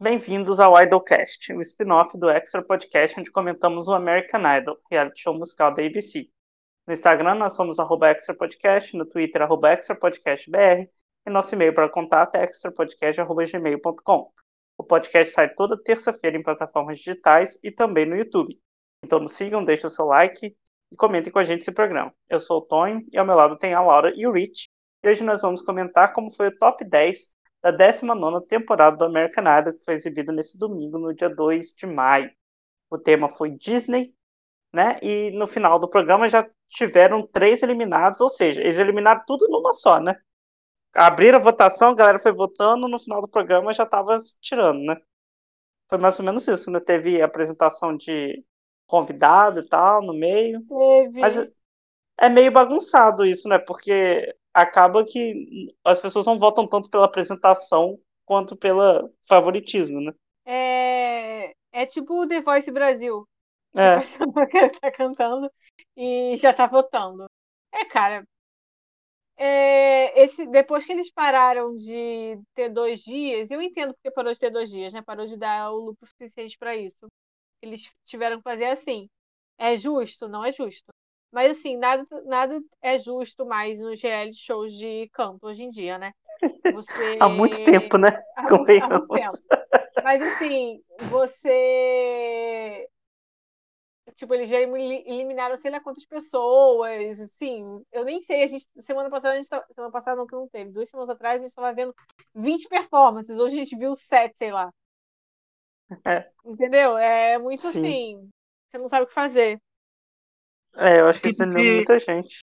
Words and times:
Bem-vindos 0.00 0.60
ao 0.60 0.80
Idolcast, 0.80 1.52
o 1.52 1.60
spin-off 1.60 2.16
do 2.16 2.30
Extra 2.30 2.62
Podcast, 2.62 3.18
onde 3.18 3.32
comentamos 3.32 3.88
o 3.88 3.92
American 3.92 4.42
Idol, 4.56 4.78
reality 4.88 5.22
show 5.22 5.36
musical 5.36 5.74
da 5.74 5.84
ABC. 5.84 6.30
No 6.86 6.92
Instagram, 6.92 7.34
nós 7.34 7.54
somos 7.54 7.80
arroba 7.80 8.08
Extra 8.10 8.32
Podcast, 8.32 8.96
no 8.96 9.04
Twitter, 9.04 9.42
arroba 9.42 9.72
Extra 9.72 9.96
Podcast 9.96 10.48
BR, 10.48 10.88
e 11.26 11.30
nosso 11.30 11.52
e-mail 11.52 11.74
para 11.74 11.88
contato 11.88 12.36
é 12.36 12.44
extrapodcast.gmail.com. 12.44 14.32
O 14.78 14.84
podcast 14.84 15.34
sai 15.34 15.52
toda 15.52 15.76
terça-feira 15.82 16.36
em 16.36 16.44
plataformas 16.44 16.98
digitais 16.98 17.58
e 17.64 17.72
também 17.72 18.06
no 18.06 18.16
YouTube. 18.16 18.56
Então 19.04 19.18
nos 19.18 19.32
sigam, 19.32 19.64
deixem 19.64 19.88
o 19.88 19.90
seu 19.90 20.04
like 20.04 20.56
e 20.92 20.96
comentem 20.96 21.32
com 21.32 21.40
a 21.40 21.44
gente 21.44 21.62
esse 21.62 21.72
programa. 21.72 22.14
Eu 22.28 22.38
sou 22.38 22.58
o 22.58 22.62
Tonho 22.62 23.04
e 23.12 23.18
ao 23.18 23.26
meu 23.26 23.34
lado 23.34 23.58
tem 23.58 23.74
a 23.74 23.80
Laura 23.80 24.12
e 24.14 24.28
o 24.28 24.32
Rich. 24.32 24.68
E 25.02 25.08
hoje 25.08 25.24
nós 25.24 25.42
vamos 25.42 25.60
comentar 25.60 26.12
como 26.12 26.30
foi 26.30 26.46
o 26.46 26.56
top 26.56 26.84
10 26.84 27.36
da 27.62 27.70
19 27.70 28.46
temporada 28.46 28.96
do 28.96 29.04
American 29.04 29.44
Idol, 29.58 29.74
que 29.74 29.84
foi 29.84 29.94
exibido 29.94 30.32
nesse 30.32 30.58
domingo, 30.58 30.98
no 30.98 31.14
dia 31.14 31.28
2 31.28 31.72
de 31.72 31.86
maio. 31.86 32.30
O 32.90 32.98
tema 32.98 33.28
foi 33.28 33.50
Disney, 33.50 34.14
né? 34.72 34.98
E 35.02 35.30
no 35.32 35.46
final 35.46 35.78
do 35.78 35.88
programa 35.88 36.28
já 36.28 36.48
tiveram 36.68 37.26
três 37.26 37.62
eliminados, 37.62 38.20
ou 38.20 38.28
seja, 38.28 38.60
eles 38.60 38.78
eliminaram 38.78 39.22
tudo 39.26 39.48
numa 39.48 39.72
só, 39.72 40.00
né? 40.00 40.14
Abriram 40.94 41.38
a 41.38 41.42
votação, 41.42 41.90
a 41.90 41.94
galera 41.94 42.18
foi 42.18 42.32
votando, 42.32 42.88
no 42.88 42.98
final 42.98 43.20
do 43.20 43.28
programa 43.28 43.72
já 43.72 43.84
tava 43.84 44.18
tirando, 44.40 44.80
né? 44.80 44.96
Foi 45.88 45.98
mais 45.98 46.18
ou 46.18 46.24
menos 46.24 46.46
isso, 46.46 46.70
né? 46.70 46.80
Teve 46.80 47.22
apresentação 47.22 47.96
de 47.96 48.44
convidado 48.86 49.60
e 49.60 49.68
tal 49.68 50.02
no 50.02 50.14
meio. 50.14 50.62
Teve. 50.66 51.20
Mas 51.20 51.36
é 52.18 52.28
meio 52.28 52.50
bagunçado 52.50 53.24
isso, 53.24 53.48
né? 53.48 53.58
Porque 53.58 54.34
acaba 54.60 55.04
que 55.04 55.74
as 55.84 55.98
pessoas 55.98 56.26
não 56.26 56.38
votam 56.38 56.66
tanto 56.66 56.90
pela 56.90 57.06
apresentação 57.06 57.98
quanto 58.24 58.56
pelo 58.56 59.12
favoritismo, 59.26 60.00
né? 60.00 60.12
É, 60.44 61.54
é 61.72 61.86
tipo 61.86 62.22
o 62.22 62.26
The 62.26 62.40
Voice 62.40 62.70
Brasil. 62.70 63.26
É. 63.74 63.94
A 63.94 63.98
pessoa 64.00 64.46
que 64.46 64.68
tá 64.80 64.90
cantando 64.90 65.50
e 65.96 66.36
já 66.36 66.52
tá 66.52 66.66
votando. 66.66 67.26
É, 67.72 67.84
cara. 67.84 68.24
É, 69.36 70.20
esse, 70.20 70.48
depois 70.48 70.84
que 70.84 70.90
eles 70.92 71.12
pararam 71.12 71.76
de 71.76 72.40
ter 72.54 72.68
dois 72.68 73.00
dias, 73.00 73.48
eu 73.50 73.62
entendo 73.62 73.94
porque 73.94 74.10
parou 74.10 74.32
de 74.32 74.38
ter 74.38 74.50
dois 74.50 74.68
dias, 74.68 74.92
né? 74.92 75.00
Parou 75.00 75.26
de 75.26 75.36
dar 75.36 75.70
o 75.70 75.78
lucro 75.86 76.06
suficiente 76.06 76.58
para 76.58 76.76
isso. 76.76 77.06
Eles 77.62 77.88
tiveram 78.04 78.38
que 78.38 78.42
fazer 78.42 78.66
assim. 78.66 79.08
É 79.58 79.76
justo? 79.76 80.28
Não 80.28 80.44
é 80.44 80.50
justo. 80.52 80.92
Mas 81.30 81.58
assim, 81.58 81.76
nada, 81.76 82.06
nada 82.24 82.60
é 82.80 82.98
justo 82.98 83.44
mais 83.44 83.78
nos 83.78 84.00
reality 84.00 84.38
shows 84.38 84.72
de 84.72 85.08
canto 85.12 85.46
hoje 85.46 85.64
em 85.64 85.68
dia, 85.68 85.98
né? 85.98 86.12
Você... 86.72 87.16
Há 87.20 87.28
muito 87.28 87.62
tempo, 87.64 87.98
né? 87.98 88.08
Há 88.36 88.42
muito, 88.42 88.82
há 88.82 88.88
muito 88.88 89.08
tempo. 89.08 89.32
Mas 90.02 90.22
assim, 90.22 90.82
você. 91.10 92.88
Tipo, 94.14 94.34
eles 94.34 94.48
já 94.48 94.58
eli- 94.60 95.04
eliminaram 95.06 95.56
sei 95.56 95.70
lá 95.70 95.80
quantas 95.80 96.06
pessoas. 96.06 97.20
Assim, 97.20 97.84
eu 97.92 98.04
nem 98.04 98.20
sei. 98.22 98.44
A 98.44 98.46
gente, 98.46 98.66
semana 98.80 99.10
passada, 99.10 99.34
a 99.34 99.36
gente 99.36 99.48
tava, 99.48 99.66
semana 99.74 99.92
passada 99.92 100.16
não 100.16 100.26
que 100.26 100.34
não 100.34 100.48
teve. 100.48 100.70
Duas 100.70 100.88
semanas 100.88 101.10
atrás 101.10 101.38
a 101.38 101.42
gente 101.42 101.50
estava 101.50 101.72
vendo 101.74 101.94
20 102.34 102.68
performances. 102.68 103.38
Hoje 103.38 103.56
a 103.56 103.58
gente 103.58 103.76
viu 103.76 103.94
7, 103.94 104.38
sei 104.38 104.50
lá. 104.50 104.72
É. 106.04 106.30
Entendeu? 106.44 106.96
É 106.96 107.38
muito 107.38 107.60
Sim. 107.60 107.80
assim. 107.80 108.30
Você 108.70 108.78
não 108.78 108.88
sabe 108.88 109.04
o 109.04 109.06
que 109.08 109.14
fazer. 109.14 109.60
É, 110.76 111.00
eu 111.00 111.08
acho 111.08 111.20
que 111.20 111.28
isso 111.28 111.38
Tipo 111.38 111.50
eliminou 111.58 111.84
que- 111.84 111.90
muita 111.92 111.98
gente. 111.98 112.38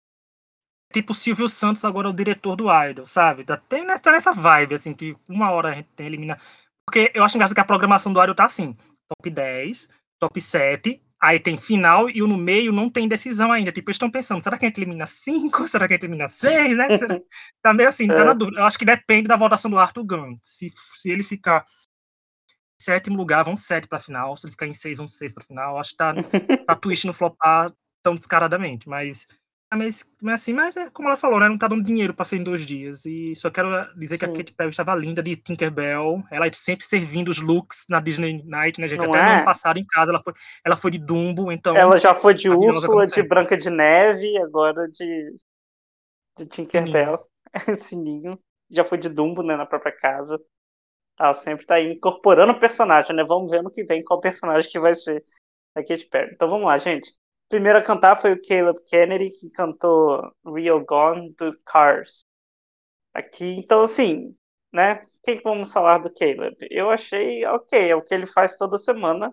Tipo 0.91 1.11
o 1.11 1.16
Silvio 1.16 1.49
Santos 1.49 1.83
agora 1.83 2.07
é 2.07 2.11
o 2.11 2.13
diretor 2.13 2.55
do 2.55 2.65
Idol, 2.71 3.07
sabe? 3.07 3.43
Tá 3.43 3.57
tem 3.57 3.83
nessa, 3.83 4.11
nessa 4.11 4.31
vibe, 4.31 4.75
assim, 4.75 4.93
que 4.93 5.15
uma 5.27 5.49
hora 5.52 5.69
a 5.69 5.73
gente 5.75 5.89
tem 5.95 6.05
elimina. 6.05 6.39
Porque 6.88 7.11
eu 7.15 7.23
acho 7.23 7.35
engraçado 7.35 7.55
que 7.55 7.61
a 7.61 7.65
programação 7.65 8.13
do 8.13 8.21
Idol 8.21 8.35
tá 8.35 8.45
assim: 8.45 8.75
top 9.09 9.30
10, 9.30 9.89
top 10.21 10.39
7, 10.39 11.02
aí 11.19 11.39
tem 11.39 11.57
final 11.57 12.09
e 12.11 12.21
o 12.21 12.27
no 12.27 12.38
meio 12.38 12.71
não 12.71 12.91
tem 12.91 13.07
decisão 13.07 13.52
ainda. 13.52 13.71
Tipo, 13.71 13.89
eles 13.89 13.95
estão 13.95 14.09
pensando, 14.11 14.43
será 14.43 14.55
que 14.55 14.65
a 14.65 14.67
gente 14.67 14.80
elimina 14.81 15.08
5? 15.08 15.65
Será 15.67 15.87
que 15.87 15.93
a 15.93 15.98
gente 15.98 16.03
elimina 16.03 16.30
6? 16.30 16.77
Né? 16.77 16.86
Será- 16.98 17.19
Tá 17.64 17.73
meio 17.73 17.89
assim, 17.89 18.08
tá 18.08 18.14
É. 18.15 18.23
na 18.25 18.33
dúvida. 18.33 18.59
Eu 18.59 18.65
acho 18.65 18.77
que 18.77 18.86
depende 18.86 19.27
da 19.27 19.36
votação 19.36 19.71
do 19.71 19.80
Arthur 19.80 20.03
Gunn. 20.05 20.37
Se, 20.43 20.71
se 20.95 21.09
ele 21.09 21.23
ficar 21.23 21.65
em 22.80 22.83
sétimo 22.83 23.17
lugar, 23.17 23.43
vão 23.43 23.55
7 23.55 23.87
pra 23.87 23.99
final. 23.99 24.37
Se 24.37 24.45
ele 24.45 24.52
ficar 24.52 24.67
em 24.67 24.73
6, 24.73 24.99
vão 24.99 25.08
6 25.08 25.33
pra 25.33 25.43
final. 25.43 25.80
Acho 25.80 25.92
que 25.92 25.98
tá 25.98 26.14
pra 26.67 26.75
Twitch 26.75 27.05
não 27.05 27.14
flopar 27.14 27.73
tão 28.03 28.14
descaradamente, 28.15 28.87
mas 28.87 29.25
é 29.71 29.75
meio- 29.75 29.91
mas 30.21 30.41
assim, 30.41 30.53
mas 30.53 30.77
é 30.77 30.89
como 30.91 31.08
ela 31.08 31.17
falou, 31.17 31.39
né? 31.39 31.49
Não 31.49 31.58
tá 31.58 31.67
dando 31.67 31.81
dinheiro 31.83 32.14
pra 32.14 32.25
ser 32.25 32.37
em 32.37 32.43
dois 32.43 32.65
dias. 32.65 33.05
E 33.05 33.33
só 33.36 33.49
quero 33.49 33.67
dizer 33.95 34.19
que 34.19 34.25
a 34.25 34.27
Sim. 34.27 34.36
Katy 34.36 34.53
Perry 34.53 34.69
estava 34.69 34.93
linda 34.93 35.23
de 35.23 35.36
Tinkerbell. 35.36 36.23
Ela 36.30 36.52
sempre 36.53 36.86
servindo 36.86 37.30
os 37.30 37.39
looks 37.39 37.86
na 37.89 37.99
Disney 37.99 38.43
Night, 38.45 38.80
né, 38.80 38.87
gente? 38.87 38.99
Não 38.99 39.09
Até 39.09 39.21
no 39.23 39.30
é? 39.30 39.36
ano 39.37 39.45
passado 39.45 39.80
em 39.80 39.86
casa 39.86 40.11
ela 40.11 40.21
foi, 40.21 40.33
ela 40.63 40.77
foi 40.77 40.92
de 40.92 40.99
Dumbo, 40.99 41.52
então. 41.52 41.75
Ela 41.75 41.97
já 41.97 42.13
foi 42.13 42.36
de 42.36 42.49
Úrsula, 42.49 43.08
de. 43.08 43.23
Branca 43.23 43.58
de 43.58 43.69
Neve, 43.71 44.37
agora 44.43 44.87
de, 44.89 45.36
de 46.37 46.45
Tinkerbell. 46.45 47.27
Sininho. 47.77 48.39
Já 48.69 48.83
foi 48.83 48.97
de 48.97 49.09
Dumbo, 49.09 49.42
né, 49.43 49.55
na 49.55 49.65
própria 49.65 49.92
casa. 49.92 50.39
Ela 51.19 51.33
sempre 51.33 51.65
tá 51.65 51.75
aí 51.75 51.93
incorporando 51.93 52.53
o 52.53 52.59
personagem, 52.59 53.15
né? 53.15 53.23
Vamos 53.23 53.52
ver 53.52 53.61
no 53.61 53.71
que 53.71 53.83
vem 53.83 54.03
qual 54.03 54.19
personagem 54.19 54.69
que 54.69 54.80
vai 54.80 54.95
ser 54.95 55.23
a 55.75 55.83
Katy 55.83 56.08
Perry. 56.08 56.31
Então 56.33 56.49
vamos 56.49 56.65
lá, 56.65 56.77
gente. 56.77 57.11
Primeiro 57.53 57.77
a 57.77 57.83
cantar 57.83 58.15
foi 58.15 58.33
o 58.33 58.41
Caleb 58.41 58.80
Kennedy, 58.83 59.30
que 59.30 59.47
cantou 59.52 60.33
Real 60.43 60.83
Gone 60.83 61.36
do 61.37 61.55
Cars. 61.64 62.21
Aqui, 63.14 63.45
então 63.59 63.83
assim, 63.83 64.36
né? 64.73 64.95
O 64.95 65.21
que 65.21 65.39
vamos 65.43 65.71
falar 65.71 65.99
do 65.99 66.11
Caleb? 66.11 66.58
Eu 66.71 66.89
achei 66.89 67.45
ok, 67.45 67.92
é 67.92 67.95
o 67.95 68.02
que 68.02 68.11
ele 68.11 68.25
faz 68.25 68.58
toda 68.58 68.80
semana. 68.80 69.31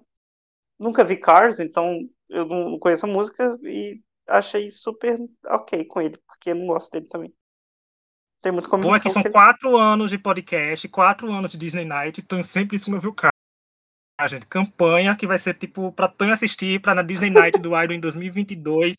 Nunca 0.78 1.03
vi 1.03 1.16
Cars, 1.16 1.60
então 1.60 1.98
eu 2.28 2.44
não 2.44 2.78
conheço 2.78 3.06
a 3.06 3.09
música 3.09 3.59
e 3.62 4.03
achei 4.28 4.69
super 4.69 5.16
ok 5.47 5.86
com 5.86 6.03
ele, 6.03 6.19
porque 6.26 6.50
eu 6.50 6.56
não 6.56 6.66
gosto 6.66 6.92
dele 6.92 7.06
também. 7.06 7.34
Tem 8.42 8.53
muito 8.53 8.69
Bom 8.69 8.94
é 8.94 9.00
que 9.00 9.09
então, 9.09 9.12
são 9.12 9.22
ele- 9.22 9.32
quatro 9.32 9.78
anos 9.78 10.10
de 10.10 10.19
podcast, 10.19 10.86
quatro 10.91 11.32
anos 11.32 11.53
de 11.53 11.56
Disney 11.56 11.86
Night, 11.86 12.20
então 12.20 12.44
sempre 12.44 12.76
isso 12.76 12.91
não 12.91 13.00
viu 13.00 13.14
Gente, 14.28 14.47
campanha 14.47 15.16
que 15.16 15.26
vai 15.26 15.38
ser 15.38 15.54
tipo 15.54 15.92
pra 15.92 16.08
Tânia 16.08 16.34
assistir 16.34 16.81
pra 16.81 16.94
na 16.94 17.03
Disney 17.03 17.31
Night 17.31 17.58
do 17.58 17.76
Idol 17.81 17.97
em 17.97 18.00
2022 18.00 18.97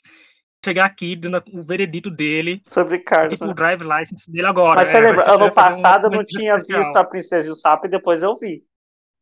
chegar 0.64 0.86
aqui 0.86 1.16
dando 1.16 1.44
o 1.54 1.64
veredito 1.64 2.10
dele, 2.10 2.62
sobre 2.68 3.00
Cars, 3.00 3.34
tipo 3.34 3.46
né? 3.46 3.52
o 3.52 3.54
drive 3.56 3.82
license 3.82 4.32
dele 4.32 4.46
agora. 4.46 4.80
Mas 4.80 4.90
você 4.90 4.98
é, 4.98 5.00
lembra, 5.00 5.22
ano 5.24 5.40
fazer 5.40 5.44
um 5.44 5.54
passado 5.54 6.06
eu 6.06 6.12
não 6.12 6.24
tinha 6.24 6.56
especial. 6.56 6.84
visto 6.84 6.96
a 6.98 7.04
Princesa 7.04 7.50
e 7.50 7.52
o 7.52 7.56
Sapo 7.56 7.88
e 7.88 7.90
depois 7.90 8.22
eu 8.22 8.38
vi. 8.38 8.64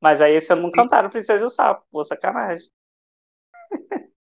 Mas 0.01 0.21
aí 0.21 0.35
esse 0.35 0.51
ano 0.51 0.63
não 0.63 0.71
cantaram 0.71 1.09
Princesa 1.09 1.43
e 1.43 1.47
o 1.47 1.49
Sapo. 1.49 1.85
Pô, 1.91 2.03
sacanagem. 2.03 2.67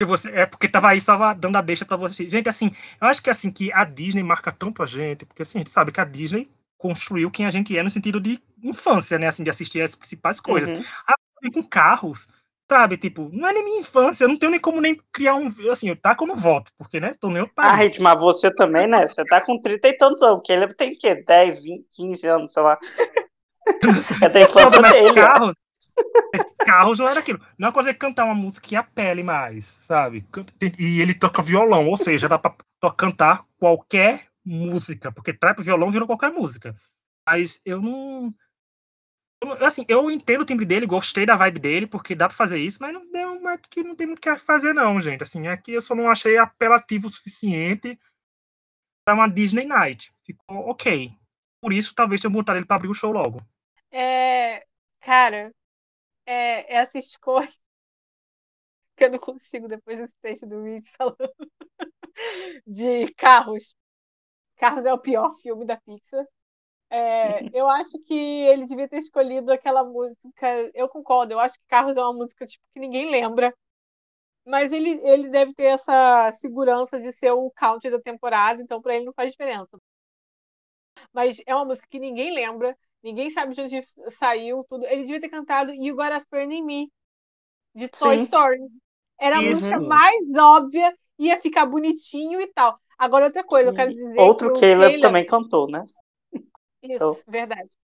Você- 0.02 0.30
é 0.30 0.44
porque 0.44 0.68
tava 0.68 0.88
aí 0.88 1.00
só 1.00 1.32
dando 1.32 1.56
a 1.56 1.62
deixa 1.62 1.86
pra 1.86 1.96
você. 1.96 2.28
Gente, 2.28 2.48
assim, 2.50 2.70
eu 3.00 3.08
acho 3.08 3.22
que 3.22 3.30
assim 3.30 3.50
que 3.50 3.72
a 3.72 3.84
Disney 3.84 4.22
marca 4.22 4.52
tanto 4.52 4.82
a 4.82 4.86
gente, 4.86 5.24
porque 5.24 5.40
assim, 5.42 5.58
a 5.58 5.60
gente 5.60 5.70
sabe 5.70 5.90
que 5.90 6.00
a 6.00 6.04
Disney 6.04 6.50
construiu 6.76 7.30
quem 7.30 7.46
a 7.46 7.50
gente 7.50 7.76
é 7.76 7.82
no 7.82 7.88
sentido 7.90 8.20
de 8.20 8.38
infância, 8.62 9.18
né? 9.18 9.26
Assim, 9.28 9.42
de 9.42 9.48
assistir 9.48 9.80
as 9.80 9.94
principais 9.94 10.38
coisas. 10.38 10.70
Uhum. 10.70 10.84
Com 11.52 11.62
carros, 11.62 12.28
sabe? 12.70 12.96
Tipo, 12.96 13.30
não 13.32 13.48
é 13.48 13.52
nem 13.52 13.64
minha 13.64 13.80
infância, 13.80 14.24
eu 14.24 14.28
não 14.28 14.38
tenho 14.38 14.50
nem 14.50 14.60
como 14.60 14.80
nem 14.80 15.00
criar 15.12 15.34
um. 15.34 15.48
Assim, 15.70 15.88
eu 15.88 15.96
taco 15.96 16.26
no 16.26 16.34
voto, 16.36 16.70
porque, 16.78 17.00
né? 17.00 17.12
Tô 17.20 17.28
nem 17.30 17.42
Ah, 17.42 17.48
país. 17.54 17.80
Rit, 17.80 18.02
mas 18.02 18.20
você 18.20 18.52
também, 18.54 18.86
né? 18.86 19.06
Você 19.06 19.24
tá 19.24 19.40
com 19.40 19.60
30 19.60 19.88
e 19.88 19.96
tantos 19.96 20.22
anos, 20.22 20.36
porque 20.36 20.52
ele 20.52 20.68
tem 20.74 20.92
o 20.92 20.98
quê? 20.98 21.14
10, 21.26 21.62
20, 21.62 21.86
15 21.92 22.26
anos, 22.26 22.52
sei 22.52 22.62
lá. 22.62 22.78
É 24.22 24.28
da 24.28 24.40
infância 24.42 24.76
Não, 24.76 24.82
mas 24.82 24.92
dele. 24.92 25.14
carros, 25.14 25.54
carros 26.58 26.98
não 26.98 27.08
era 27.08 27.20
aquilo. 27.20 27.40
Não 27.58 27.68
é 27.68 27.72
coisa 27.72 27.92
de 27.92 27.98
cantar 27.98 28.24
uma 28.24 28.34
música 28.34 28.66
que 28.66 28.76
apele 28.76 29.22
mais, 29.22 29.66
sabe? 29.80 30.24
E 30.78 31.00
ele 31.00 31.14
toca 31.14 31.42
violão, 31.42 31.88
ou 31.88 31.96
seja, 31.96 32.28
dá 32.28 32.38
pra 32.38 32.54
cantar 32.96 33.44
qualquer 33.58 34.26
música, 34.44 35.10
porque 35.10 35.32
trap 35.32 35.60
violão 35.62 35.90
virou 35.90 36.06
qualquer 36.06 36.30
música. 36.30 36.74
Mas 37.28 37.60
eu 37.64 37.80
não. 37.80 38.32
Eu 39.42 39.66
Assim, 39.66 39.84
eu 39.88 40.10
entendo 40.10 40.42
o 40.42 40.44
timbre 40.44 40.64
dele, 40.64 40.86
gostei 40.86 41.26
da 41.26 41.36
vibe 41.36 41.60
dele, 41.60 41.86
porque 41.86 42.14
dá 42.14 42.28
pra 42.28 42.36
fazer 42.36 42.58
isso, 42.58 42.78
mas 42.80 42.92
não 42.92 43.10
deu 43.10 43.40
mas 43.40 43.60
que 43.70 43.82
não 43.82 43.94
tem 43.94 44.06
muito 44.06 44.18
o 44.18 44.20
que 44.20 44.36
fazer, 44.36 44.72
não, 44.72 45.00
gente. 45.00 45.22
Assim, 45.22 45.46
aqui 45.46 45.72
eu 45.72 45.80
só 45.80 45.94
não 45.94 46.08
achei 46.08 46.36
apelativo 46.36 47.06
o 47.06 47.10
suficiente 47.10 47.98
pra 49.04 49.14
uma 49.14 49.28
Disney 49.28 49.64
Night. 49.64 50.12
Ficou 50.24 50.68
ok. 50.68 51.12
Por 51.60 51.72
isso, 51.72 51.94
talvez 51.94 52.20
tenha 52.20 52.30
botado 52.30 52.58
ele 52.58 52.66
pra 52.66 52.76
abrir 52.76 52.88
o 52.88 52.94
show 52.94 53.12
logo. 53.12 53.40
É, 53.90 54.66
cara, 55.00 55.54
é, 56.26 56.74
essa 56.76 56.98
escolha 56.98 57.48
que 58.96 59.04
eu 59.04 59.10
não 59.10 59.18
consigo 59.18 59.68
depois 59.68 59.98
desse 59.98 60.14
texto 60.20 60.46
do 60.46 60.62
Rich 60.62 60.92
falando 60.96 61.16
de 62.66 63.12
Carros. 63.14 63.74
Carros 64.56 64.86
é 64.86 64.92
o 64.92 64.98
pior 64.98 65.34
filme 65.40 65.64
da 65.64 65.76
Pixar. 65.76 66.26
É, 66.90 67.46
eu 67.52 67.68
acho 67.68 67.98
que 68.06 68.14
ele 68.14 68.64
devia 68.64 68.88
ter 68.88 68.98
escolhido 68.98 69.52
aquela 69.52 69.84
música. 69.84 70.70
Eu 70.74 70.88
concordo, 70.88 71.32
eu 71.32 71.40
acho 71.40 71.54
que 71.54 71.66
Carros 71.68 71.96
é 71.96 72.00
uma 72.00 72.12
música 72.14 72.46
tipo, 72.46 72.64
que 72.72 72.80
ninguém 72.80 73.10
lembra. 73.10 73.52
Mas 74.46 74.72
ele, 74.72 74.90
ele 75.04 75.28
deve 75.28 75.52
ter 75.54 75.64
essa 75.64 76.30
segurança 76.32 77.00
de 77.00 77.12
ser 77.12 77.32
o 77.32 77.50
country 77.52 77.90
da 77.90 78.00
temporada, 78.00 78.62
então 78.62 78.80
pra 78.80 78.94
ele 78.96 79.04
não 79.04 79.12
faz 79.12 79.32
diferença. 79.32 79.78
Mas 81.12 81.40
é 81.46 81.54
uma 81.54 81.64
música 81.64 81.86
que 81.90 81.98
ninguém 81.98 82.32
lembra. 82.32 82.76
ninguém 83.02 83.30
sabe 83.30 83.54
de 83.54 83.60
onde 83.60 83.84
saiu 84.10 84.64
tudo. 84.68 84.84
Ele 84.86 85.02
devia 85.02 85.20
ter 85.20 85.28
cantado 85.28 85.72
You 85.72 85.96
Got 85.96 86.12
a 86.12 86.24
Friend 86.28 86.54
in 86.54 86.62
Me, 86.64 86.92
de 87.74 87.88
Toy 87.88 88.16
Sim. 88.16 88.24
Story. 88.24 88.60
Era 89.18 89.38
a 89.38 89.42
Isso. 89.42 89.50
música 89.50 89.80
mais 89.80 90.36
óbvia, 90.36 90.94
ia 91.18 91.40
ficar 91.40 91.66
bonitinho 91.66 92.40
e 92.40 92.46
tal. 92.48 92.78
Agora, 92.98 93.26
outra 93.26 93.44
coisa, 93.44 93.70
eu 93.70 93.74
quero 93.74 93.92
dizer. 93.92 94.20
Outro 94.20 94.52
que 94.52 94.60
Caleb, 94.60 94.76
Caleb 94.76 95.00
também 95.00 95.26
cantou, 95.26 95.68
né? 95.68 95.84
Isso, 96.94 97.20
então... 97.20 97.22
verdade. 97.26 97.74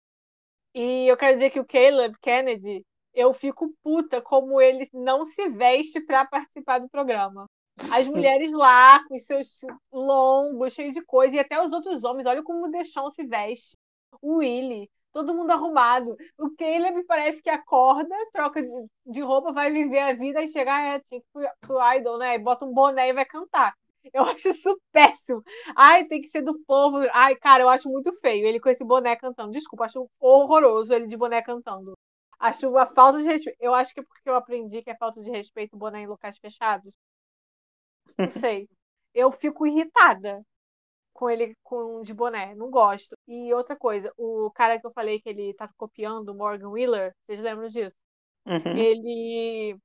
E 0.75 1.07
eu 1.07 1.17
quero 1.17 1.35
dizer 1.35 1.51
que 1.51 1.61
o 1.61 1.67
Caleb 1.67 2.17
Kennedy, 2.21 2.85
eu 3.13 3.35
fico 3.35 3.75
puta 3.83 4.23
como 4.23 4.61
ele 4.61 4.89
não 4.93 5.25
se 5.25 5.49
veste 5.51 6.01
para 6.01 6.25
participar 6.25 6.79
do 6.79 6.89
programa. 6.89 7.47
As 7.93 8.07
mulheres 8.07 8.53
lá, 8.53 9.07
com 9.07 9.17
os 9.17 9.25
seus 9.25 9.61
longos, 9.93 10.73
cheios 10.73 10.95
de 10.95 11.05
coisa, 11.05 11.37
e 11.37 11.39
até 11.39 11.61
os 11.63 11.73
outros 11.73 12.05
homens, 12.05 12.27
olha 12.27 12.43
como 12.43 12.67
o 12.67 12.71
Deixão 12.71 13.11
se 13.11 13.25
veste. 13.25 13.77
O 14.21 14.37
Willy, 14.37 14.91
todo 15.13 15.35
mundo 15.35 15.51
arrumado. 15.51 16.17
O 16.39 16.51
Caleb 16.57 17.05
parece 17.05 17.43
que 17.43 17.51
acorda, 17.51 18.15
troca 18.33 18.63
de, 18.63 18.69
de 19.07 19.21
roupa, 19.21 19.53
vai 19.53 19.71
viver 19.71 20.01
a 20.01 20.13
vida 20.15 20.43
e 20.43 20.49
chegar, 20.49 20.81
é, 20.83 21.01
tinha 21.01 21.21
que 21.21 21.39
ir 21.39 21.51
pro 21.61 21.95
Idol, 21.95 22.19
né? 22.19 22.35
E 22.35 22.39
bota 22.39 22.65
um 22.65 22.73
boné 22.73 23.09
e 23.09 23.13
vai 23.13 23.25
cantar. 23.25 23.75
Eu 24.13 24.23
acho 24.25 24.49
isso 24.49 24.81
péssimo. 24.91 25.43
Ai, 25.77 26.05
tem 26.07 26.21
que 26.21 26.29
ser 26.29 26.43
do 26.43 26.59
povo. 26.65 26.99
Ai, 27.13 27.37
cara, 27.37 27.63
eu 27.63 27.69
acho 27.69 27.89
muito 27.89 28.13
feio 28.21 28.47
ele 28.47 28.61
com 28.61 28.69
esse 28.69 28.85
boné 28.85 29.17
cantando. 29.17 29.53
Desculpa, 29.53 29.85
acho 29.85 30.09
horroroso 30.21 30.93
ele 30.93 31.07
de 31.07 31.17
boné 31.17 31.43
cantando. 31.43 31.97
Acho 32.39 32.69
uma 32.69 32.87
falta 32.87 33.21
de 33.21 33.29
respeito. 33.29 33.57
Eu 33.61 33.75
acho 33.75 33.95
que 33.95 34.01
é 34.01 34.03
porque 34.03 34.29
eu 34.29 34.35
aprendi 34.35 34.83
que 34.83 34.91
é 34.91 34.97
falta 34.97 35.21
de 35.21 35.31
respeito 35.31 35.77
boné 35.77 36.01
em 36.03 36.07
locais 36.07 36.39
fechados. 36.39 36.93
Não 38.19 38.31
sei. 38.31 38.69
Eu 39.15 39.31
fico 39.31 39.67
irritada 39.67 40.43
com 41.13 41.31
ele 41.31 41.57
com 41.63 42.03
de 42.03 42.13
boné. 42.13 42.55
Não 42.55 42.71
gosto. 42.71 43.17
E 43.29 43.53
outra 43.55 43.77
coisa, 43.77 44.13
o 44.17 44.51
cara 44.53 44.81
que 44.81 44.87
eu 44.87 44.93
falei 44.93 45.21
que 45.21 45.29
ele 45.29 45.55
tá 45.55 45.69
copiando, 45.77 46.31
o 46.31 46.35
Morgan 46.35 46.71
Wheeler, 46.71 47.15
vocês 47.25 47.41
lembram 47.41 47.69
disso? 47.69 47.95
Uhum. 48.47 48.77
Ele 48.77 49.77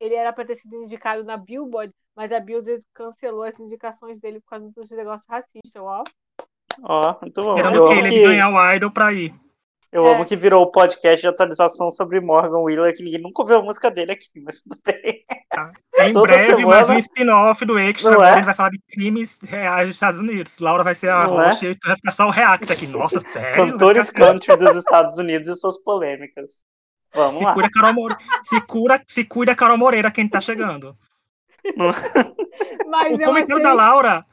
ele 0.00 0.14
era 0.14 0.32
para 0.32 0.46
ter 0.46 0.56
sido 0.56 0.74
indicado 0.76 1.22
na 1.22 1.36
Billboard, 1.36 1.92
mas 2.16 2.32
a 2.32 2.40
Billboard 2.40 2.84
cancelou 2.94 3.42
as 3.42 3.58
indicações 3.58 4.20
dele 4.20 4.40
por 4.40 4.50
causa 4.50 4.70
dos 4.74 4.90
negócios 4.90 5.26
racistas, 5.28 5.82
ó. 5.82 6.02
Ó, 6.82 7.16
muito 7.20 7.40
bom. 7.42 7.56
Esperando 7.56 7.86
que 7.86 7.92
ele 7.92 8.08
que... 8.10 8.22
ganhar 8.22 8.48
o 8.48 8.74
Idol 8.74 8.90
pra 8.90 9.12
ir. 9.12 9.34
Eu 9.92 10.06
é. 10.06 10.14
amo 10.14 10.24
que 10.24 10.36
virou 10.36 10.62
o 10.62 10.70
podcast 10.70 11.20
de 11.20 11.26
atualização 11.26 11.90
sobre 11.90 12.20
Morgan 12.20 12.60
Wheeler, 12.60 12.94
que 12.96 13.02
ninguém 13.02 13.20
nunca 13.20 13.42
ouviu 13.42 13.58
a 13.58 13.62
música 13.62 13.90
dele 13.90 14.12
aqui, 14.12 14.40
mas 14.40 14.60
tudo 14.62 14.78
bem. 14.84 15.24
Tá. 15.48 15.72
Em 15.98 16.12
breve, 16.12 16.44
semana... 16.44 16.66
mais 16.68 16.88
um 16.88 16.96
spin-off 16.96 17.64
do 17.64 17.76
Extra, 17.76 18.12
agora 18.12 18.28
é? 18.28 18.30
a 18.30 18.34
gente 18.36 18.44
vai 18.44 18.54
falar 18.54 18.70
de 18.70 18.78
crimes 18.88 19.40
reais 19.42 19.88
dos 19.88 19.96
Estados 19.96 20.20
Unidos. 20.20 20.58
Laura 20.60 20.84
vai 20.84 20.94
ser 20.94 21.10
a 21.10 21.26
Não 21.26 21.36
host 21.38 21.66
é? 21.66 21.70
e 21.72 21.78
vai 21.84 21.96
ficar 21.96 22.12
só 22.12 22.26
o 22.28 22.30
react 22.30 22.72
aqui. 22.72 22.86
Nossa, 22.86 23.18
sério? 23.20 23.72
Cantores 23.72 24.10
country 24.10 24.56
dos 24.56 24.76
Estados 24.76 25.18
Unidos 25.18 25.48
e 25.48 25.56
suas 25.56 25.82
polêmicas. 25.82 26.62
Vamos 27.12 27.38
se 27.38 27.44
lá. 27.44 27.52
Cuida 27.52 27.68
Carol 27.68 27.92
Moreira, 27.92 28.24
se, 28.42 28.60
cura, 28.60 29.02
se 29.08 29.24
cuida 29.24 29.56
Carol 29.56 29.76
Moreira, 29.76 30.12
quem 30.12 30.28
tá 30.28 30.40
chegando. 30.40 30.96
Mas 32.86 33.14
o 33.14 33.18
comentário 33.18 33.54
achei... 33.54 33.62
da 33.62 33.72
Laura, 33.72 34.24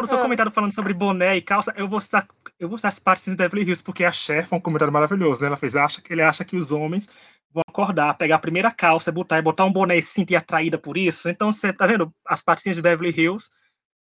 o 0.00 0.06
seu 0.06 0.18
ah. 0.18 0.22
comentário 0.22 0.52
falando 0.52 0.74
sobre 0.74 0.94
boné 0.94 1.36
e 1.36 1.42
calça, 1.42 1.74
eu 1.76 1.88
vou 1.88 2.00
citar, 2.00 2.26
eu 2.58 2.68
vou 2.68 2.78
citar 2.78 2.88
as 2.90 2.98
partes 2.98 3.24
de 3.24 3.36
Beverly 3.36 3.66
Hills, 3.66 3.82
porque 3.82 4.04
a 4.04 4.12
chefe, 4.12 4.54
um 4.54 4.60
comentário 4.60 4.92
maravilhoso, 4.92 5.40
né? 5.40 5.48
Ela 5.48 5.56
fez, 5.56 5.76
acha, 5.76 6.02
ele 6.08 6.22
acha 6.22 6.44
que 6.44 6.56
os 6.56 6.72
homens 6.72 7.08
vão 7.52 7.62
acordar, 7.68 8.16
pegar 8.16 8.36
a 8.36 8.40
primeira 8.40 8.70
calça, 8.70 9.12
botar 9.12 9.38
e 9.38 9.42
botar 9.42 9.64
um 9.64 9.72
boné 9.72 9.98
e 9.98 10.02
se 10.02 10.12
sentir 10.12 10.36
atraída 10.36 10.78
por 10.78 10.96
isso. 10.96 11.28
Então, 11.28 11.52
você 11.52 11.72
tá 11.72 11.86
vendo 11.86 12.12
as 12.26 12.40
partezinhas 12.40 12.76
de 12.76 12.82
Beverly 12.82 13.10
Hills 13.10 13.48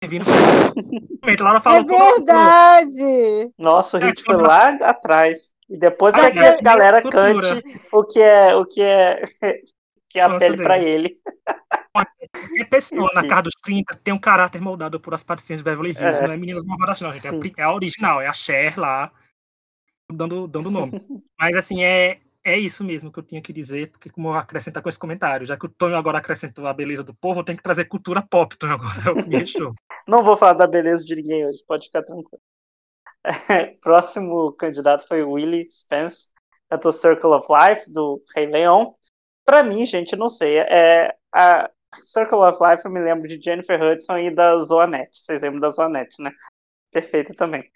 vindo 0.05 0.25
Laura 1.41 1.61
falou, 1.61 1.81
é 1.81 1.85
verdade! 1.85 3.51
Nossa, 3.59 3.97
o 3.97 4.01
hit 4.01 4.21
é, 4.21 4.25
foi 4.25 4.37
lá 4.37 4.69
atrás. 4.69 5.53
E 5.69 5.77
depois 5.77 6.15
ah, 6.15 6.31
que 6.31 6.39
a 6.39 6.61
galera 6.61 7.03
cante 7.03 7.63
o 7.93 8.05
que 8.05 8.21
é 8.21 8.55
o 8.55 8.65
que 8.65 8.81
é 8.83 9.23
que 10.09 10.21
é 10.21 10.23
a 10.23 10.39
pele 10.39 10.63
para 10.63 10.79
ele. 10.79 11.19
É 12.59 12.65
pessoa 12.65 13.11
na 13.15 13.27
casa 13.27 13.43
dos 13.43 13.55
30 13.63 13.97
tem 13.97 14.13
um 14.13 14.19
caráter 14.19 14.61
moldado 14.61 15.01
por 15.01 15.15
as 15.15 15.23
patricinhas 15.23 15.61
de 15.61 15.65
Beverly 15.65 15.91
Hills, 15.91 16.23
é. 16.23 16.27
não 16.27 16.35
é 16.35 16.37
Meninas 16.37 16.65
Malvadas, 16.65 17.01
não, 17.01 17.11
gente. 17.11 17.55
É, 17.59 17.63
é 17.63 17.65
a 17.65 17.73
original, 17.73 18.21
é 18.21 18.27
a 18.27 18.33
Cher 18.33 18.79
lá, 18.79 19.13
dando, 20.13 20.47
dando 20.47 20.71
nome. 20.71 20.93
Mas 21.39 21.57
assim, 21.57 21.85
é, 21.85 22.21
é 22.45 22.57
isso 22.57 22.85
mesmo 22.85 23.11
que 23.11 23.19
eu 23.19 23.23
tinha 23.23 23.43
que 23.43 23.53
dizer, 23.53 23.91
porque 23.91 24.09
como 24.09 24.33
acrescentar 24.33 24.83
com 24.83 24.89
esse 24.89 24.99
comentário, 24.99 25.47
já 25.47 25.57
que 25.57 25.67
o 25.67 25.69
Tonho 25.69 25.97
agora 25.97 26.19
acrescentou 26.19 26.67
a 26.67 26.73
beleza 26.73 27.03
do 27.03 27.15
povo, 27.15 27.41
eu 27.41 27.45
tenho 27.45 27.59
que 27.59 27.65
trazer 27.65 27.87
cultura 27.87 28.23
pop, 28.23 28.57
Tonho, 28.57 28.75
agora 28.75 29.01
é 29.07 29.11
o 29.11 29.23
que 29.23 29.29
me 29.29 29.45
Não 30.07 30.23
vou 30.23 30.37
falar 30.37 30.55
da 30.55 30.67
beleza 30.67 31.05
de 31.05 31.17
ninguém 31.17 31.47
hoje, 31.47 31.65
pode 31.67 31.87
ficar 31.87 32.03
tranquilo. 32.03 32.41
próximo 33.81 34.53
candidato 34.53 35.07
foi 35.09 35.23
o 35.23 35.33
Willie 35.33 35.69
Spence, 35.71 36.29
do 36.81 36.93
Circle 36.93 37.31
of 37.31 37.49
Life, 37.51 37.91
do 37.91 38.23
Rei 38.35 38.47
Leão. 38.47 38.95
Para 39.45 39.63
mim, 39.63 39.85
gente, 39.85 40.17
não 40.17 40.29
sei, 40.29 40.59
é, 40.59 41.17
a 41.33 41.71
Circle 41.95 42.39
of 42.39 42.59
Life 42.63 42.85
eu 42.85 42.91
me 42.91 43.01
lembro 43.01 43.27
de 43.29 43.41
Jennifer 43.41 43.81
Hudson 43.81 44.19
e 44.19 44.35
da 44.35 44.57
Zoanette. 44.59 45.19
Vocês 45.19 45.43
lembram 45.43 45.61
da 45.61 45.71
Zoanette, 45.71 46.21
né? 46.23 46.31
Perfeita 46.91 47.35
também. 47.35 47.71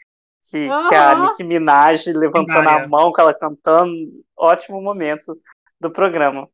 Que, 0.45 0.69
uhum. 0.69 0.89
que 0.89 0.95
a 0.95 1.19
Nicki 1.19 1.45
Minaj 1.45 2.07
levantando 2.09 2.69
a 2.69 2.89
mão 2.89 3.13
com 3.13 3.21
ela 3.21 3.35
cantando. 3.35 3.93
Ótimo 4.37 4.81
momento 4.81 5.39
do 5.81 5.91
programa. 5.91 6.49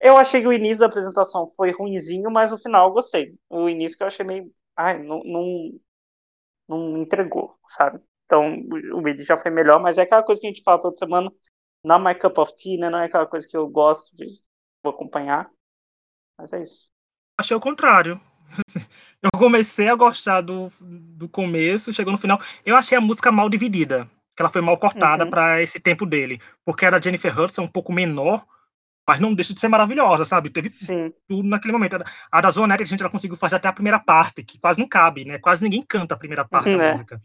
Eu 0.00 0.16
achei 0.16 0.40
que 0.40 0.48
o 0.48 0.52
início 0.52 0.80
da 0.80 0.86
apresentação 0.86 1.46
foi 1.46 1.70
ruinzinho, 1.70 2.30
mas 2.30 2.52
o 2.52 2.58
final 2.58 2.88
eu 2.88 2.94
gostei. 2.94 3.36
O 3.48 3.68
início 3.68 3.96
que 3.96 4.02
eu 4.02 4.08
achei 4.08 4.26
meio. 4.26 4.52
Ai, 4.76 4.98
não, 4.98 5.22
não, 5.24 5.70
não 6.68 6.98
entregou, 6.98 7.56
sabe? 7.66 8.00
Então, 8.24 8.56
o 8.94 9.02
vídeo 9.02 9.24
já 9.24 9.36
foi 9.36 9.50
melhor, 9.50 9.80
mas 9.80 9.98
é 9.98 10.02
aquela 10.02 10.22
coisa 10.22 10.40
que 10.40 10.46
a 10.46 10.50
gente 10.50 10.62
fala 10.62 10.80
toda 10.80 10.96
semana. 10.96 11.30
Não 11.84 11.96
é 11.96 12.14
my 12.14 12.18
cup 12.18 12.38
of 12.38 12.54
tea, 12.56 12.78
né? 12.78 12.90
Não 12.90 12.98
é 12.98 13.04
aquela 13.04 13.26
coisa 13.26 13.46
que 13.46 13.56
eu 13.56 13.68
gosto 13.68 14.16
de 14.16 14.24
acompanhar. 14.84 15.50
Mas 16.38 16.52
é 16.52 16.62
isso. 16.62 16.91
Achei 17.38 17.56
o 17.56 17.60
contrário. 17.60 18.20
Eu 19.22 19.30
comecei 19.38 19.88
a 19.88 19.94
gostar 19.94 20.40
do, 20.40 20.70
do 20.80 21.28
começo, 21.28 21.92
chegou 21.92 22.12
no 22.12 22.18
final. 22.18 22.40
Eu 22.64 22.76
achei 22.76 22.98
a 22.98 23.00
música 23.00 23.30
mal 23.30 23.48
dividida, 23.48 24.08
que 24.36 24.42
ela 24.42 24.50
foi 24.50 24.60
mal 24.60 24.76
cortada 24.76 25.24
uhum. 25.24 25.30
para 25.30 25.62
esse 25.62 25.78
tempo 25.78 26.04
dele. 26.04 26.40
Porque 26.64 26.84
era 26.84 27.00
Jennifer 27.00 27.38
Hudson 27.38 27.62
um 27.62 27.68
pouco 27.68 27.92
menor, 27.92 28.44
mas 29.08 29.20
não 29.20 29.34
deixa 29.34 29.54
de 29.54 29.60
ser 29.60 29.68
maravilhosa, 29.68 30.24
sabe? 30.24 30.50
Teve 30.50 30.70
Sim. 30.70 31.12
tudo 31.28 31.48
naquele 31.48 31.72
momento. 31.72 32.02
A 32.30 32.40
da 32.40 32.50
Zona 32.50 32.74
a 32.74 32.84
gente 32.84 33.00
ela 33.00 33.10
conseguiu 33.10 33.36
fazer 33.36 33.56
até 33.56 33.68
a 33.68 33.72
primeira 33.72 33.98
parte, 33.98 34.42
que 34.42 34.58
quase 34.58 34.80
não 34.80 34.88
cabe, 34.88 35.24
né? 35.24 35.38
Quase 35.38 35.62
ninguém 35.62 35.82
canta 35.82 36.14
a 36.14 36.18
primeira 36.18 36.44
parte 36.44 36.76
da 36.76 36.84
é. 36.84 36.90
música. 36.90 37.20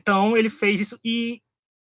Então 0.00 0.36
ele 0.36 0.48
fez 0.48 0.80
isso 0.80 0.98
e 1.04 1.42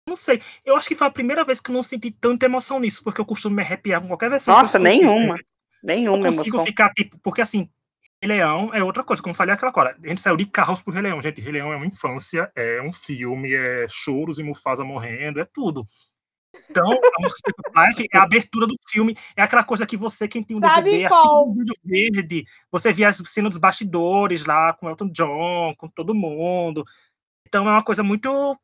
não 0.08 0.16
sei, 0.16 0.42
eu 0.66 0.76
acho 0.76 0.88
que 0.88 0.96
foi 0.96 1.06
a 1.06 1.12
primeira 1.12 1.44
vez 1.44 1.62
que 1.62 1.70
eu 1.70 1.74
não 1.74 1.84
senti 1.84 2.10
tanta 2.10 2.46
emoção 2.46 2.80
nisso, 2.80 3.04
porque 3.04 3.22
eu 3.22 3.26
costumo 3.26 3.56
me 3.56 3.62
arrepiar 3.62 4.02
com 4.02 4.08
qualquer 4.08 4.30
versão. 4.30 4.56
Nossa, 4.56 4.80
nenhuma. 4.80 5.38
Nenhuma 5.84 6.18
eu 6.18 6.24
consigo 6.24 6.58
emoção. 6.58 6.66
ficar 6.66 6.90
tipo, 6.94 7.18
porque 7.20 7.42
assim, 7.42 7.70
Rei 8.22 8.38
Leão 8.38 8.74
é 8.74 8.84
outra 8.84 9.04
coisa, 9.04 9.22
como 9.22 9.32
eu 9.32 9.38
falei 9.38 9.54
aquela 9.54 9.72
hora. 9.76 9.98
A 10.04 10.08
gente 10.08 10.22
saiu 10.22 10.36
de 10.36 10.46
carros 10.46 10.82
pro 10.82 10.94
Rei 10.94 11.02
Leão, 11.02 11.22
gente. 11.22 11.42
Rei 11.42 11.54
Leão 11.54 11.72
é 11.72 11.76
uma 11.76 11.86
infância, 11.86 12.52
é 12.56 12.82
um 12.82 12.92
filme, 12.92 13.54
é 13.54 13.88
choros 13.90 14.40
e 14.40 14.44
Mufasa 14.44 14.84
morrendo, 14.84 15.40
é 15.40 15.46
tudo. 15.46 15.86
Então, 16.70 16.90
a 16.90 17.22
música 17.22 17.52
Life 17.76 18.08
é 18.12 18.18
a 18.18 18.24
abertura 18.24 18.66
do 18.66 18.76
filme, 18.90 19.16
é 19.36 19.42
aquela 19.42 19.64
coisa 19.64 19.86
que 19.86 19.96
você, 19.96 20.28
quem 20.28 20.44
tem 20.44 20.58
um 20.58 20.60
Sabe 20.60 20.92
DVD, 20.92 21.08
qual? 21.08 21.54
verde, 21.84 22.44
você 22.72 22.92
via 22.92 23.10
a 23.10 23.14
cena 23.14 23.50
dos 23.50 23.60
bastidores 23.60 24.46
lá 24.46 24.74
com 24.74 24.90
Elton 24.90 25.10
John, 25.10 25.72
com 25.78 25.88
todo 25.88 26.16
mundo. 26.16 26.84
Então 27.48 27.68
é 27.68 27.72
uma 27.72 27.84
coisa 27.84 28.04
muito 28.04 28.58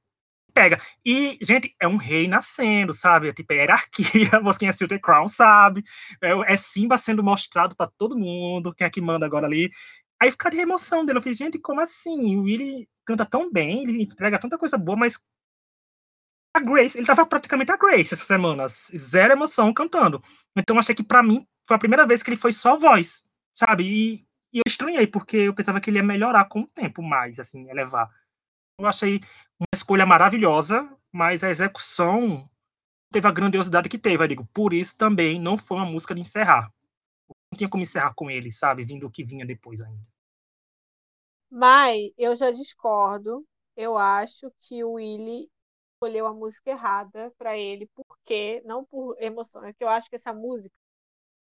pega. 0.55 0.79
E, 1.05 1.37
gente, 1.41 1.75
é 1.79 1.87
um 1.87 1.97
rei 1.97 2.27
nascendo, 2.27 2.93
sabe? 2.93 3.33
Tipo, 3.33 3.53
é 3.53 3.57
hierarquia, 3.57 4.39
você 4.41 4.59
quem 4.59 4.69
assistiu 4.69 4.87
The 4.87 4.97
Crown 4.97 5.27
sabe. 5.27 5.83
É, 6.23 6.53
é 6.53 6.57
Simba 6.57 6.97
sendo 6.97 7.23
mostrado 7.23 7.75
para 7.75 7.91
todo 7.97 8.17
mundo, 8.17 8.73
quem 8.73 8.87
é 8.87 8.89
que 8.89 9.01
manda 9.01 9.25
agora 9.25 9.45
ali. 9.45 9.69
Aí 10.21 10.31
fica 10.31 10.49
de 10.49 10.59
emoção 10.59 11.05
dele. 11.05 11.19
Eu 11.19 11.21
falei, 11.21 11.35
gente, 11.35 11.59
como 11.59 11.81
assim? 11.81 12.37
O 12.37 12.43
Willie 12.43 12.87
canta 13.05 13.25
tão 13.25 13.51
bem, 13.51 13.83
ele 13.83 14.01
entrega 14.01 14.39
tanta 14.39 14.57
coisa 14.57 14.77
boa, 14.77 14.97
mas 14.97 15.19
a 16.55 16.59
Grace, 16.61 16.97
ele 16.97 17.05
tava 17.05 17.25
praticamente 17.25 17.71
a 17.71 17.77
Grace 17.77 18.13
essas 18.13 18.25
semanas, 18.25 18.89
zero 18.95 19.33
emoção 19.33 19.73
cantando. 19.73 20.21
Então 20.55 20.79
achei 20.79 20.95
que 20.95 21.03
para 21.03 21.21
mim 21.21 21.45
foi 21.67 21.75
a 21.75 21.79
primeira 21.79 22.07
vez 22.07 22.23
que 22.23 22.29
ele 22.29 22.37
foi 22.37 22.53
só 22.53 22.77
voz, 22.77 23.25
sabe? 23.53 23.83
E, 23.83 24.25
e 24.53 24.59
eu 24.59 24.63
estranhei, 24.65 25.05
porque 25.05 25.35
eu 25.37 25.53
pensava 25.53 25.81
que 25.81 25.89
ele 25.89 25.97
ia 25.97 26.03
melhorar 26.03 26.45
com 26.45 26.61
o 26.61 26.67
tempo 26.67 27.03
mais, 27.03 27.39
assim, 27.39 27.69
elevar. 27.69 28.09
Eu 28.77 28.87
achei 28.87 29.21
uma 29.59 29.67
escolha 29.73 30.05
maravilhosa, 30.05 30.89
mas 31.11 31.43
a 31.43 31.49
execução 31.49 32.47
teve 33.11 33.27
a 33.27 33.31
grandiosidade 33.31 33.87
que 33.87 33.97
teve. 33.97 34.23
Eu 34.23 34.27
digo, 34.27 34.45
por 34.53 34.73
isso 34.73 34.97
também 34.97 35.39
não 35.39 35.57
foi 35.57 35.77
uma 35.77 35.85
música 35.85 36.13
de 36.13 36.21
encerrar. 36.21 36.71
Não 37.29 37.57
tinha 37.57 37.69
como 37.69 37.83
encerrar 37.83 38.13
com 38.13 38.29
ele, 38.29 38.51
sabe? 38.51 38.83
Vindo 38.83 39.07
o 39.07 39.11
que 39.11 39.23
vinha 39.23 39.45
depois 39.45 39.79
ainda. 39.81 40.05
Mas 41.49 42.11
eu 42.17 42.35
já 42.35 42.51
discordo. 42.51 43.45
Eu 43.77 43.97
acho 43.97 44.51
que 44.59 44.83
o 44.83 44.93
Willie 44.93 45.49
escolheu 45.93 46.25
a 46.27 46.33
música 46.33 46.71
errada 46.71 47.31
para 47.37 47.57
ele, 47.57 47.89
porque 47.95 48.61
não 48.65 48.83
por 48.85 49.15
emoção, 49.21 49.63
é 49.63 49.73
que 49.73 49.83
eu 49.83 49.89
acho 49.89 50.09
que 50.09 50.15
essa 50.15 50.33
música 50.33 50.75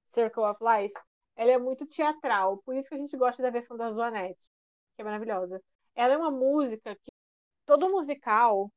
Circle 0.09 0.45
of 0.45 0.59
Life, 0.62 0.95
ela 1.37 1.52
é 1.52 1.59
muito 1.59 1.87
teatral, 1.87 2.59
por 2.59 2.75
isso 2.75 2.88
que 2.88 2.95
a 2.95 2.99
gente 2.99 3.16
gosta 3.16 3.43
da 3.43 3.50
versão 3.50 3.76
da 3.76 3.90
Zoanette, 3.93 4.50
que 4.95 5.02
é 5.02 5.04
maravilhosa. 5.04 5.61
Ela 5.95 6.14
é 6.14 6.16
uma 6.16 6.31
música 6.31 6.95
que 6.97 7.11
todo 7.66 7.90
musical 7.90 8.71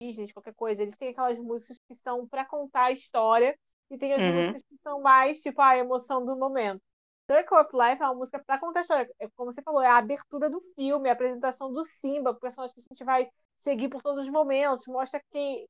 Disney, 0.00 0.32
qualquer 0.32 0.54
coisa, 0.54 0.82
eles 0.82 0.96
têm 0.96 1.10
aquelas 1.10 1.38
músicas 1.38 1.78
que 1.88 1.94
são 1.96 2.26
para 2.28 2.44
contar 2.44 2.86
a 2.86 2.92
história 2.92 3.56
e 3.90 3.96
tem 3.98 4.12
as 4.12 4.20
Uhum. 4.20 4.32
músicas 4.34 4.62
que 4.64 4.76
são 4.82 5.00
mais, 5.00 5.40
tipo, 5.40 5.60
a 5.60 5.76
emoção 5.76 6.24
do 6.24 6.36
momento. 6.36 6.82
Circle 7.30 7.58
of 7.58 7.70
Life 7.72 8.02
é 8.02 8.06
uma 8.06 8.14
música 8.14 8.42
para 8.44 8.58
contar 8.58 8.80
a 8.80 8.82
história. 8.82 9.14
É 9.20 9.28
como 9.36 9.52
você 9.52 9.62
falou, 9.62 9.80
é 9.82 9.86
a 9.86 9.96
abertura 9.98 10.50
do 10.50 10.60
filme, 10.74 11.08
a 11.08 11.12
apresentação 11.12 11.72
do 11.72 11.84
Simba, 11.84 12.30
o 12.30 12.34
personagem 12.40 12.74
que 12.74 12.80
a 12.80 12.84
gente 12.94 13.04
vai 13.04 13.28
seguir 13.60 13.88
por 13.88 14.02
todos 14.02 14.24
os 14.24 14.30
momentos, 14.30 14.86
mostra 14.88 15.22
que 15.30 15.66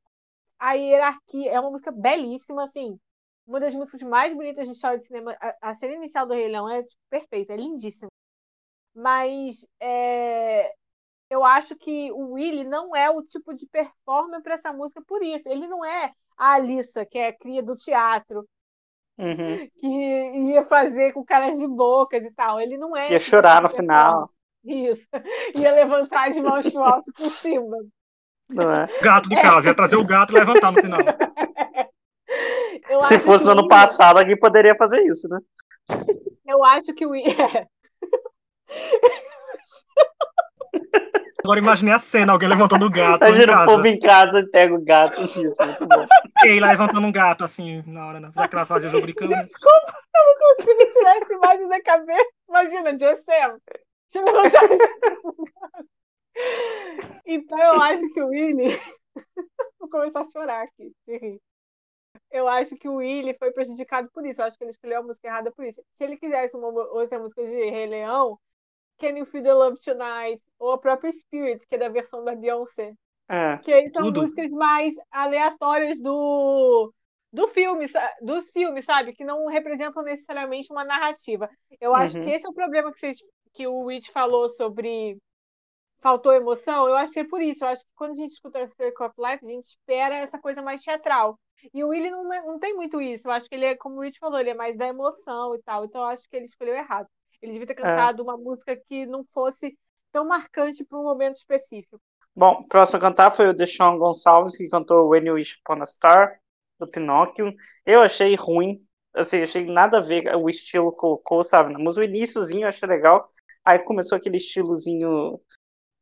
a 0.58 0.72
hierarquia 0.74 1.52
é 1.52 1.60
uma 1.60 1.70
música 1.70 1.92
belíssima, 1.92 2.64
assim. 2.64 2.98
Uma 3.46 3.60
das 3.60 3.74
músicas 3.74 4.02
mais 4.02 4.34
bonitas 4.34 4.66
de 4.66 4.74
história 4.74 4.98
de 4.98 5.06
cinema. 5.06 5.36
A, 5.40 5.70
a 5.70 5.74
cena 5.74 5.94
inicial 5.94 6.26
do 6.26 6.34
Rei 6.34 6.48
Leão 6.48 6.68
é 6.68 6.82
tipo, 6.82 7.00
perfeita, 7.10 7.52
é 7.54 7.56
lindíssima. 7.56 8.10
Mas 8.94 9.66
é, 9.80 10.72
eu 11.32 11.42
acho 11.44 11.74
que 11.76 12.12
o 12.12 12.32
Willie 12.32 12.64
não 12.64 12.94
é 12.94 13.08
o 13.10 13.22
tipo 13.22 13.54
de 13.54 13.66
performer 13.66 14.42
para 14.42 14.54
essa 14.54 14.70
música 14.70 15.02
por 15.06 15.22
isso. 15.22 15.48
Ele 15.48 15.66
não 15.66 15.82
é 15.82 16.12
a 16.36 16.54
Alissa, 16.54 17.06
que 17.06 17.18
é 17.18 17.28
a 17.28 17.38
cria 17.38 17.62
do 17.62 17.74
teatro, 17.74 18.46
Uhum. 19.18 19.68
que 19.76 19.86
ia 19.86 20.64
fazer 20.66 21.12
com 21.12 21.24
caras 21.24 21.58
de 21.58 21.66
bocas 21.66 22.22
e 22.24 22.30
tal. 22.32 22.60
Ele 22.60 22.76
não 22.76 22.94
é. 22.94 23.12
Ia 23.12 23.20
chorar 23.20 23.56
tipo 23.56 23.68
no 23.68 23.68
de 23.68 23.76
final. 23.76 24.30
Isso. 24.64 25.08
Ia 25.56 25.72
levantar 25.72 26.28
as 26.28 26.36
mãos 26.38 26.70
pro 26.70 26.82
alto 26.82 27.12
por 27.12 27.30
cima. 27.30 27.78
não 28.48 28.70
é? 28.70 28.88
Gato 29.02 29.28
de 29.28 29.36
casa, 29.36 29.68
ia 29.68 29.74
trazer 29.74 29.96
o 29.96 30.04
gato 30.04 30.32
e 30.32 30.38
levantar 30.38 30.70
no 30.70 30.80
final. 30.80 31.00
Eu 32.88 33.00
Se 33.00 33.14
acho 33.16 33.24
fosse 33.24 33.44
que 33.44 33.50
no 33.52 33.58
ano 33.58 33.68
passado, 33.68 34.18
alguém 34.18 34.38
poderia 34.38 34.74
fazer 34.76 35.02
isso, 35.04 35.28
né? 35.28 35.38
Eu 36.46 36.64
acho 36.64 36.94
que 36.94 37.06
o 37.06 37.10
Willie. 37.10 37.36
Agora 41.44 41.58
imaginei 41.58 41.92
a 41.92 41.98
cena, 41.98 42.32
alguém 42.32 42.48
levantando 42.48 42.86
o 42.86 42.90
gato 42.90 43.24
em 43.24 43.28
Imagina 43.28 43.62
o 43.62 43.66
povo 43.66 43.86
em 43.86 43.98
casa 43.98 44.40
e 44.40 44.48
pega 44.48 44.74
o 44.74 44.80
gato, 44.80 45.20
assim, 45.20 45.44
isso 45.44 45.60
é 45.60 45.66
muito 45.66 45.86
bom. 45.86 46.06
E 46.44 46.60
lá 46.60 46.70
levantando 46.70 47.06
um 47.06 47.12
gato, 47.12 47.44
assim, 47.44 47.82
na 47.86 48.06
hora, 48.06 48.20
né? 48.20 48.30
já 48.34 48.46
que 48.46 48.54
ela 48.54 48.64
fazia 48.64 48.88
o 48.88 48.92
jogo 48.92 49.06
de 49.06 49.14
câmera. 49.14 49.40
Desculpa, 49.40 49.92
eu 50.16 50.24
não 50.24 50.56
consigo 50.56 50.92
tirar 50.92 51.16
essa 51.16 51.34
imagem 51.34 51.68
da 51.68 51.82
cabeça. 51.82 52.30
Imagina, 52.48 52.98
Jessel. 52.98 53.58
Deixa 54.12 54.18
eu 54.18 54.24
levantar 54.24 54.64
esse. 54.70 54.92
Então 57.26 57.58
eu 57.58 57.80
acho 57.82 58.08
que 58.12 58.22
o 58.22 58.28
Willie. 58.28 58.78
Vou 59.78 59.88
começar 59.88 60.20
a 60.20 60.30
chorar 60.30 60.62
aqui. 60.62 60.92
de 61.06 61.18
rir. 61.18 61.40
Eu 62.30 62.48
acho 62.48 62.76
que 62.76 62.88
o 62.88 62.96
Willie 62.96 63.36
foi 63.38 63.52
prejudicado 63.52 64.08
por 64.12 64.24
isso. 64.24 64.40
Eu 64.40 64.46
acho 64.46 64.56
que 64.56 64.64
ele 64.64 64.70
escolheu 64.70 65.00
a 65.00 65.02
música 65.02 65.28
errada 65.28 65.50
por 65.52 65.64
isso. 65.64 65.82
Se 65.94 66.04
ele 66.04 66.16
quisesse 66.16 66.56
uma 66.56 66.68
outra 66.68 67.18
música 67.18 67.44
de 67.44 67.50
Rei 67.50 67.86
Leão, 67.86 68.38
Can 69.02 69.16
You 69.18 69.24
Feel 69.26 69.42
the 69.42 69.52
Love 69.54 69.78
Tonight? 69.84 70.40
Ou 70.58 70.72
a 70.72 70.78
própria 70.78 71.10
Spirit, 71.12 71.66
que 71.66 71.74
é 71.74 71.78
da 71.78 71.88
versão 71.88 72.24
da 72.24 72.34
Beyoncé. 72.36 72.94
É. 73.28 73.58
Que 73.58 73.72
aí 73.72 73.90
são 73.90 74.04
Tudo. 74.04 74.20
músicas 74.22 74.52
mais 74.52 74.94
aleatórias 75.10 76.00
do, 76.00 76.92
do 77.32 77.48
filme, 77.48 77.86
dos 78.20 78.50
filmes, 78.50 78.84
sabe? 78.84 79.12
Que 79.12 79.24
não 79.24 79.46
representam 79.46 80.02
necessariamente 80.02 80.70
uma 80.72 80.84
narrativa. 80.84 81.48
Eu 81.80 81.94
acho 81.94 82.18
Uhum. 82.18 82.24
que 82.24 82.30
esse 82.30 82.46
é 82.46 82.50
o 82.50 82.54
problema 82.54 82.92
que, 82.92 83.00
vocês, 83.00 83.18
que 83.54 83.66
o 83.66 83.86
Rich 83.86 84.10
falou 84.12 84.48
sobre 84.50 85.18
faltou 86.00 86.32
emoção. 86.32 86.88
Eu 86.88 86.96
acho 86.96 87.12
que 87.12 87.20
é 87.20 87.24
por 87.24 87.40
isso. 87.40 87.64
Eu 87.64 87.68
acho 87.68 87.82
que 87.84 87.90
quando 87.94 88.12
a 88.12 88.14
gente 88.14 88.32
escuta 88.32 88.66
Circle 88.76 89.06
of 89.06 89.14
Life, 89.18 89.44
a 89.44 89.48
gente 89.48 89.64
espera 89.66 90.16
essa 90.16 90.38
coisa 90.38 90.60
mais 90.62 90.82
teatral. 90.82 91.38
E 91.72 91.84
o 91.84 91.88
Willie 91.88 92.10
não, 92.10 92.24
não 92.24 92.58
tem 92.58 92.74
muito 92.74 93.00
isso. 93.00 93.28
Eu 93.28 93.32
acho 93.32 93.48
que 93.48 93.54
ele 93.54 93.66
é, 93.66 93.76
como 93.76 93.96
o 93.98 94.00
Rich 94.02 94.18
falou, 94.18 94.38
ele 94.40 94.50
é 94.50 94.54
mais 94.54 94.76
da 94.76 94.88
emoção 94.88 95.54
e 95.54 95.62
tal. 95.62 95.84
Então 95.84 96.02
eu 96.02 96.08
acho 96.08 96.28
que 96.28 96.36
ele 96.36 96.44
escolheu 96.44 96.74
errado. 96.74 97.08
Ele 97.42 97.52
devia 97.52 97.66
ter 97.66 97.74
cantado 97.74 98.22
uma 98.22 98.36
música 98.36 98.76
que 98.76 99.04
não 99.04 99.24
fosse 99.24 99.76
tão 100.12 100.26
marcante 100.26 100.84
para 100.84 100.98
um 100.98 101.02
momento 101.02 101.34
específico. 101.34 102.00
Bom, 102.34 102.60
o 102.60 102.68
próximo 102.68 102.98
a 102.98 103.00
cantar 103.00 103.30
foi 103.30 103.48
o 103.48 103.52
Deshaun 103.52 103.98
Gonçalves, 103.98 104.56
que 104.56 104.68
cantou 104.70 105.08
When 105.08 105.26
You 105.26 105.34
Wish 105.34 105.56
Upon 105.60 105.82
a 105.82 105.86
Star, 105.86 106.38
do 106.78 106.86
Pinóquio. 106.86 107.52
Eu 107.84 108.00
achei 108.00 108.34
ruim, 108.34 108.82
assim, 109.14 109.42
achei 109.42 109.64
nada 109.66 109.98
a 109.98 110.00
ver 110.00 110.34
o 110.36 110.48
estilo 110.48 110.92
que 110.92 110.98
colocou, 110.98 111.42
sabe? 111.44 111.74
Mas 111.82 111.96
o 111.96 112.02
iníciozinho 112.02 112.62
eu 112.64 112.68
achei 112.68 112.88
legal. 112.88 113.30
Aí 113.64 113.78
começou 113.80 114.16
aquele 114.16 114.38
estilozinho 114.38 115.40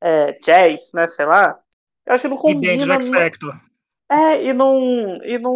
é, 0.01 0.33
jazz, 0.41 0.93
né, 0.95 1.07
sei 1.07 1.27
lá. 1.27 1.59
Eu 2.07 2.15
acho 2.15 2.23
que 2.23 2.29
não 2.29 2.37
E 2.45 2.55
dentro 2.55 2.87
do 2.87 2.93
combina. 2.93 2.95
X 2.95 3.09
Factor. 3.09 3.55
É, 4.11 4.45
e 4.45 4.53
não, 4.53 5.23
e 5.25 5.39
não, 5.39 5.55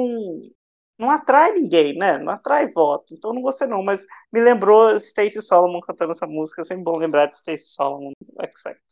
não 0.98 1.10
atrai 1.10 1.52
ninguém, 1.52 1.96
né? 1.96 2.18
Não 2.18 2.32
atrai 2.32 2.66
voto. 2.68 3.14
Então 3.14 3.32
não 3.32 3.42
gostei 3.42 3.66
não, 3.68 3.82
mas 3.82 4.06
me 4.32 4.40
lembrou 4.40 4.98
Stacey 4.98 5.42
Solomon 5.42 5.80
cantando 5.80 6.12
essa 6.12 6.26
música. 6.26 6.60
É 6.62 6.64
sempre 6.64 6.84
bom 6.84 6.96
lembrar 6.98 7.26
de 7.26 7.38
Stacey 7.38 7.66
Solomon 7.68 8.12
no 8.20 8.44
X 8.44 8.60
Factor. 8.62 8.82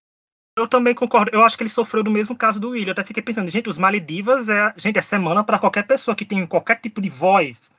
Eu 0.59 0.69
também 0.69 0.95
concordo. 0.95 1.31
Eu 1.33 1.43
acho 1.43 1.57
que 1.57 1.63
ele 1.63 1.71
sofreu 1.71 2.03
do 2.03 2.11
mesmo 2.11 2.37
caso 2.37 2.61
do 2.61 2.71
Will. 2.71 2.85
Eu 2.87 2.93
até 2.93 3.03
fiquei 3.05 3.23
pensando, 3.23 3.49
gente, 3.51 3.69
os 3.71 3.79
Maledivas 3.79 4.49
é, 4.51 4.73
gente, 4.77 4.99
é 4.99 5.03
semana 5.03 5.43
para 5.43 5.59
qualquer 5.59 5.87
pessoa 5.87 6.15
que 6.15 6.27
tem 6.27 6.47
qualquer 6.47 6.81
tipo 6.81 7.01
de 7.01 7.09
voz. 7.09 7.71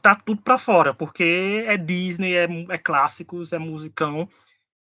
Tá 0.00 0.14
tudo 0.14 0.42
pra 0.42 0.58
fora, 0.58 0.92
porque 0.92 1.64
é 1.66 1.76
Disney, 1.76 2.34
é, 2.34 2.46
é 2.70 2.78
clássicos, 2.78 3.52
é 3.52 3.58
musicão. 3.58 4.28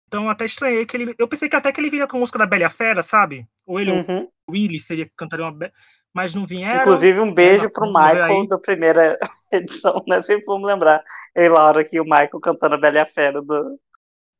Então 0.07 0.23
eu 0.25 0.29
até 0.29 0.45
estranhei 0.45 0.85
que 0.85 0.95
ele. 0.95 1.13
Eu 1.17 1.27
pensei 1.27 1.49
que 1.49 1.55
até 1.55 1.71
que 1.71 1.81
ele 1.81 1.89
viria 1.89 2.07
com 2.07 2.17
a 2.17 2.19
música 2.19 2.39
da 2.39 2.45
Bela 2.45 2.69
Fera, 2.69 3.03
sabe? 3.03 3.47
Ou 3.65 3.79
ele, 3.79 3.91
Uhum. 3.91 4.27
o 4.47 4.51
Willy, 4.53 4.79
seria 4.79 5.09
cantaria 5.15 5.45
uma. 5.45 5.71
Mas 6.15 6.33
não 6.33 6.45
vieram. 6.45 6.81
Inclusive, 6.81 7.19
um 7.19 7.33
beijo 7.33 7.65
Ela 7.65 7.73
pro 7.73 7.91
vamos 7.91 8.01
ver 8.01 8.21
Michael 8.21 8.41
aí. 8.41 8.47
da 8.47 8.57
primeira 8.59 9.19
edição, 9.51 10.03
né? 10.07 10.21
Sempre 10.21 10.45
vamos 10.47 10.67
lembrar. 10.67 11.03
Eu 11.35 11.43
e 11.45 11.49
Laura 11.49 11.81
aqui, 11.81 11.99
o 11.99 12.03
Michael 12.03 12.39
cantando 12.41 12.75
a 12.75 12.77
Bela 12.77 12.97
e 12.97 12.99
a 13.01 13.05
Fera 13.05 13.41
do, 13.41 13.79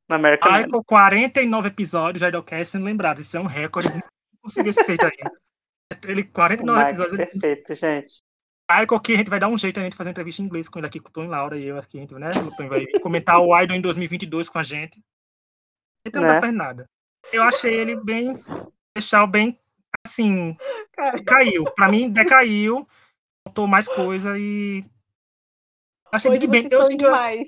no 0.10 0.16
American 0.16 0.50
Idol. 0.50 0.66
Michael, 0.66 0.84
49 0.86 1.68
episódios 1.68 2.22
de 2.22 2.28
Idolcast 2.28 2.72
sendo 2.72 2.86
lembrado. 2.86 3.20
Isso 3.20 3.38
é 3.38 3.40
um 3.40 3.46
recorde. 3.46 3.90
Não 3.90 4.02
conseguiu 4.42 4.70
esse 4.72 4.84
feito 4.84 5.04
ainda. 5.06 5.32
Ele, 6.06 6.22
O 6.22 6.32
49 6.32 6.78
Michael, 6.78 6.90
episódios. 6.90 7.20
Ele, 7.20 7.40
perfeito, 7.40 7.76
gente. 7.76 8.22
Michael, 8.70 9.00
que 9.00 9.14
a 9.14 9.18
gente 9.18 9.30
vai 9.30 9.40
dar 9.40 9.48
um 9.48 9.58
jeito 9.58 9.80
a 9.80 9.84
gente 9.84 9.96
fazer 9.96 10.10
entrevista 10.10 10.42
em 10.42 10.46
inglês 10.46 10.68
com 10.68 10.78
ele 10.80 10.88
aqui, 10.88 11.00
com 11.00 11.08
o 11.08 11.12
Tom 11.12 11.24
e 11.24 11.28
Laura 11.28 11.58
e 11.58 11.66
eu 11.66 11.78
aqui, 11.78 12.00
né? 12.16 12.32
O 12.32 12.54
Tom 12.58 12.68
vai 12.68 12.86
comentar 13.02 13.40
o 13.40 13.58
Idol 13.62 13.78
em 13.78 13.82
2022 13.82 14.50
com 14.50 14.60
a 14.60 14.64
gente. 14.64 15.00
Então 16.06 16.22
não 16.22 16.28
Né? 16.28 16.36
tá 16.36 16.42
fazendo 16.42 16.58
nada. 16.58 16.90
Eu 17.32 17.44
achei 17.44 17.74
ele 17.74 17.96
bem. 17.96 18.36
Deixar 18.94 19.26
bem. 19.26 19.58
Assim. 20.06 20.56
Cara, 20.94 21.24
Caiu. 21.24 21.65
Pra 21.75 21.89
mim, 21.89 22.10
decaiu. 22.10 22.88
Faltou 23.46 23.67
mais 23.67 23.88
coisa 23.89 24.38
e. 24.38 24.84
Achei 26.12 26.32
hoje 26.32 26.48
Big 26.48 26.70
Bang. 26.70 26.74
Eu, 26.74 26.98
demais. 26.98 27.48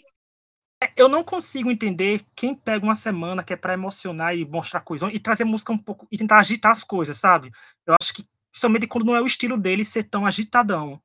eu 0.95 1.07
não 1.07 1.23
consigo 1.23 1.71
entender 1.71 2.25
quem 2.35 2.53
pega 2.53 2.85
uma 2.85 2.95
semana 2.95 3.43
que 3.43 3.53
é 3.53 3.55
pra 3.55 3.73
emocionar 3.73 4.35
e 4.35 4.45
mostrar 4.45 4.81
coisa 4.81 5.11
e 5.11 5.19
trazer 5.19 5.45
música 5.45 5.71
um 5.71 5.77
pouco 5.77 6.07
e 6.11 6.17
tentar 6.17 6.39
agitar 6.39 6.71
as 6.71 6.83
coisas, 6.83 7.17
sabe? 7.17 7.51
Eu 7.85 7.95
acho 7.99 8.13
que 8.13 8.25
principalmente 8.51 8.87
quando 8.87 9.05
não 9.05 9.15
é 9.15 9.21
o 9.21 9.25
estilo 9.25 9.57
dele 9.57 9.83
ser 9.83 10.03
tão 10.03 10.25
agitadão. 10.25 11.01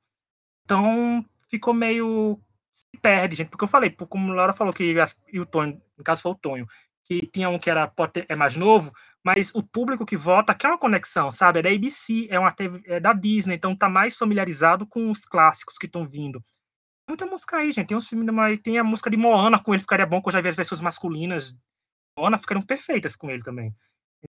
Então 0.65 1.25
ficou 1.49 1.73
meio 1.73 2.41
se 2.73 2.85
perde, 3.01 3.37
gente, 3.37 3.51
porque 3.51 3.63
eu 3.65 3.69
falei, 3.69 3.91
como 3.91 4.33
a 4.33 4.35
Laura 4.35 4.53
falou 4.53 4.73
que 4.73 4.95
e 5.33 5.39
o 5.39 5.47
Tonho, 5.47 5.81
no 5.97 6.03
caso 6.03 6.23
foi 6.23 6.33
o 6.33 6.35
Tonho, 6.35 6.67
que 7.05 7.25
tinha 7.29 7.49
um 7.49 7.59
que 7.59 7.71
era 7.71 7.93
é 8.29 8.35
mais 8.35 8.57
novo, 8.57 8.93
mas 9.25 9.55
o 9.55 9.63
público 9.63 10.07
que 10.07 10.17
vota 10.17 10.55
quer 10.55 10.69
uma 10.69 10.79
conexão, 10.79 11.33
sabe? 11.33 11.61
É 11.61 11.63
da 11.63 11.71
ABC, 11.71 12.29
é 12.31 12.39
uma 12.39 12.53
TV, 12.53 12.83
é 12.87 13.01
da 13.01 13.13
Disney, 13.13 13.55
então 13.57 13.75
tá 13.77 13.89
mais 13.89 14.17
familiarizado 14.17 14.87
com 14.87 15.11
os 15.11 15.25
clássicos 15.25 15.79
que 15.79 15.87
estão 15.87 16.07
vindo 16.07 16.43
muita 17.09 17.27
música 17.27 17.59
aí, 17.59 17.71
gente. 17.71 17.89
Tem 17.89 18.59
tem 18.59 18.79
a 18.79 18.85
música 18.85 19.11
de 19.11 19.17
Moana 19.17 19.63
com 19.63 19.73
ele, 19.75 19.83
ficaria 19.83 20.07
bom, 20.07 20.21
que 20.23 20.29
eu 20.29 20.33
já 20.33 20.41
vi 20.41 20.49
as 20.49 20.57
versões 20.57 20.81
masculinas. 20.81 21.57
Moana 22.19 22.39
ficariam 22.39 22.65
perfeitas 22.65 23.17
com 23.17 23.31
ele 23.31 23.43
também. 23.43 23.75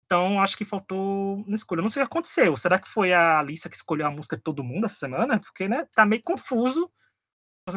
Então, 0.05 0.41
acho 0.41 0.57
que 0.57 0.65
faltou 0.65 1.43
na 1.48 1.55
escolha. 1.55 1.81
Não 1.81 1.89
sei 1.89 2.01
o 2.03 2.05
que 2.07 2.12
aconteceu. 2.12 2.55
Será 2.57 2.79
que 2.79 2.88
foi 2.88 3.13
a 3.13 3.39
Alissa 3.39 3.69
que 3.69 3.75
escolheu 3.75 4.07
a 4.07 4.12
música 4.12 4.38
de 4.38 4.43
todo 4.43 4.63
mundo 4.63 4.86
essa 4.86 4.95
semana? 4.95 5.39
Porque, 5.39 5.67
né, 5.67 5.86
tá 5.93 6.05
meio 6.05 6.21
confuso. 6.24 6.91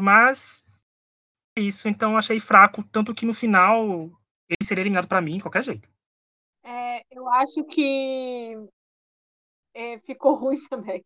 Mas 0.01 0.65
é 1.57 1.63
isso. 1.63 1.89
Então, 1.89 2.17
achei 2.17 2.39
fraco. 2.39 2.85
Tanto 2.85 3.15
que 3.15 3.27
no 3.27 3.35
final 3.35 4.11
ele 4.49 4.65
seria 4.65 4.83
eliminado 4.83 5.09
pra 5.09 5.21
mim, 5.21 5.39
de 5.39 5.43
qualquer 5.43 5.65
jeito. 5.65 5.89
É, 6.65 7.03
eu 7.11 7.29
acho 7.29 7.63
que 7.65 8.57
é, 9.75 9.99
ficou 10.01 10.35
ruim 10.35 10.59
também. 10.69 11.05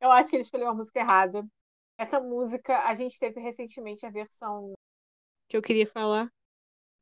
Eu 0.00 0.10
acho 0.10 0.30
que 0.30 0.36
ele 0.36 0.42
escolheu 0.42 0.68
a 0.68 0.74
música 0.74 1.00
errada. 1.00 1.46
Essa 1.98 2.20
música, 2.20 2.78
a 2.80 2.94
gente 2.94 3.18
teve 3.18 3.40
recentemente 3.40 4.06
a 4.06 4.10
versão 4.10 4.72
que 5.48 5.56
eu 5.56 5.62
queria 5.62 5.86
falar. 5.86 6.30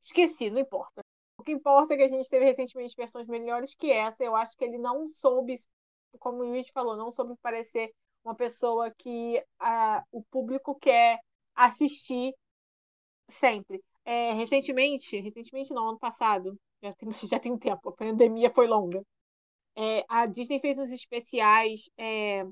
Esqueci, 0.01 0.51
não 0.51 0.61
importa. 0.61 1.03
O 1.39 1.45
que 1.45 1.53
importa 1.53 1.95
é 1.95 1.97
que 1.97 2.03
a 2.03 2.09
gente 2.09 2.29
teve 2.29 2.45
recentemente 2.45 2.97
versões 2.97 3.29
melhores 3.29 3.75
que 3.75 3.93
essa. 3.93 4.25
Eu 4.25 4.35
acho 4.35 4.57
que 4.57 4.65
ele 4.65 4.79
não 4.79 5.09
soube, 5.09 5.55
como 6.19 6.43
o 6.43 6.49
Luiz 6.49 6.69
falou, 6.71 6.97
não 6.97 7.13
soube 7.13 7.35
parecer 7.43 7.93
uma 8.25 8.35
pessoa 8.35 8.91
que 8.91 9.43
ah, 9.61 10.03
o 10.11 10.23
público 10.25 10.75
quer 10.77 11.19
assistir 11.55 12.33
sempre. 13.29 13.83
É, 14.05 14.33
recentemente, 14.33 15.21
recentemente 15.21 15.73
não, 15.73 15.91
ano 15.91 15.99
passado, 15.99 16.59
já 16.83 16.93
tem, 16.95 17.09
já 17.33 17.39
tem 17.39 17.53
um 17.53 17.59
tempo, 17.59 17.89
a 17.91 17.93
pandemia 17.93 18.51
foi 18.51 18.67
longa. 18.67 19.03
É, 19.77 20.05
a 20.09 20.27
Disney 20.27 20.61
fez 20.61 20.77
uns 20.79 20.91
especiais 20.93 21.89
é, 21.97 22.45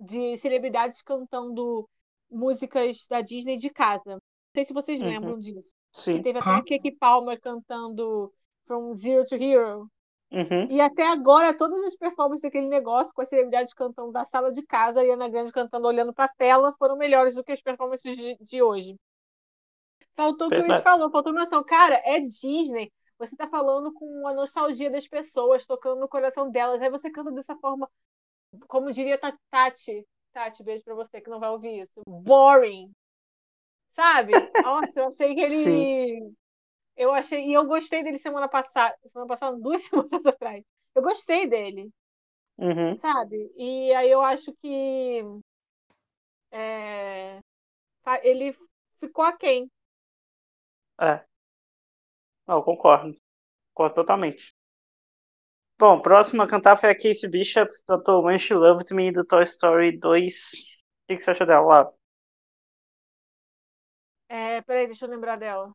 de 0.00 0.36
celebridades 0.38 1.02
cantando 1.02 1.88
músicas 2.30 3.06
da 3.08 3.20
Disney 3.20 3.56
de 3.56 3.70
casa. 3.70 4.02
Não 4.14 4.20
sei 4.54 4.64
se 4.64 4.72
vocês 4.74 5.02
Uhum. 5.02 5.08
lembram 5.08 5.38
disso. 5.38 5.74
Sim. 5.92 6.22
Teve 6.22 6.38
até 6.38 6.48
Hã? 6.50 6.56
a 6.56 6.62
Keke 6.62 6.92
Palmer 6.92 7.40
cantando 7.40 8.32
From 8.66 8.94
Zero 8.94 9.24
to 9.24 9.34
Hero. 9.34 9.90
Uhum. 10.32 10.66
E 10.70 10.80
até 10.80 11.06
agora, 11.06 11.56
todas 11.56 11.84
as 11.84 11.96
performances 11.96 12.42
daquele 12.42 12.66
negócio, 12.66 13.12
com 13.14 13.22
as 13.22 13.28
celebridades 13.28 13.72
cantando 13.72 14.10
da 14.10 14.24
sala 14.24 14.50
de 14.50 14.62
casa, 14.64 14.98
a 14.98 15.02
Ariana 15.02 15.28
Grande 15.28 15.52
cantando 15.52 15.86
olhando 15.86 16.12
para 16.12 16.24
a 16.24 16.34
tela, 16.36 16.72
foram 16.78 16.96
melhores 16.96 17.34
do 17.34 17.44
que 17.44 17.52
as 17.52 17.60
performances 17.60 18.16
de, 18.16 18.36
de 18.40 18.62
hoje. 18.62 18.96
Faltou 20.16 20.46
o 20.46 20.50
que 20.50 20.56
o 20.56 20.66
Luiz 20.66 20.80
falou, 20.80 21.10
faltou 21.10 21.32
noção. 21.32 21.62
Cara, 21.64 22.00
é 22.04 22.20
Disney. 22.20 22.90
Você 23.26 23.36
tá 23.36 23.48
falando 23.48 23.92
com 23.92 24.26
a 24.26 24.34
nostalgia 24.34 24.90
das 24.90 25.06
pessoas, 25.08 25.66
tocando 25.66 26.00
no 26.00 26.08
coração 26.08 26.50
delas. 26.50 26.80
Aí 26.80 26.90
você 26.90 27.10
canta 27.10 27.30
dessa 27.32 27.56
forma, 27.56 27.90
como 28.68 28.92
diria 28.92 29.18
Tati. 29.50 30.06
Tati, 30.32 30.62
beijo 30.62 30.82
pra 30.84 30.94
você 30.94 31.20
que 31.20 31.30
não 31.30 31.40
vai 31.40 31.50
ouvir 31.50 31.82
isso. 31.82 32.02
Boring. 32.06 32.90
Sabe? 33.92 34.32
Nossa, 34.62 35.00
eu 35.00 35.06
achei 35.06 35.34
que 35.34 35.40
ele. 35.40 35.50
Sim. 35.50 36.36
Eu 36.96 37.12
achei. 37.12 37.46
E 37.46 37.52
eu 37.52 37.64
gostei 37.64 38.02
dele 38.02 38.18
semana 38.18 38.48
passada. 38.48 38.96
Semana 39.06 39.28
passada, 39.28 39.56
duas 39.60 39.82
semanas 39.82 40.26
atrás. 40.26 40.64
Eu 40.94 41.02
gostei 41.02 41.46
dele. 41.46 41.90
Uhum. 42.58 42.96
Sabe? 42.98 43.52
E 43.56 43.92
aí 43.94 44.10
eu 44.10 44.22
acho 44.22 44.52
que. 44.54 45.22
É, 46.50 47.40
ele 48.22 48.56
ficou 49.00 49.24
aquém. 49.24 49.70
É. 51.00 51.24
Não, 52.46 52.62
concordo. 52.62 53.16
Concordo 53.72 53.94
totalmente. 53.94 54.54
Bom, 55.78 56.00
próxima 56.00 56.44
a 56.44 56.46
cantar 56.46 56.76
foi 56.76 56.90
a 56.90 56.94
Casey 56.94 57.28
Bishop, 57.28 57.70
que 57.70 57.82
cantou 57.86 58.24
When 58.24 58.38
She 58.38 58.54
Loved 58.54 58.94
Me 58.94 59.10
do 59.10 59.24
Toy 59.24 59.42
Story 59.42 59.98
2. 59.98 60.52
O 60.52 61.06
que, 61.08 61.16
que 61.16 61.22
você 61.22 61.32
achou 61.32 61.46
dela, 61.46 61.66
Laura? 61.66 61.92
É, 64.28 64.62
peraí, 64.62 64.86
deixa 64.86 65.06
eu 65.06 65.10
lembrar 65.10 65.36
dela. 65.36 65.72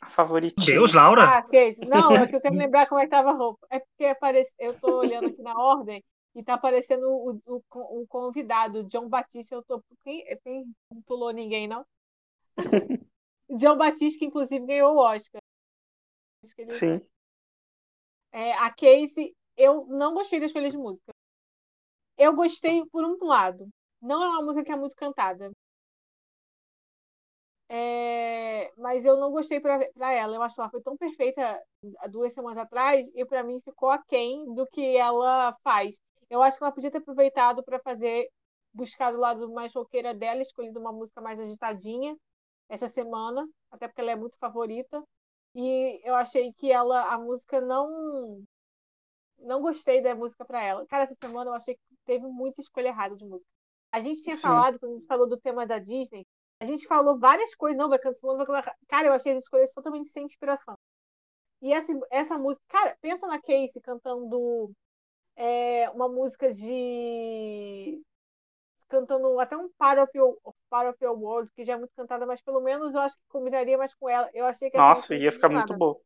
A 0.00 0.08
favoritinha. 0.08 0.66
Deus, 0.66 0.92
Laura? 0.94 1.22
Ah, 1.24 1.42
Casey. 1.42 1.86
Não, 1.86 2.14
é 2.14 2.26
que 2.26 2.36
eu 2.36 2.40
quero 2.40 2.54
lembrar 2.54 2.86
como 2.86 3.00
é 3.00 3.04
que 3.04 3.10
tava 3.10 3.30
a 3.30 3.34
roupa. 3.34 3.66
É 3.70 3.78
porque 3.78 4.04
aparece... 4.06 4.52
eu 4.58 4.78
tô 4.78 4.98
olhando 4.98 5.28
aqui 5.28 5.42
na 5.42 5.58
ordem 5.58 6.02
e 6.34 6.42
tá 6.42 6.54
aparecendo 6.54 7.06
o, 7.06 7.40
o, 7.46 7.62
o 8.02 8.06
convidado, 8.06 8.84
John 8.84 9.08
Batista. 9.08 9.54
Eu 9.54 9.62
tô. 9.62 9.82
Quem, 10.02 10.24
quem 10.42 10.64
não 10.90 11.02
pulou 11.02 11.30
ninguém, 11.32 11.68
não? 11.68 11.84
John 13.56 13.76
Batista, 13.76 14.18
que 14.18 14.26
inclusive 14.26 14.64
ganhou 14.64 14.94
o 14.94 15.00
Oscar. 15.00 15.40
Sim. 16.42 17.00
É, 18.32 18.52
a 18.52 18.70
Casey, 18.72 19.34
eu 19.56 19.86
não 19.88 20.14
gostei 20.14 20.40
da 20.40 20.46
escolha 20.46 20.70
de 20.70 20.78
música. 20.78 21.12
Eu 22.16 22.34
gostei 22.34 22.84
por 22.86 23.04
um 23.04 23.16
lado. 23.26 23.68
Não 24.00 24.22
é 24.22 24.28
uma 24.28 24.42
música 24.42 24.64
que 24.64 24.72
é 24.72 24.76
muito 24.76 24.94
cantada. 24.94 25.50
É, 27.68 28.72
mas 28.76 29.04
eu 29.04 29.16
não 29.16 29.30
gostei 29.30 29.60
para 29.60 29.80
ela. 30.12 30.34
Eu 30.36 30.42
acho 30.42 30.56
que 30.56 30.60
ela 30.60 30.70
foi 30.70 30.82
tão 30.82 30.96
perfeita 30.96 31.60
há 31.98 32.08
duas 32.08 32.32
semanas 32.32 32.58
atrás 32.58 33.08
e 33.14 33.24
para 33.24 33.44
mim 33.44 33.60
ficou 33.60 33.90
aquém 33.90 34.52
do 34.54 34.66
que 34.66 34.96
ela 34.96 35.56
faz. 35.62 36.00
Eu 36.28 36.42
acho 36.42 36.58
que 36.58 36.64
ela 36.64 36.72
podia 36.72 36.90
ter 36.90 36.98
aproveitado 36.98 37.62
para 37.62 37.78
fazer, 37.80 38.28
buscar 38.72 39.14
o 39.14 39.18
lado 39.18 39.52
mais 39.52 39.72
roqueira 39.74 40.12
dela, 40.14 40.42
escolhido 40.42 40.80
uma 40.80 40.92
música 40.92 41.20
mais 41.20 41.38
agitadinha 41.38 42.16
essa 42.68 42.88
semana, 42.88 43.46
até 43.70 43.88
porque 43.88 44.00
ela 44.00 44.12
é 44.12 44.16
muito 44.16 44.36
favorita. 44.38 45.02
E 45.54 46.00
eu 46.04 46.14
achei 46.14 46.52
que 46.52 46.70
ela, 46.70 47.12
a 47.12 47.18
música 47.18 47.60
não. 47.60 48.42
Não 49.38 49.62
gostei 49.62 50.02
da 50.02 50.14
música 50.14 50.44
para 50.44 50.62
ela. 50.62 50.86
Cara, 50.86 51.04
essa 51.04 51.14
semana 51.14 51.50
eu 51.50 51.54
achei 51.54 51.74
que 51.74 51.80
teve 52.04 52.26
muita 52.26 52.60
escolha 52.60 52.88
errada 52.88 53.16
de 53.16 53.24
música. 53.24 53.48
A 53.90 53.98
gente 53.98 54.22
tinha 54.22 54.36
Sim. 54.36 54.42
falado, 54.42 54.78
quando 54.78 54.92
a 54.92 54.96
gente 54.96 55.06
falou 55.06 55.26
do 55.26 55.38
tema 55.38 55.66
da 55.66 55.78
Disney, 55.78 56.26
a 56.60 56.64
gente 56.64 56.86
falou 56.86 57.18
várias 57.18 57.54
coisas, 57.54 57.78
não, 57.78 57.88
vai 57.88 57.98
cantar 57.98 58.76
Cara, 58.86 59.08
eu 59.08 59.12
achei 59.14 59.32
as 59.32 59.42
escolhas 59.42 59.72
totalmente 59.72 60.08
sem 60.10 60.26
inspiração. 60.26 60.76
E 61.62 61.72
essa, 61.72 61.92
essa 62.10 62.38
música, 62.38 62.62
cara, 62.68 62.96
pensa 63.00 63.26
na 63.26 63.40
Casey 63.40 63.80
cantando 63.82 64.70
é, 65.36 65.88
uma 65.90 66.08
música 66.08 66.52
de. 66.52 68.02
Cantando 68.90 69.38
até 69.38 69.56
um 69.56 69.70
Part 69.70 70.00
of, 70.00 70.10
Your, 70.14 70.36
Part 70.68 70.88
of 70.88 70.98
Your 71.02 71.18
World, 71.18 71.50
que 71.52 71.64
já 71.64 71.74
é 71.74 71.76
muito 71.78 71.94
cantada, 71.96 72.26
mas 72.26 72.42
pelo 72.42 72.60
menos 72.60 72.94
eu 72.94 73.00
acho 73.00 73.16
que 73.16 73.22
combinaria 73.28 73.78
mais 73.78 73.94
com 73.94 74.08
ela. 74.08 74.28
Eu 74.34 74.44
achei 74.44 74.70
que 74.70 74.76
Nossa, 74.76 75.14
ia 75.14 75.32
ficar 75.32 75.48
muito 75.48 75.74
bom. 75.74 75.98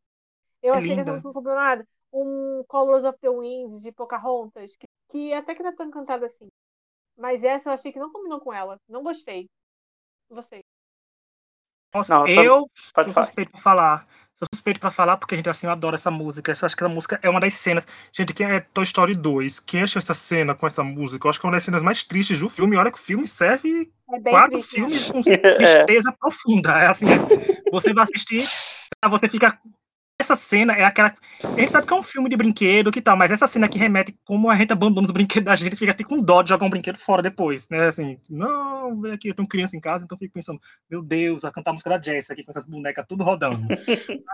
Eu 0.63 0.75
é 0.75 0.79
achei 0.79 0.91
linda. 0.91 0.97
que 0.97 1.01
essa 1.01 1.13
música 1.13 1.29
não 1.29 1.35
combinou 1.35 1.57
nada. 1.57 1.89
Um 2.13 2.63
Colors 2.69 3.05
of 3.05 3.19
the 3.19 3.29
Wind 3.29 3.83
de 3.83 3.91
Pocahontas, 3.91 4.77
que, 4.77 4.87
que 5.09 5.33
até 5.33 5.55
que 5.55 5.63
não 5.63 5.71
é 5.71 5.75
tão 5.75 5.91
cantada 5.91 6.27
assim. 6.27 6.49
Mas 7.17 7.43
essa 7.43 7.71
eu 7.71 7.75
achei 7.75 7.93
que 7.93 7.99
não 7.99 8.13
combinou 8.13 8.41
com 8.41 8.53
ela. 8.53 8.79
Não 8.89 9.03
gostei. 9.03 9.49
Você. 10.29 10.61
Nossa, 11.93 12.15
não, 12.15 12.27
eu 12.27 12.69
sou 12.75 13.05
suspeito 13.13 13.53
pra 13.53 13.61
falar. 13.61 14.09
Sou 14.45 14.57
suspeito 14.57 14.79
pra 14.79 14.91
falar 14.91 15.17
porque, 15.17 15.37
gente, 15.37 15.49
assim, 15.49 15.67
eu 15.67 15.73
adoro 15.73 15.95
essa 15.95 16.11
música. 16.11 16.51
Eu 16.51 16.53
acho 16.53 16.77
que 16.77 16.85
essa 16.85 16.93
música 16.93 17.19
é 17.23 17.31
uma 17.31 17.41
das 17.41 17.55
cenas. 17.55 17.87
Gente, 18.13 18.33
quem 18.33 18.47
é 18.47 18.61
Toy 18.61 18.85
Story 18.85 19.15
2? 19.15 19.61
Quem 19.61 19.83
achou 19.83 19.99
essa 19.99 20.15
cena 20.15 20.55
com 20.55 20.67
essa 20.67 20.83
música? 20.83 21.27
Eu 21.27 21.31
acho 21.31 21.41
que 21.41 21.47
é 21.47 21.49
uma 21.49 21.57
das 21.57 21.65
cenas 21.65 21.83
mais 21.83 22.03
tristes 22.03 22.41
do 22.41 22.49
filme. 22.49 22.77
Olha 22.77 22.91
que 22.91 22.99
o 22.99 23.01
filme 23.01 23.27
serve 23.27 23.91
é 24.13 24.21
quatro 24.21 24.59
triste, 24.59 24.81
né? 24.81 24.89
filmes 24.89 25.11
com 25.11 25.21
tristeza 25.23 26.11
é. 26.11 26.17
profunda. 26.19 26.79
É 26.79 26.87
assim, 26.89 27.07
você 27.73 27.95
vai 27.95 28.05
assistir, 28.05 28.47
você 29.09 29.29
fica 29.29 29.59
essa 30.21 30.37
cena 30.37 30.75
é 30.75 30.85
aquela. 30.85 31.15
A 31.43 31.61
gente 31.61 31.71
sabe 31.71 31.87
que 31.87 31.93
é 31.93 31.97
um 31.97 32.03
filme 32.03 32.29
de 32.29 32.37
brinquedo 32.37 32.91
que 32.91 33.03
tal, 33.03 33.17
mas 33.17 33.31
essa 33.31 33.47
cena 33.47 33.69
que 33.69 33.79
remete 33.79 34.17
como 34.25 34.49
a 34.49 34.55
gente 34.55 34.73
abandona 34.73 35.07
os 35.07 35.13
brinquedos 35.13 35.47
da 35.47 35.57
gente, 35.57 35.77
fica 35.77 35.91
até 35.91 36.05
com 36.05 36.21
dó 36.23 36.43
de 36.43 36.51
jogar 36.51 36.67
um 36.67 36.71
brinquedo 36.71 36.97
fora 36.97 37.21
depois, 37.21 37.69
né? 37.69 37.87
Assim, 37.87 38.17
não, 38.31 38.74
vem 39.01 39.13
aqui, 39.13 39.29
eu 39.29 39.35
tenho 39.35 39.49
criança 39.49 39.77
em 39.77 39.81
casa, 39.81 40.05
então 40.05 40.17
eu 40.17 40.19
fico 40.19 40.35
pensando, 40.35 40.61
meu 40.91 41.03
Deus, 41.03 41.45
a 41.45 41.51
cantar 41.51 41.71
a 41.71 41.75
música 41.75 41.91
da 41.91 42.01
Jess 42.01 42.31
aqui 42.31 42.45
com 42.45 42.51
essas 42.51 42.67
bonecas 42.67 43.05
tudo 43.09 43.25
rodando. 43.25 43.61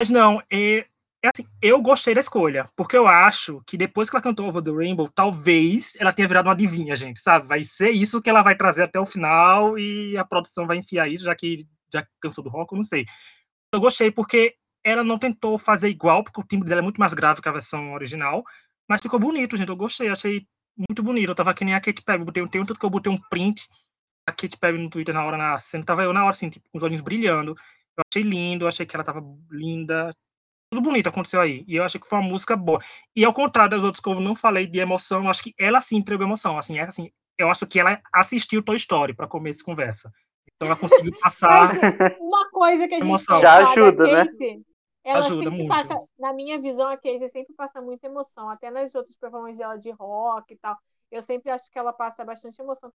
mas 0.00 0.10
não, 0.10 0.42
é, 0.50 0.86
é 1.22 1.28
assim, 1.28 1.46
eu 1.60 1.80
gostei 1.82 2.14
da 2.14 2.20
escolha, 2.20 2.68
porque 2.76 2.96
eu 2.96 3.06
acho 3.06 3.62
que 3.66 3.76
depois 3.76 4.08
que 4.08 4.16
ela 4.16 4.22
cantou 4.22 4.46
Over 4.46 4.62
the 4.62 4.70
Rainbow, 4.70 5.08
talvez 5.08 5.94
ela 5.98 6.12
tenha 6.12 6.28
virado 6.28 6.46
uma 6.46 6.52
adivinha, 6.52 6.94
gente, 6.94 7.20
sabe? 7.20 7.46
Vai 7.46 7.64
ser 7.64 7.90
isso 7.90 8.22
que 8.22 8.30
ela 8.30 8.42
vai 8.42 8.56
trazer 8.56 8.84
até 8.84 8.98
o 8.98 9.06
final 9.06 9.78
e 9.78 10.16
a 10.16 10.24
produção 10.24 10.66
vai 10.66 10.76
enfiar 10.76 11.08
isso, 11.08 11.24
já 11.24 11.34
que 11.34 11.66
já 11.92 12.06
cansou 12.20 12.44
do 12.44 12.50
rock, 12.50 12.72
eu 12.72 12.76
não 12.76 12.84
sei. 12.84 13.04
Eu 13.72 13.80
gostei 13.80 14.10
porque 14.10 14.54
ela 14.84 15.04
não 15.04 15.18
tentou 15.18 15.58
fazer 15.58 15.88
igual, 15.88 16.22
porque 16.22 16.40
o 16.40 16.44
timbre 16.44 16.68
dela 16.68 16.80
é 16.80 16.84
muito 16.84 17.00
mais 17.00 17.12
grave 17.14 17.42
que 17.42 17.48
a 17.48 17.52
versão 17.52 17.92
original, 17.92 18.44
mas 18.88 19.02
ficou 19.02 19.18
bonito, 19.18 19.56
gente. 19.56 19.68
Eu 19.68 19.76
gostei, 19.76 20.08
achei 20.08 20.46
muito 20.78 21.02
bonito. 21.02 21.30
Eu 21.30 21.34
tava 21.34 21.52
que 21.52 21.64
nem 21.64 21.74
a 21.74 21.80
Kate 21.80 22.02
Perry, 22.02 22.24
botei, 22.24 22.46
tem 22.48 22.60
um 22.60 22.64
tanto 22.64 22.78
que 22.78 22.86
eu 22.86 22.90
botei 22.90 23.12
um 23.12 23.18
print 23.28 23.68
a 24.28 24.32
Kate 24.32 24.58
Perry 24.58 24.78
no 24.78 24.90
Twitter 24.90 25.14
na 25.14 25.24
hora, 25.24 25.38
na 25.38 25.58
cena, 25.58 25.84
tava 25.84 26.02
eu 26.02 26.12
na 26.12 26.22
hora, 26.22 26.32
assim, 26.32 26.50
tipo, 26.50 26.68
com 26.70 26.76
os 26.76 26.84
olhinhos 26.84 27.02
brilhando. 27.02 27.56
Eu 27.96 28.04
achei 28.12 28.22
lindo, 28.22 28.64
eu 28.64 28.68
achei 28.68 28.84
que 28.84 28.94
ela 28.94 29.04
tava 29.04 29.24
linda. 29.50 30.14
Tudo 30.70 30.82
bonito 30.82 31.08
aconteceu 31.08 31.40
aí. 31.40 31.64
E 31.66 31.76
eu 31.76 31.84
achei 31.84 31.98
que 32.00 32.06
foi 32.06 32.18
uma 32.18 32.28
música 32.28 32.54
boa. 32.54 32.80
E 33.16 33.24
ao 33.24 33.32
contrário 33.32 33.70
das 33.70 33.82
outras 33.82 34.00
que 34.00 34.08
eu 34.08 34.20
não 34.20 34.34
falei 34.34 34.66
de 34.66 34.78
emoção, 34.78 35.24
eu 35.24 35.30
acho 35.30 35.42
que 35.42 35.54
ela 35.58 35.80
sim 35.80 35.96
entregou 35.96 36.26
emoção. 36.26 36.58
Assim, 36.58 36.78
é 36.78 36.82
assim, 36.82 37.10
eu 37.38 37.50
acho 37.50 37.66
que 37.66 37.80
ela 37.80 38.00
assistiu 38.12 38.62
Toy 38.62 38.76
Story 38.76 39.14
para 39.14 39.26
começo 39.26 39.60
de 39.60 39.64
conversa. 39.64 40.12
Então 40.54 40.68
ela 40.68 40.76
conseguiu 40.76 41.12
passar. 41.22 41.72
uma 42.20 42.50
coisa 42.50 42.86
que 42.86 42.94
a 42.94 43.04
gente 43.04 43.24
já 43.40 43.70
ajuda, 43.70 44.04
né? 44.04 44.26
Ela 45.08 45.20
Ajuda 45.20 45.44
sempre 45.44 45.56
muito. 45.56 45.68
passa, 45.70 45.98
na 46.18 46.34
minha 46.34 46.60
visão, 46.60 46.86
a 46.86 46.94
Casey 46.98 47.30
sempre 47.30 47.54
passa 47.54 47.80
muita 47.80 48.06
emoção, 48.06 48.50
até 48.50 48.70
nas 48.70 48.94
outras 48.94 49.16
performances 49.16 49.56
dela 49.56 49.78
de 49.78 49.90
rock 49.90 50.52
e 50.52 50.56
tal. 50.58 50.76
Eu 51.10 51.22
sempre 51.22 51.50
acho 51.50 51.70
que 51.70 51.78
ela 51.78 51.94
passa 51.94 52.22
bastante 52.26 52.60
emoção. 52.60 52.92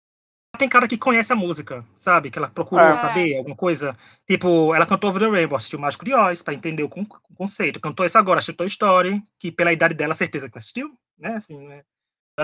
Tem 0.57 0.67
cara 0.67 0.87
que 0.87 0.97
conhece 0.97 1.31
a 1.31 1.35
música, 1.35 1.85
sabe? 1.95 2.31
Que 2.31 2.39
ela 2.39 2.49
procurou 2.49 2.87
é. 2.87 2.95
saber 2.95 3.37
alguma 3.37 3.55
coisa. 3.55 3.95
Tipo, 4.25 4.73
ela 4.73 4.87
cantou 4.87 5.11
Over 5.11 5.21
the 5.21 5.29
Rainbow, 5.29 5.55
assistiu 5.55 5.77
Mágico 5.77 6.03
de 6.03 6.11
Oz, 6.15 6.41
pra 6.41 6.55
entender 6.55 6.81
o, 6.81 6.89
conceito. 7.37 7.79
Cantou 7.79 8.03
isso 8.03 8.17
agora, 8.17 8.39
assistiu 8.39 8.57
Toy 8.57 8.65
Story, 8.65 9.23
que 9.37 9.51
pela 9.51 9.71
idade 9.71 9.93
dela, 9.93 10.15
certeza 10.15 10.49
que 10.49 10.57
assistiu, 10.57 10.97
né? 11.15 11.35
Assim, 11.35 11.59
né? 11.59 11.83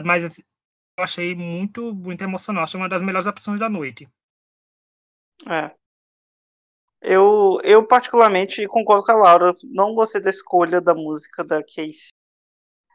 Mas 0.05 0.23
assim, 0.23 0.43
eu 0.95 1.03
achei 1.03 1.33
muito, 1.33 1.91
muito 1.95 2.23
emocional. 2.23 2.65
Achei 2.65 2.79
uma 2.79 2.87
das 2.87 3.01
melhores 3.01 3.25
opções 3.25 3.59
da 3.59 3.67
noite. 3.67 4.07
É. 5.47 5.75
Eu, 7.07 7.59
eu 7.63 7.85
particularmente 7.85 8.67
concordo 8.67 9.05
com 9.05 9.11
a 9.11 9.15
Laura. 9.15 9.53
Não 9.63 9.93
gostei 9.93 10.19
da 10.19 10.31
escolha 10.31 10.81
da 10.81 10.95
música 10.95 11.43
da 11.43 11.61
Casey. 11.63 12.09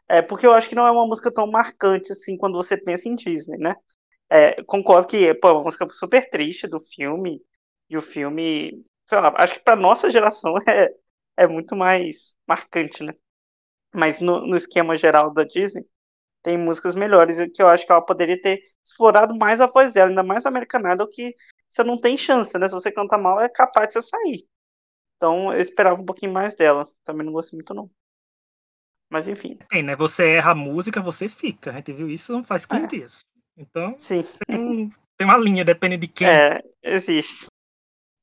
É 0.07 0.21
porque 0.21 0.45
eu 0.45 0.51
acho 0.53 0.67
que 0.67 0.75
não 0.75 0.85
é 0.85 0.91
uma 0.91 1.07
música 1.07 1.31
tão 1.33 1.49
marcante 1.49 2.11
assim 2.11 2.37
quando 2.37 2.55
você 2.55 2.75
pensa 2.77 3.07
em 3.07 3.15
Disney, 3.15 3.57
né? 3.57 3.73
É, 4.29 4.61
concordo 4.63 5.07
que 5.07 5.33
pô, 5.35 5.49
é 5.49 5.51
uma 5.53 5.63
música 5.63 5.87
super 5.93 6.29
triste 6.29 6.67
do 6.67 6.79
filme. 6.79 7.41
E 7.89 7.97
o 7.97 8.01
filme, 8.01 8.85
sei 9.07 9.19
lá, 9.19 9.33
acho 9.37 9.53
que 9.55 9.61
para 9.61 9.75
nossa 9.77 10.09
geração 10.11 10.55
é, 10.67 10.89
é 11.37 11.47
muito 11.47 11.75
mais 11.75 12.35
marcante, 12.47 13.03
né? 13.03 13.13
Mas 13.93 14.21
no, 14.21 14.45
no 14.47 14.57
esquema 14.57 14.97
geral 14.97 15.33
da 15.33 15.43
Disney, 15.45 15.85
tem 16.43 16.57
músicas 16.57 16.95
melhores 16.95 17.37
que 17.53 17.61
eu 17.61 17.67
acho 17.67 17.85
que 17.85 17.91
ela 17.91 18.05
poderia 18.05 18.39
ter 18.41 18.61
explorado 18.83 19.35
mais 19.37 19.61
a 19.61 19.67
voz 19.67 19.93
dela, 19.93 20.09
ainda 20.09 20.23
mais 20.23 20.45
American 20.45 20.81
Idol, 20.93 21.07
que 21.07 21.35
você 21.71 21.83
não 21.83 21.99
tem 21.99 22.17
chance, 22.17 22.57
né? 22.59 22.67
Se 22.67 22.73
você 22.73 22.91
canta 22.91 23.17
mal, 23.17 23.39
é 23.39 23.47
capaz 23.47 23.87
de 23.87 23.93
você 23.93 24.01
sair. 24.01 24.45
Então 25.15 25.53
eu 25.53 25.61
esperava 25.61 26.01
um 26.01 26.05
pouquinho 26.05 26.33
mais 26.33 26.55
dela. 26.55 26.87
Também 27.03 27.25
não 27.25 27.31
gostei 27.31 27.57
muito, 27.57 27.73
não. 27.73 27.89
Mas 29.09 29.27
enfim. 29.27 29.57
Tem, 29.69 29.81
né? 29.81 29.95
Você 29.95 30.31
erra 30.31 30.51
a 30.51 30.55
música, 30.55 31.01
você 31.01 31.29
fica. 31.29 31.71
A 31.71 31.73
gente 31.75 31.93
viu 31.93 32.09
isso 32.09 32.43
faz 32.43 32.65
15 32.65 32.85
é. 32.85 32.89
dias. 32.89 33.19
Então, 33.57 33.95
Sim. 33.97 34.23
Tem, 34.47 34.89
tem, 35.17 35.27
uma 35.27 35.37
linha, 35.37 35.63
depende 35.63 35.97
de 35.97 36.07
quem. 36.07 36.27
É, 36.27 36.61
existe. 36.83 37.45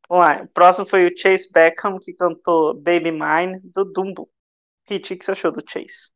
Vamos 0.09 0.25
lá. 0.25 0.43
O 0.43 0.49
próximo 0.49 0.87
foi 0.87 1.07
o 1.07 1.17
Chase 1.17 1.51
Beckham, 1.53 1.99
que 1.99 2.13
cantou 2.15 2.75
Baby 2.75 3.13
Mine, 3.13 3.61
do 3.63 3.85
Dumbo. 3.85 4.29
Hit, 4.89 5.13
o 5.13 5.19
que 5.19 5.25
você 5.25 5.33
achou 5.33 5.53
do 5.53 5.63
Chase? 5.67 6.11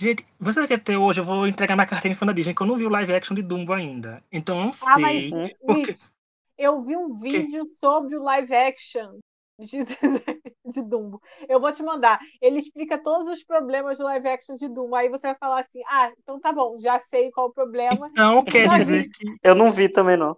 Gente, 0.00 0.26
você 0.38 0.60
acredita 0.60 0.98
hoje 0.98 1.20
eu 1.20 1.24
vou 1.24 1.46
entregar 1.46 1.74
minha 1.74 1.86
carteira 1.86 2.12
em 2.12 2.18
fã 2.18 2.26
da 2.26 2.32
Disney, 2.32 2.54
que 2.54 2.60
eu 2.60 2.66
não 2.66 2.76
vi 2.76 2.84
o 2.84 2.90
live 2.90 3.14
action 3.14 3.34
de 3.34 3.42
Dumbo 3.42 3.72
ainda. 3.72 4.22
Então 4.30 4.58
eu 4.58 4.64
não 4.66 4.72
Ah, 4.86 4.98
mas, 4.98 5.30
sei. 5.30 5.54
porque- 5.60 5.72
Luiz, 5.72 6.10
eu 6.58 6.82
vi 6.82 6.96
um 6.96 7.18
vídeo 7.18 7.64
sobre 7.78 8.16
o 8.16 8.22
live 8.22 8.54
action 8.54 9.18
de, 9.58 9.84
de 10.64 10.82
Dumbo. 10.82 11.20
Eu 11.48 11.60
vou 11.60 11.72
te 11.72 11.82
mandar. 11.82 12.18
Ele 12.40 12.58
explica 12.58 12.98
todos 12.98 13.28
os 13.28 13.42
problemas 13.42 13.98
do 13.98 14.04
live 14.04 14.28
action 14.28 14.56
de 14.56 14.68
Dumbo. 14.68 14.94
Aí 14.94 15.08
você 15.08 15.28
vai 15.28 15.36
falar 15.36 15.60
assim: 15.60 15.82
ah, 15.88 16.12
então 16.18 16.40
tá 16.40 16.52
bom, 16.52 16.78
já 16.80 17.00
sei 17.00 17.30
qual 17.30 17.48
o 17.48 17.52
problema. 17.52 18.08
Então 18.10 18.44
quer 18.44 18.68
dizer 18.78 19.08
que. 19.08 19.24
Eu 19.42 19.54
não 19.54 19.70
vi 19.70 19.88
também, 19.88 20.16
não. 20.16 20.36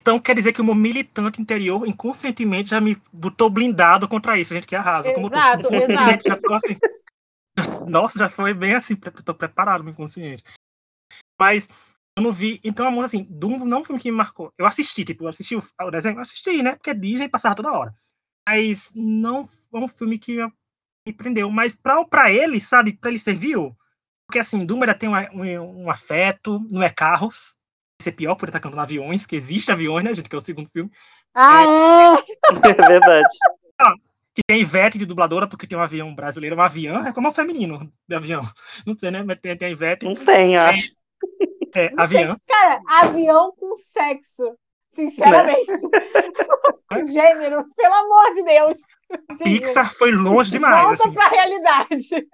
Então 0.00 0.18
quer 0.18 0.36
dizer 0.36 0.52
que 0.52 0.60
o 0.60 0.64
meu 0.64 0.74
militante 0.74 1.42
interior 1.42 1.86
inconscientemente 1.86 2.70
já 2.70 2.80
me 2.80 2.96
botou 3.12 3.50
blindado 3.50 4.06
contra 4.06 4.38
isso, 4.38 4.54
gente 4.54 4.66
que 4.66 4.76
arrasa. 4.76 5.12
Como 5.12 5.26
eu 5.26 5.30
tô 5.30 5.36
Exato, 5.36 5.66
inconscientemente 5.66 6.24
já 6.28 6.36
tô 6.36 6.54
assim. 6.54 6.76
Nossa, 7.88 8.18
já 8.18 8.28
foi 8.28 8.54
bem 8.54 8.74
assim, 8.74 8.94
tô 8.94 9.34
preparado 9.34 9.82
meu 9.82 9.92
inconsciente. 9.92 10.44
Mas 11.38 11.68
eu 12.16 12.22
não 12.22 12.32
vi. 12.32 12.60
Então, 12.64 12.86
amor, 12.86 13.04
assim, 13.04 13.26
Dumbo 13.30 13.64
não 13.64 13.78
é 13.78 13.80
um 13.80 13.84
filme 13.84 14.00
que 14.00 14.10
me 14.10 14.16
marcou. 14.16 14.52
Eu 14.58 14.66
assisti, 14.66 15.04
tipo, 15.04 15.24
eu 15.24 15.28
assisti 15.28 15.54
o, 15.56 15.62
o 15.82 15.90
desenho, 15.90 16.16
eu 16.16 16.20
assisti, 16.22 16.62
né? 16.62 16.74
Porque 16.74 16.94
Disney 16.94 17.28
passava 17.28 17.54
toda 17.54 17.72
hora. 17.72 17.94
Mas 18.48 18.90
não 18.94 19.48
foi 19.70 19.80
um 19.80 19.88
filme 19.88 20.18
que 20.18 20.36
me 21.06 21.12
prendeu. 21.12 21.50
Mas 21.50 21.74
pra, 21.76 22.04
pra 22.04 22.30
ele, 22.32 22.60
sabe, 22.60 22.94
pra 22.94 23.10
ele 23.10 23.18
serviu. 23.18 23.76
Porque 24.26 24.38
assim, 24.38 24.64
Dumbo 24.64 24.84
ainda 24.84 24.94
tem 24.94 25.08
uma- 25.08 25.30
um, 25.32 25.84
um 25.84 25.90
afeto, 25.90 26.58
não 26.70 26.82
é 26.82 26.90
carros. 26.90 27.56
Isso 28.00 28.08
é 28.08 28.12
pior 28.12 28.34
por 28.34 28.44
ele 28.44 28.50
estar 28.50 28.60
cantando 28.60 28.82
aviões, 28.82 29.24
que 29.26 29.36
existe 29.36 29.70
aviões, 29.72 30.04
né, 30.04 30.12
gente? 30.14 30.28
Que 30.28 30.34
é 30.34 30.38
o 30.38 30.42
segundo 30.42 30.68
filme. 30.68 30.90
Ah, 31.34 31.62
é? 31.62 32.16
É 32.50 32.52
verdade. 32.88 33.28
Que 34.34 34.42
tem 34.46 34.60
Ivete 34.60 34.98
de 34.98 35.06
dubladora, 35.06 35.46
porque 35.48 35.66
tem 35.66 35.78
um 35.78 35.80
avião 35.80 36.14
brasileiro, 36.14 36.56
um 36.56 36.60
avião, 36.60 37.06
é 37.06 37.12
como 37.12 37.28
um 37.28 37.32
feminino 37.32 37.90
de 38.06 38.14
avião. 38.14 38.42
Não 38.86 38.92
sei, 38.98 39.10
né? 39.10 39.22
Mas 39.22 39.38
tem, 39.40 39.56
tem 39.56 39.68
a 39.68 39.70
Ivete, 39.70 40.04
Não 40.04 40.14
tem, 40.14 40.56
acho. 40.58 40.88
é, 40.88 40.90
avião. 41.96 42.40
Cara, 42.46 42.80
avião 42.86 43.52
com 43.58 43.76
sexo. 43.76 44.56
Sinceramente. 44.92 45.66
Com 46.88 47.02
gênero, 47.02 47.66
pelo 47.76 47.94
amor 47.94 48.34
de 48.34 48.44
Deus. 48.44 48.80
Pixar 49.42 49.92
foi 49.92 50.12
longe 50.12 50.52
demais, 50.52 50.84
Volta 50.84 51.02
assim. 51.02 51.12
pra 51.12 51.28
realidade. 51.28 52.28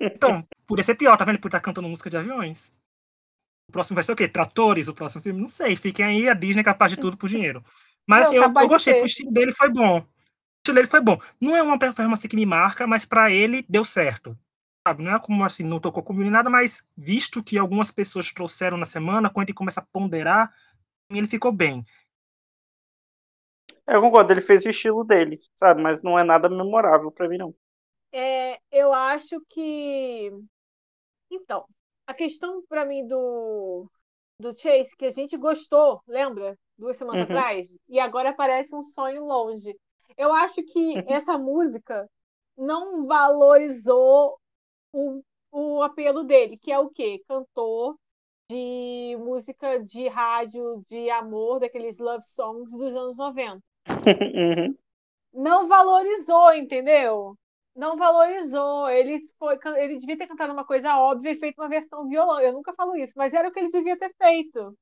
Então, 0.00 0.42
por 0.66 0.82
ser 0.82 0.94
pior, 0.94 1.14
tá 1.16 1.24
vendo? 1.24 1.38
Por 1.38 1.48
estar 1.48 1.60
cantando 1.60 1.86
música 1.86 2.08
de 2.08 2.16
aviões. 2.16 2.72
O 3.68 3.72
próximo 3.72 3.94
vai 3.94 4.04
ser 4.04 4.12
o 4.12 4.16
quê? 4.16 4.26
Tratores? 4.26 4.88
O 4.88 4.94
próximo 4.94 5.22
filme? 5.22 5.40
Não 5.40 5.48
sei. 5.48 5.76
Fiquem 5.76 6.04
aí, 6.04 6.28
a 6.28 6.34
Disney 6.34 6.62
é 6.62 6.64
capaz 6.64 6.92
de 6.92 6.98
tudo 6.98 7.16
por 7.16 7.28
dinheiro. 7.28 7.62
Mas 8.06 8.28
Não, 8.28 8.36
eu, 8.36 8.42
eu 8.42 8.68
gostei, 8.68 9.02
o 9.02 9.06
estilo 9.06 9.30
dele 9.30 9.52
foi 9.52 9.70
bom. 9.70 9.98
O 9.98 10.06
estilo 10.62 10.74
dele 10.74 10.88
foi 10.88 11.00
bom. 11.00 11.18
Não 11.40 11.54
é 11.54 11.62
uma 11.62 11.78
performance 11.78 12.26
que 12.26 12.36
me 12.36 12.46
marca, 12.46 12.86
mas 12.86 13.04
pra 13.04 13.30
ele 13.30 13.64
deu 13.68 13.84
certo. 13.84 14.36
Sabe? 14.86 15.02
Não 15.02 15.14
é 15.14 15.18
como 15.20 15.44
assim, 15.44 15.62
não 15.64 15.80
tocou 15.80 16.02
comigo 16.02 16.24
nem 16.24 16.30
nada, 16.30 16.50
mas 16.50 16.86
visto 16.96 17.42
que 17.42 17.56
algumas 17.56 17.90
pessoas 17.90 18.30
trouxeram 18.32 18.76
na 18.76 18.84
semana, 18.84 19.30
quando 19.30 19.48
ele 19.48 19.56
começa 19.56 19.80
a 19.80 19.84
ponderar, 19.84 20.52
ele 21.10 21.26
ficou 21.26 21.52
bem. 21.52 21.84
Eu 23.86 24.02
concordo, 24.02 24.30
ele 24.30 24.42
fez 24.42 24.66
o 24.66 24.68
estilo 24.68 25.02
dele, 25.04 25.40
sabe? 25.54 25.80
Mas 25.80 26.02
não 26.02 26.18
é 26.18 26.24
nada 26.24 26.50
memorável 26.50 27.10
pra 27.10 27.26
mim, 27.28 27.38
não. 27.38 27.54
É, 28.12 28.58
eu 28.70 28.92
acho 28.92 29.40
que. 29.48 30.30
Então, 31.30 31.66
a 32.06 32.14
questão 32.14 32.62
pra 32.68 32.84
mim 32.84 33.06
do, 33.06 33.88
do 34.38 34.54
Chase, 34.56 34.96
que 34.96 35.06
a 35.06 35.10
gente 35.10 35.36
gostou, 35.36 36.02
lembra? 36.06 36.58
Duas 36.78 36.96
semanas 36.96 37.22
Uhum. 37.22 37.28
atrás? 37.28 37.68
E 37.88 38.00
agora 38.00 38.34
parece 38.34 38.74
um 38.74 38.82
sonho 38.82 39.24
longe. 39.24 39.76
Eu 40.16 40.32
acho 40.32 40.62
que 40.64 41.02
essa 41.06 41.38
música 41.38 42.08
não 42.56 43.06
valorizou 43.06 44.38
o, 44.94 45.24
o 45.52 45.82
apelo 45.82 46.24
dele, 46.24 46.58
que 46.58 46.72
é 46.72 46.78
o 46.78 46.90
quê? 46.90 47.22
Cantor 47.28 47.98
de 48.50 49.16
música 49.20 49.80
de 49.82 50.08
rádio 50.08 50.84
de 50.88 51.10
amor, 51.10 51.60
daqueles 51.60 51.98
love 51.98 52.24
songs 52.26 52.72
dos 52.72 52.94
anos 52.96 53.16
90 53.16 53.62
Uhum. 53.88 54.76
não 55.32 55.68
valorizou, 55.68 56.52
entendeu? 56.54 57.36
Não 57.74 57.96
valorizou. 57.96 58.88
Ele 58.88 59.20
foi, 59.38 59.58
ele 59.78 59.96
devia 59.98 60.16
ter 60.18 60.26
cantado 60.26 60.52
uma 60.52 60.64
coisa 60.66 60.96
óbvia 60.98 61.32
e 61.32 61.38
feito 61.38 61.60
uma 61.60 61.68
versão 61.68 62.08
violão. 62.08 62.40
Eu 62.40 62.52
nunca 62.52 62.72
falo 62.74 62.96
isso, 62.96 63.12
mas 63.16 63.34
era 63.34 63.48
o 63.48 63.52
que 63.52 63.58
ele 63.60 63.68
devia 63.70 63.98
ter 63.98 64.14
feito. 64.16 64.76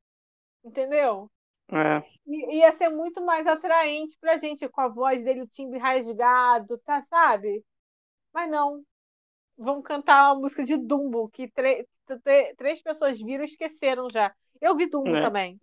Entendeu? 0.64 1.30
É. 1.68 2.02
I- 2.26 2.58
ia 2.58 2.72
ser 2.76 2.88
muito 2.90 3.24
mais 3.24 3.46
atraente 3.46 4.16
pra 4.20 4.36
gente, 4.38 4.68
com 4.68 4.80
a 4.80 4.88
voz 4.88 5.24
dele, 5.24 5.42
o 5.42 5.46
timbre 5.48 5.78
rasgado, 5.78 6.78
tá, 6.80 7.02
sabe? 7.04 7.64
Mas 8.34 8.50
não. 8.50 8.84
Vão 9.62 9.80
cantar 9.82 10.32
uma 10.32 10.40
música 10.40 10.64
de 10.64 10.76
Dumbo, 10.76 11.28
que 11.30 11.48
três 12.56 12.82
pessoas 12.82 13.20
viram 13.20 13.44
e 13.44 13.46
esqueceram 13.46 14.08
já. 14.10 14.34
Eu 14.60 14.76
vi 14.76 14.86
Dumbo 14.86 15.14
É. 15.14 15.22
também. 15.22 15.60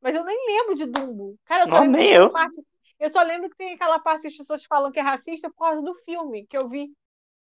Mas 0.00 0.14
eu 0.14 0.24
nem 0.24 0.36
lembro 0.46 0.74
de 0.74 0.86
Dumbo. 0.86 1.36
Cara, 1.44 1.64
eu 1.64 1.68
só 1.68 1.84
Não, 1.84 1.92
lembro 1.92 2.24
eu. 2.24 2.30
parte- 2.30 2.62
eu 2.98 3.12
só 3.12 3.22
lembro 3.22 3.48
que 3.50 3.56
tem 3.56 3.74
aquela 3.74 3.98
parte 3.98 4.22
que 4.22 4.28
as 4.28 4.36
pessoas 4.36 4.64
falam 4.64 4.90
que 4.92 4.98
é 4.98 5.02
racista 5.02 5.48
por 5.50 5.58
causa 5.64 5.80
do 5.82 5.94
filme 6.04 6.46
que 6.46 6.56
eu 6.56 6.68
vi. 6.68 6.92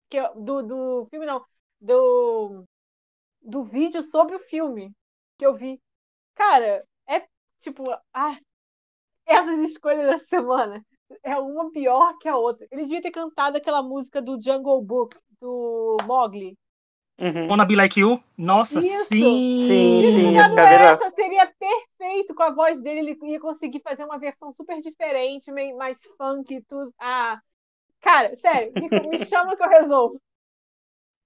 Que 0.08 0.18
eu- 0.18 0.34
do, 0.34 0.62
do 0.62 1.06
filme, 1.10 1.26
não. 1.26 1.44
Do, 1.80 2.64
do 3.40 3.64
vídeo 3.64 4.02
sobre 4.02 4.36
o 4.36 4.38
filme 4.38 4.92
que 5.38 5.44
eu 5.46 5.54
vi. 5.54 5.80
Cara, 6.34 6.84
é 7.08 7.26
tipo. 7.58 7.82
Ah, 8.12 8.38
essas 9.26 9.58
escolhas 9.70 10.06
da 10.06 10.18
semana 10.26 10.84
é 11.22 11.36
uma 11.36 11.70
pior 11.72 12.16
que 12.18 12.28
a 12.28 12.36
outra. 12.36 12.66
Ele 12.70 12.82
devia 12.82 13.02
ter 13.02 13.10
cantado 13.10 13.56
aquela 13.56 13.82
música 13.82 14.22
do 14.22 14.40
Jungle 14.40 14.80
Book, 14.82 15.16
do 15.42 15.96
Mowgli. 16.06 16.56
Uhum. 17.18 17.48
Wanna 17.48 17.64
Be 17.66 17.76
Like 17.76 18.00
You? 18.00 18.22
Nossa, 18.38 18.80
Isso. 18.80 19.06
sim! 19.06 19.54
Sim, 19.56 20.02
sim, 20.04 20.32
melhor. 20.32 20.58
essa, 20.58 21.10
seria 21.10 21.46
perfeito 21.46 22.34
com 22.34 22.42
a 22.42 22.50
voz 22.50 22.80
dele. 22.80 23.00
Ele 23.00 23.32
ia 23.32 23.40
conseguir 23.40 23.80
fazer 23.80 24.04
uma 24.04 24.18
versão 24.18 24.52
super 24.52 24.78
diferente, 24.78 25.52
meio 25.52 25.76
mais 25.76 26.04
funk 26.16 26.54
e 26.54 26.62
tudo. 26.62 26.92
Ah, 26.98 27.40
cara, 28.00 28.34
sério, 28.36 28.72
me, 28.74 29.08
me 29.08 29.18
chama 29.26 29.56
que 29.56 29.62
eu 29.62 29.68
resolvo. 29.68 30.20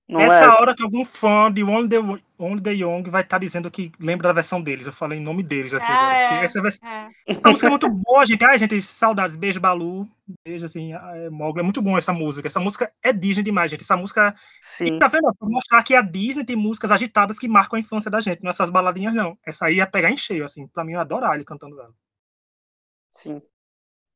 Não 0.08 0.18
Nessa 0.18 0.44
é 0.44 0.48
hora 0.48 0.74
que 0.74 0.82
algum 0.82 1.04
fã 1.04 1.52
de 1.52 1.62
Only 1.62 1.88
the, 1.88 1.96
Only 2.38 2.62
the 2.62 2.72
Young 2.72 3.02
vai 3.08 3.22
estar 3.22 3.38
dizendo 3.38 3.70
que 3.70 3.90
lembra 3.98 4.28
da 4.28 4.32
versão 4.32 4.60
deles. 4.60 4.86
Eu 4.86 4.92
falei 4.92 5.18
em 5.18 5.22
nome 5.22 5.42
deles 5.42 5.72
aqui. 5.72 5.86
Ah, 5.86 5.94
agora, 5.94 6.16
é. 6.16 6.28
porque 6.28 6.44
essa 6.44 6.62
versão 6.62 6.88
É. 6.88 7.08
A 7.42 7.50
música 7.50 7.66
é 7.66 7.70
muito 7.70 7.90
boa, 7.90 8.26
gente. 8.26 8.44
Ai, 8.44 8.58
gente, 8.58 8.80
saudades. 8.82 9.36
Beijo, 9.36 9.60
Balu. 9.60 10.06
Beijo, 10.44 10.66
assim, 10.66 10.92
é, 10.92 11.30
Mogli. 11.30 11.60
É 11.60 11.62
muito 11.62 11.80
bom 11.80 11.96
essa 11.96 12.12
música. 12.12 12.48
Essa 12.48 12.60
música 12.60 12.92
é 13.02 13.12
Disney 13.12 13.42
demais, 13.42 13.70
gente. 13.70 13.82
Essa 13.82 13.96
música. 13.96 14.34
Sim. 14.60 14.98
Tá 14.98 15.08
vendo? 15.08 15.34
Pra 15.34 15.48
mostrar 15.48 15.82
que 15.82 15.94
a 15.94 16.02
Disney 16.02 16.44
tem 16.44 16.56
músicas 16.56 16.90
agitadas 16.90 17.38
que 17.38 17.48
marcam 17.48 17.76
a 17.76 17.80
infância 17.80 18.10
da 18.10 18.20
gente. 18.20 18.42
Não 18.42 18.50
essas 18.50 18.70
baladinhas, 18.70 19.14
não. 19.14 19.38
Essa 19.46 19.66
aí 19.66 19.76
ia 19.76 19.86
pegar 19.86 20.10
em 20.10 20.16
cheio, 20.16 20.44
assim. 20.44 20.66
Pra 20.68 20.84
mim, 20.84 20.92
eu 20.92 21.00
adorar 21.00 21.34
ele 21.34 21.44
cantando 21.44 21.80
ela. 21.80 21.92
Sim. 23.10 23.40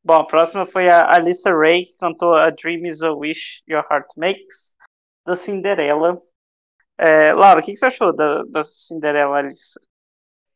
Bom, 0.02 0.14
a 0.14 0.26
próxima 0.26 0.64
foi 0.64 0.88
a 0.88 1.12
Alyssa 1.14 1.54
Ray, 1.54 1.84
que 1.84 1.96
cantou 1.98 2.34
A 2.34 2.50
Dream 2.50 2.86
is 2.86 3.02
a 3.02 3.12
Wish 3.12 3.62
Your 3.68 3.84
Heart 3.90 4.08
Makes, 4.16 4.74
da 5.26 5.36
Cinderela. 5.36 6.20
É, 7.02 7.32
Laura, 7.32 7.60
o 7.60 7.62
que, 7.64 7.72
que 7.72 7.78
você 7.78 7.86
achou 7.86 8.12
da, 8.14 8.42
da 8.44 8.62
Cinderela, 8.62 9.38
Alyssa? 9.38 9.80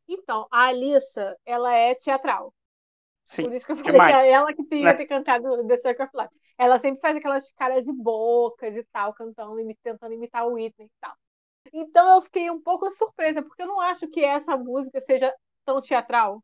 Então, 0.09 0.46
a 0.50 0.66
Alissa, 0.66 1.37
ela 1.46 1.72
é 1.74 1.94
teatral. 1.94 2.54
Sim, 3.24 3.44
Por 3.44 3.52
isso 3.52 3.66
que 3.66 3.72
eu 3.72 3.76
falei 3.76 4.00
demais, 4.00 4.12
que 4.12 4.12
é 4.12 4.30
ela 4.33 4.54
que 4.54 4.64
tinha 4.66 4.94
né? 4.94 4.94
ter 4.96 5.07
cantado 5.07 5.66
The 5.66 5.76
Circle 5.78 6.07
of 6.07 6.16
Life. 6.16 6.35
Ela 6.59 6.78
sempre 6.78 7.00
faz 7.00 7.16
aquelas 7.16 7.52
caras 7.52 7.88
e 7.88 7.92
bocas 7.92 8.76
e 8.76 8.85
tal, 8.92 9.14
cantando, 9.14 9.57
tentando 9.83 10.14
imitar 10.14 10.46
o 10.46 10.54
Whitney 10.54 10.87
e 10.88 10.92
tal. 11.00 11.14
Então 11.72 12.16
eu 12.16 12.22
fiquei 12.22 12.50
um 12.50 12.61
pouco 12.62 12.90
surpresa, 12.90 13.42
porque 13.42 13.62
eu 13.62 13.68
não 13.68 13.80
acho 13.80 14.09
que 14.09 14.24
essa 14.24 14.57
música 14.57 15.00
seja 15.02 15.35
tão 15.64 15.80
teatral. 15.80 16.42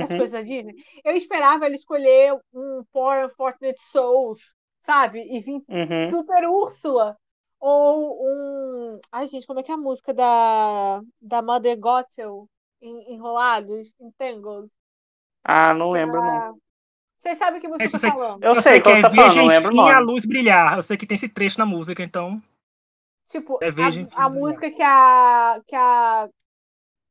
as 0.00 0.10
Uhum. 0.10 0.18
coisas 0.18 0.32
da 0.32 0.42
Disney. 0.42 0.74
Eu 1.04 1.14
esperava 1.16 1.66
ele 1.66 1.74
escolher 1.76 2.34
um 2.52 2.84
Poor 2.92 3.26
Unfortunate 3.26 3.80
Souls, 3.82 4.54
sabe? 4.82 5.20
E 5.22 5.40
vir 5.40 5.62
Uhum. 5.68 6.10
Super 6.10 6.44
Úrsula. 6.48 7.16
Ou 7.60 8.18
um. 8.96 9.00
Ai, 9.12 9.26
gente, 9.26 9.46
como 9.46 9.60
é 9.60 9.62
que 9.62 9.70
é 9.70 9.74
a 9.74 9.78
música 9.78 10.14
da, 10.14 11.00
da 11.20 11.42
Mother 11.42 11.78
Gothel? 11.78 12.48
En- 12.80 13.14
Enrolados? 13.14 13.94
Entangled? 14.00 14.70
Ah, 15.44 15.74
não 15.74 15.90
lembro, 15.90 16.22
não. 16.22 16.44
Vocês 17.18 17.38
sabem 17.38 17.60
que 17.60 17.68
música 17.68 17.86
Esse 17.86 17.96
eu 17.96 17.96
eu 17.96 17.98
tô 17.98 18.00
sei. 18.00 18.10
falando? 18.10 18.44
Eu 18.44 18.54
Eu 18.54 18.62
sei 18.62 18.80
sei 18.80 18.80
que 18.80 18.90
é 18.90 19.00
tá 19.00 19.10
falando, 19.10 19.50
enfim 19.50 19.88
a 19.88 19.98
luz 19.98 20.24
brilhar. 20.24 20.76
Eu 20.76 20.82
sei 20.82 20.96
que 20.96 21.06
tem 21.06 21.14
esse 21.16 21.28
trecho 21.28 21.58
na 21.58 21.66
música, 21.66 22.02
então. 22.02 22.42
Tipo, 23.26 23.60
É 23.60 23.70
a, 23.76 24.24
a 24.26 24.30
música 24.30 24.70
que 24.70 24.82
a, 24.82 25.60
que 25.66 25.76
a, 25.76 26.28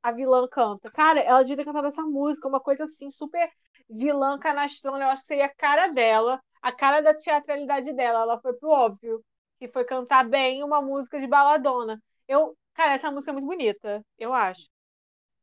a 0.04 0.12
vilã 0.14 0.48
canta. 0.50 0.92
Cara, 0.92 1.20
ela 1.22 1.42
devia 1.42 1.58
ter 1.58 1.66
cantado 1.66 1.88
essa 1.88 2.04
música, 2.04 2.48
uma 2.48 2.60
coisa 2.62 2.86
assim, 2.86 3.10
super 3.12 3.52
vilã 3.90 4.40
canastrona. 4.40 5.06
Eu 5.06 5.10
acho 5.10 5.24
que 5.24 5.28
seria 5.30 5.46
a 5.48 5.56
cara 5.56 5.88
dela, 5.90 6.42
a 6.62 6.72
cara 6.72 7.02
da 7.02 7.14
teatralidade 7.16 7.94
dela. 7.94 8.22
Ela 8.24 8.42
foi 8.42 8.54
pro 8.56 8.70
óbvio, 8.70 9.24
que 9.60 9.68
foi 9.68 9.84
cantar 9.84 10.28
bem 10.28 10.64
uma 10.64 10.82
música 10.82 11.20
de 11.20 11.28
baladona. 11.28 12.02
Eu, 12.28 12.56
cara, 12.74 12.94
essa 12.94 13.12
música 13.12 13.32
é 13.32 13.34
muito 13.34 13.48
bonita, 13.48 14.04
eu 14.18 14.34
acho. 14.34 14.68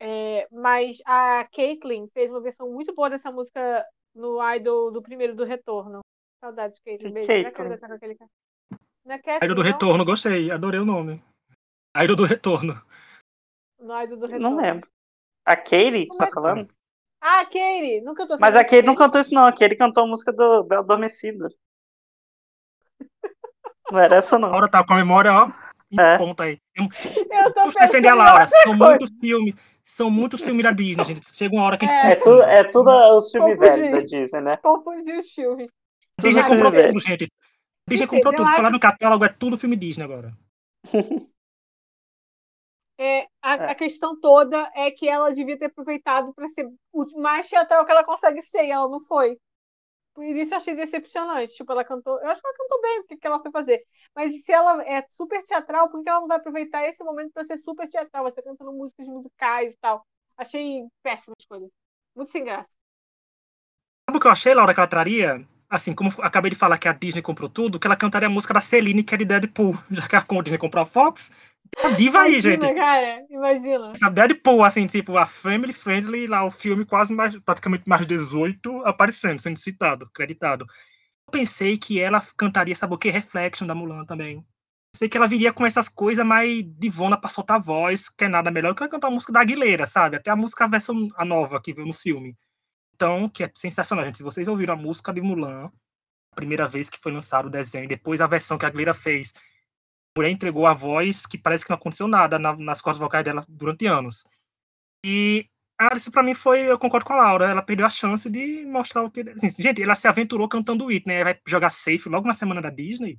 É, 0.01 0.47
mas 0.51 0.99
a 1.07 1.47
Caitlyn 1.53 2.09
fez 2.09 2.31
uma 2.31 2.41
versão 2.41 2.71
muito 2.71 2.95
boa 2.95 3.09
dessa 3.09 3.31
música 3.31 3.87
no 4.15 4.39
Idol 4.55 4.91
do 4.91 5.03
primeiro 5.03 5.35
do 5.35 5.45
Retorno. 5.45 6.01
Saudades, 6.41 6.81
Caitlyn. 6.81 7.13
Beijo. 7.13 7.27
Caitlyn? 7.27 7.67
ela 7.67 7.79
tá 7.79 8.27
é 9.07 9.19
Katniss, 9.19 9.43
Ilha 9.43 9.55
do 9.55 9.63
não? 9.63 9.71
Retorno, 9.71 10.05
gostei, 10.05 10.51
adorei 10.51 10.81
o 10.81 10.85
nome. 10.85 11.23
Ilha 11.97 12.17
do 12.17 12.25
Retorno. 12.25 12.75
Não 13.79 13.99
é 13.99 14.07
do 14.07 14.17
do 14.17 14.29
Não 14.29 14.39
Retorno. 14.39 14.57
lembro. 14.57 14.91
A 15.45 15.57
Katie, 15.57 16.07
você 16.07 16.19
tá 16.19 16.33
Como 16.33 16.47
falando? 16.47 16.75
Ah, 17.21 17.41
a 17.41 17.45
Katie! 17.45 18.01
Não 18.01 18.15
cantou 18.15 18.35
essa 18.35 18.45
Mas 18.45 18.57
a 18.57 18.65
Katie 18.65 18.83
não 18.83 18.95
cantou 18.95 19.21
isso, 19.21 19.35
não. 19.35 19.45
A 19.45 19.53
Katie 19.53 19.77
cantou 19.77 20.05
a 20.05 20.07
música 20.07 20.33
do 20.33 20.65
Bela 20.65 20.83
Adormecida. 20.83 21.49
Não 23.91 23.99
era 23.99 24.17
essa, 24.17 24.37
A 24.37 24.39
não. 24.39 24.51
Laura 24.51 24.69
tá 24.69 24.85
com 24.85 24.93
a 24.93 24.97
memória, 24.97 25.33
ó, 25.33 25.51
em 25.91 26.01
É. 26.01 26.19
ponta 26.19 26.45
aí. 26.45 26.59
Eu- 26.75 26.85
Eu 26.85 27.53
tô 27.55 27.61
Vamos 27.61 27.75
defender 27.75 28.09
a 28.09 28.15
Laura. 28.15 28.47
São 28.49 28.63
coisa. 28.79 28.85
muitos 28.91 29.11
filmes. 29.21 29.55
São 29.83 30.11
muitos 30.11 30.41
filmes 30.41 30.63
da 30.65 30.73
Disney, 30.73 31.05
gente. 31.05 31.35
Chega 31.35 31.55
uma 31.55 31.65
hora 31.65 31.77
que 31.77 31.85
a 31.85 31.89
gente 31.89 32.07
É. 32.07 32.13
É 32.13 32.17
tudo, 32.17 32.43
é 32.43 32.65
tudo 32.65 32.91
os 33.19 33.31
filmes 33.31 33.59
velhos 33.59 33.93
da 33.93 34.01
Disney, 34.01 34.41
né? 34.41 34.57
Confundi 34.57 35.13
os 35.13 35.31
filmes. 35.31 35.71
Disney 36.19 36.41
tudo 36.43 36.51
comprou 36.55 36.73
filme 36.73 36.89
tudo, 36.89 37.01
gente. 37.01 37.29
Disney 37.89 38.07
comprou 38.07 38.33
tudo. 38.35 38.47
Se 38.47 38.53
acho- 38.53 38.57
falar 38.57 38.71
no 38.71 38.81
catálogo, 38.81 39.25
é 39.25 39.29
tudo 39.29 39.59
filme 39.59 39.77
Disney 39.77 40.05
agora. 40.05 40.33
É, 42.99 43.27
a, 43.43 43.57
É. 43.57 43.71
a 43.73 43.75
questão 43.75 44.19
toda 44.19 44.71
é 44.75 44.91
que 44.91 45.09
ela 45.09 45.33
devia 45.35 45.59
ter 45.59 45.67
aproveitado 45.67 46.33
para 46.33 46.49
ser 46.49 46.67
o 46.93 47.21
mais 47.21 47.49
teatral 47.49 47.85
que 47.85 47.91
ela 47.91 48.05
consegue 48.05 48.41
ser, 48.43 48.65
e 48.67 48.71
ela 48.71 48.89
não 48.89 49.01
foi. 49.01 49.37
Por 50.15 50.25
isso 50.25 50.55
eu 50.55 50.59
achei 50.59 50.75
decepcionante. 50.77 51.55
Tipo, 51.55 51.73
ela 51.73 51.85
cantou. 51.85 52.21
Eu 52.21 52.29
acho 52.29 52.41
que 52.41 52.47
ela 52.47 52.57
cantou 52.57 52.81
bem 52.81 53.01
o 53.01 53.05
que, 53.05 53.17
que 53.17 53.27
ela 53.27 53.43
foi 53.43 53.51
fazer. 53.51 53.85
Mas 54.15 54.45
se 54.45 54.53
ela 54.53 54.83
é 54.85 55.05
super 55.11 55.43
teatral, 55.43 55.91
por 55.91 56.03
que 56.03 56.09
ela 56.09 56.21
não 56.21 56.29
vai 56.29 56.37
aproveitar 56.37 56.85
esse 56.89 57.03
momento 57.03 57.33
para 57.33 57.45
ser 57.45 57.59
super 57.59 57.89
teatral? 57.89 58.25
Você 58.25 58.41
cantando 58.41 58.73
músicas 58.73 59.09
musicais 59.09 59.75
e 59.75 59.79
tal. 59.79 60.07
Achei 60.37 60.87
péssima 61.03 61.35
escolha. 61.39 61.69
Muito 62.15 62.31
sem 62.31 62.45
graça. 62.45 62.71
Sabe 64.09 64.19
o 64.19 64.21
que 64.21 64.27
eu 64.27 64.31
achei, 64.31 64.55
Laura, 64.55 64.73
que 64.73 64.81
ela 64.81 64.89
traria? 64.89 65.47
Assim, 65.69 65.93
como 65.93 66.11
acabei 66.21 66.51
de 66.51 66.57
falar 66.57 66.79
que 66.79 66.87
a 66.87 66.93
Disney 66.93 67.23
comprou 67.23 67.49
tudo, 67.49 67.81
que 67.81 67.87
ela 67.87 67.97
cantaria 67.97 68.29
a 68.29 68.31
música 68.31 68.55
da 68.55 68.61
Celine, 68.61 69.03
que 69.03 69.15
é 69.15 69.19
de 69.19 69.25
Deadpool. 69.25 69.75
Já 69.91 70.07
que 70.07 70.15
a 70.15 70.43
Disney 70.43 70.59
comprou 70.59 70.83
a 70.83 70.87
Fox, 70.87 71.33
a 71.83 71.91
diva 71.91 72.21
aí, 72.21 72.33
Imagina, 72.33 72.67
gente. 72.67 72.75
cara. 72.75 73.27
Imagina. 73.31 73.91
Essa 73.95 74.11
Deadpool, 74.11 74.65
assim, 74.65 74.87
tipo, 74.87 75.17
a 75.17 75.27
family 75.27 75.73
friendly, 75.73 76.27
lá 76.27 76.45
o 76.45 76.51
filme 76.51 76.85
quase 76.85 77.13
mais, 77.13 77.37
praticamente 77.41 77.85
mais 77.89 78.07
18 78.07 78.83
aparecendo, 78.85 79.41
sendo 79.41 79.59
citado, 79.59 80.09
creditado. 80.13 80.65
Eu 81.27 81.33
pensei 81.33 81.77
que 81.79 82.01
ela 82.01 82.25
cantaria, 82.37 82.77
sabe 82.77 82.95
o 82.95 82.99
que? 82.99 83.11
Reflection 83.11 83.67
da 83.67 83.75
Mulan 83.75 84.05
também. 84.05 84.45
Pensei 84.93 85.09
que 85.09 85.17
ela 85.17 85.27
viria 85.27 85.53
com 85.53 85.67
essas 85.67 85.89
coisas 85.89 86.25
mais 86.25 86.65
divona 86.79 87.17
pra 87.21 87.29
soltar 87.29 87.61
voz, 87.61 88.09
que 88.09 88.25
é 88.25 88.29
nada 88.29 88.51
melhor 88.51 88.75
que 88.75 88.83
ela 88.83 88.91
cantar 88.91 89.09
a 89.09 89.11
música 89.11 89.33
da 89.33 89.41
Aguilera, 89.41 89.87
sabe? 89.87 90.17
Até 90.17 90.31
a 90.31 90.37
música, 90.37 90.65
a 90.65 90.69
versão 90.69 91.09
a 91.17 91.25
nova 91.25 91.61
que 91.61 91.73
veio 91.75 91.87
no 91.87 91.93
filme. 91.93 92.37
Então, 92.95 93.29
que 93.29 93.43
é 93.43 93.51
sensacional, 93.57 94.05
gente. 94.05 94.19
Se 94.19 94.23
vocês 94.23 94.47
ouviram 94.47 94.75
a 94.75 94.77
música 94.77 95.13
de 95.13 95.21
Mulan, 95.21 95.67
a 96.33 96.37
primeira 96.37 96.69
vez 96.69 96.89
que 96.89 96.99
foi 97.01 97.11
lançado 97.11 97.47
o 97.47 97.51
desenho, 97.51 97.89
depois 97.89 98.21
a 98.21 98.27
versão 98.29 98.57
que 98.57 98.65
a 98.65 98.69
Aguilera 98.69 98.95
fez, 98.95 99.35
mulher 100.17 100.31
entregou 100.31 100.67
a 100.67 100.73
voz 100.75 101.27
que 101.27 101.37
parece 101.37 101.65
que 101.65 101.71
não 101.71 101.77
aconteceu 101.77 102.07
nada 102.07 102.39
na- 102.39 102.57
nas 102.57 102.81
cordas 102.81 103.01
vocais 103.01 103.25
dela 103.25 103.45
durante 103.49 103.87
anos. 103.87 104.25
E 105.05 105.47
a 105.79 105.89
Alice, 105.93 106.11
pra 106.11 106.23
mim, 106.23 106.35
foi. 106.35 106.61
Eu 106.71 106.79
concordo 106.79 107.05
com 107.07 107.13
a 107.15 107.17
Laura. 107.17 107.47
Ela 107.47 107.63
perdeu 107.63 107.85
a 107.87 107.91
chance 107.91 108.31
de 108.31 108.65
mostrar 108.67 109.03
o 109.03 109.11
que. 109.11 109.21
Assim, 109.21 109.51
gente, 109.51 109.83
ela 109.83 109.95
se 109.97 110.07
aventurou 110.09 110.49
cantando 110.49 110.87
Whitney. 110.87 111.25
Vai 111.25 111.39
jogar 111.47 111.71
safe 111.71 112.09
logo 112.09 112.27
na 112.27 112.35
semana 112.35 112.63
da 112.63 112.71
Disney. 112.71 113.19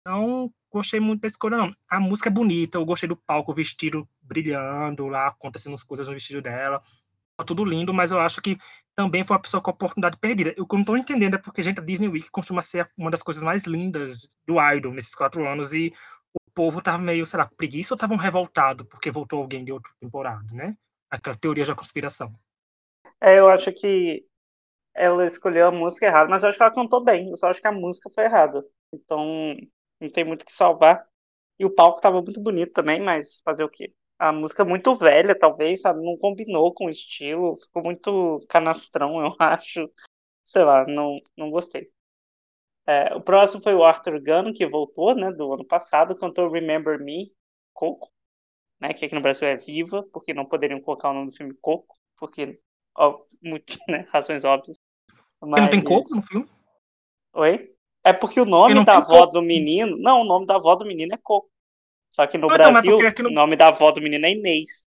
Então, 0.00 0.52
gostei 0.70 1.00
muito 1.00 1.20
da 1.22 1.28
escolha, 1.28 1.56
não. 1.56 1.74
A 1.88 2.00
música 2.00 2.28
é 2.28 2.32
bonita. 2.32 2.78
Eu 2.78 2.84
gostei 2.86 3.08
do 3.08 3.16
palco, 3.16 3.52
o 3.52 3.54
vestido 3.54 4.08
brilhando 4.22 5.06
lá, 5.08 5.28
acontecendo 5.28 5.74
as 5.74 5.84
coisas 5.84 6.08
no 6.08 6.14
vestido 6.14 6.40
dela. 6.40 6.82
Tá 7.36 7.44
tudo 7.44 7.64
lindo, 7.64 7.92
mas 7.92 8.12
eu 8.12 8.18
acho 8.18 8.40
que 8.40 8.56
também 8.94 9.22
foi 9.22 9.36
uma 9.36 9.42
pessoa 9.42 9.62
com 9.62 9.70
oportunidade 9.70 10.16
perdida. 10.16 10.54
Eu 10.56 10.66
não 10.72 10.84
tô 10.84 10.96
entendendo 10.96 11.34
é 11.34 11.38
porque, 11.38 11.62
gente, 11.62 11.80
a 11.80 11.82
Disney 11.84 12.08
Week 12.08 12.30
costuma 12.30 12.62
ser 12.62 12.90
uma 12.96 13.10
das 13.10 13.22
coisas 13.22 13.42
mais 13.42 13.64
lindas 13.64 14.26
do 14.46 14.56
Idol 14.74 14.92
nesses 14.92 15.14
quatro 15.14 15.46
anos 15.46 15.74
e 15.74 15.92
o 16.34 16.50
povo 16.54 16.80
tava 16.80 16.98
meio, 16.98 17.26
sei 17.26 17.38
lá, 17.38 17.46
preguiça 17.56 17.92
ou 17.92 17.96
estavam 17.96 18.16
revoltado 18.16 18.86
porque 18.86 19.10
voltou 19.10 19.40
alguém 19.40 19.64
de 19.64 19.70
outra 19.72 19.92
temporada, 20.00 20.46
né? 20.50 20.76
Aquela 21.10 21.36
teoria 21.36 21.66
da 21.66 21.74
conspiração. 21.74 22.32
É, 23.20 23.38
eu 23.38 23.50
acho 23.50 23.70
que 23.72 24.24
ela 24.94 25.26
escolheu 25.26 25.68
a 25.68 25.72
música 25.72 26.06
errada, 26.06 26.30
mas 26.30 26.42
eu 26.42 26.48
acho 26.48 26.58
que 26.58 26.64
ela 26.64 26.74
cantou 26.74 27.04
bem. 27.04 27.28
Eu 27.30 27.36
só 27.36 27.48
acho 27.48 27.60
que 27.60 27.68
a 27.68 27.72
música 27.72 28.10
foi 28.14 28.24
errada. 28.24 28.64
Então, 28.92 29.54
não 30.00 30.10
tem 30.10 30.24
muito 30.24 30.42
o 30.42 30.44
que 30.46 30.52
salvar. 30.52 31.06
E 31.58 31.64
o 31.66 31.70
palco 31.74 32.00
tava 32.00 32.22
muito 32.22 32.40
bonito 32.40 32.72
também, 32.72 33.00
mas 33.00 33.40
fazer 33.44 33.64
o 33.64 33.68
quê? 33.68 33.92
A 34.18 34.32
música 34.32 34.62
é 34.62 34.66
muito 34.66 34.94
velha, 34.94 35.38
talvez, 35.38 35.82
sabe? 35.82 36.02
Não 36.04 36.16
combinou 36.16 36.72
com 36.72 36.86
o 36.86 36.90
estilo, 36.90 37.56
ficou 37.56 37.82
muito 37.82 38.38
canastrão, 38.48 39.20
eu 39.20 39.34
acho. 39.38 39.90
Sei 40.44 40.64
lá, 40.64 40.86
não, 40.86 41.20
não 41.36 41.50
gostei. 41.50 41.90
É, 42.86 43.12
o 43.14 43.20
próximo 43.20 43.60
foi 43.62 43.74
o 43.74 43.82
Arthur 43.84 44.20
Gunn, 44.22 44.52
que 44.52 44.64
voltou, 44.66 45.14
né, 45.14 45.32
do 45.32 45.52
ano 45.52 45.64
passado, 45.64 46.14
cantou 46.16 46.48
Remember 46.48 47.02
Me, 47.02 47.32
Coco, 47.74 48.10
né, 48.80 48.94
que 48.94 49.04
aqui 49.04 49.14
no 49.14 49.20
Brasil 49.20 49.48
é 49.48 49.56
Viva, 49.56 50.04
porque 50.12 50.32
não 50.32 50.44
poderiam 50.46 50.80
colocar 50.80 51.10
o 51.10 51.14
nome 51.14 51.30
do 51.30 51.36
filme 51.36 51.52
Coco, 51.60 51.96
porque, 52.16 52.60
ó, 52.96 53.20
muito, 53.42 53.76
né, 53.88 54.06
razões 54.08 54.44
óbvias. 54.44 54.76
Porque 55.40 55.60
não 55.60 55.68
tem 55.68 55.80
Mas- 55.80 55.88
coco 55.88 56.14
no 56.14 56.22
filme? 56.22 56.48
Oi? 57.34 57.74
É 58.04 58.12
porque 58.12 58.40
o 58.40 58.44
nome 58.44 58.84
da 58.84 58.98
avó 58.98 59.20
Coco. 59.22 59.32
do 59.32 59.42
menino. 59.42 59.96
Não, 59.98 60.20
o 60.20 60.24
nome 60.24 60.46
da 60.46 60.54
avó 60.54 60.76
do 60.76 60.86
menino 60.86 61.12
é 61.12 61.18
Coco. 61.18 61.50
Só 62.16 62.26
que 62.26 62.38
no 62.38 62.50
Ah, 62.50 62.54
então, 62.54 62.72
Brasil, 62.72 63.06
aqui 63.06 63.22
no- 63.22 63.28
o 63.28 63.32
nome 63.32 63.56
da 63.56 63.68
avó 63.68 63.90
do 63.92 64.00
menino 64.00 64.24
é 64.24 64.30
Inês. 64.32 64.86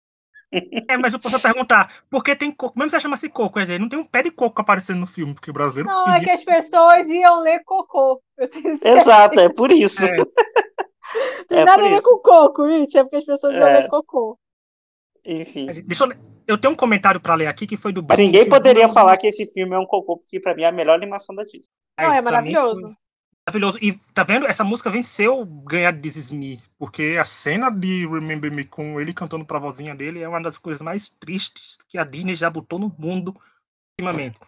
É, 0.90 0.96
mas 0.96 1.12
eu 1.12 1.18
posso 1.20 1.38
perguntar, 1.38 2.02
por 2.10 2.24
que 2.24 2.34
tem 2.34 2.50
coco? 2.50 2.76
Mesmo 2.76 2.90
se 2.90 2.98
chama-se 3.00 3.28
coco, 3.28 3.60
gente, 3.60 3.78
não 3.78 3.88
tem 3.90 3.98
um 3.98 4.04
pé 4.04 4.22
de 4.22 4.30
coco 4.30 4.58
aparecendo 4.60 4.98
no 5.00 5.06
filme, 5.06 5.34
porque 5.34 5.50
o 5.50 5.52
brasileiro. 5.52 5.88
Não, 5.88 6.12
é 6.12 6.18
que 6.24 6.30
as 6.30 6.42
pessoas 6.42 7.06
iam 7.08 7.40
ler 7.42 7.62
cocô. 7.64 8.20
Exato, 8.82 9.38
é 9.38 9.48
por 9.50 9.70
isso. 9.70 10.02
É. 10.04 10.16
Tem 11.46 11.58
é 11.58 11.64
nada 11.64 11.84
a 11.84 11.88
ver 11.88 12.00
com 12.02 12.18
coco, 12.18 12.64
Rich. 12.66 12.96
É 12.96 13.02
porque 13.04 13.16
as 13.16 13.24
pessoas 13.24 13.54
iam 13.54 13.68
É. 13.68 13.80
ler 13.80 13.88
cocô. 13.88 14.38
Enfim. 15.24 15.66
Deixa 15.66 16.04
eu, 16.04 16.08
ler- 16.08 16.18
eu 16.48 16.56
tenho 16.58 16.72
um 16.72 16.76
comentário 16.76 17.20
pra 17.20 17.34
ler 17.34 17.46
aqui 17.46 17.66
que 17.66 17.76
foi 17.76 17.92
do 17.92 18.02
Mas 18.08 18.18
ninguém 18.18 18.48
poderia 18.48 18.88
falar 18.88 19.16
que 19.18 19.26
esse 19.28 19.44
filme 19.52 19.74
é 19.76 19.78
um 19.78 19.86
cocô, 19.86 20.16
porque 20.16 20.40
pra 20.40 20.54
mim 20.54 20.62
é 20.62 20.66
a 20.68 20.72
melhor 20.72 20.94
animação 20.94 21.34
da 21.34 21.44
Disney. 21.44 21.68
Não, 21.98 22.12
é 22.12 22.16
mim 22.18 22.24
maravilhoso. 22.24 22.96
Maravilhoso. 23.50 23.78
E 23.82 23.92
tá 24.14 24.22
vendo? 24.22 24.46
Essa 24.46 24.62
música 24.62 24.88
venceu 24.90 25.44
ganhar 25.44 25.92
This 25.94 26.16
Is 26.16 26.30
Me, 26.32 26.58
porque 26.78 27.16
a 27.20 27.24
cena 27.24 27.68
de 27.70 28.06
Remember 28.06 28.50
Me 28.52 28.64
com 28.64 29.00
ele 29.00 29.12
cantando 29.12 29.44
pra 29.44 29.58
vozinha 29.58 29.94
dele 29.94 30.20
é 30.22 30.28
uma 30.28 30.40
das 30.40 30.56
coisas 30.56 30.80
mais 30.80 31.08
tristes 31.08 31.76
que 31.88 31.98
a 31.98 32.04
Disney 32.04 32.34
já 32.34 32.48
botou 32.48 32.78
no 32.78 32.94
mundo 32.98 33.34
ultimamente. 33.98 34.38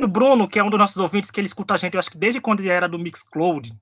O 0.00 0.08
Bruno, 0.08 0.48
que 0.48 0.58
é 0.58 0.64
um 0.64 0.70
dos 0.70 0.78
nossos 0.78 0.96
ouvintes, 0.96 1.30
que 1.30 1.38
ele 1.40 1.46
escuta 1.46 1.74
a 1.74 1.76
gente, 1.76 1.94
eu 1.94 2.00
acho 2.00 2.10
que 2.10 2.18
desde 2.18 2.40
quando 2.40 2.60
ele 2.60 2.68
era 2.68 2.88
do 2.88 2.98
Mixcloud, 2.98 3.72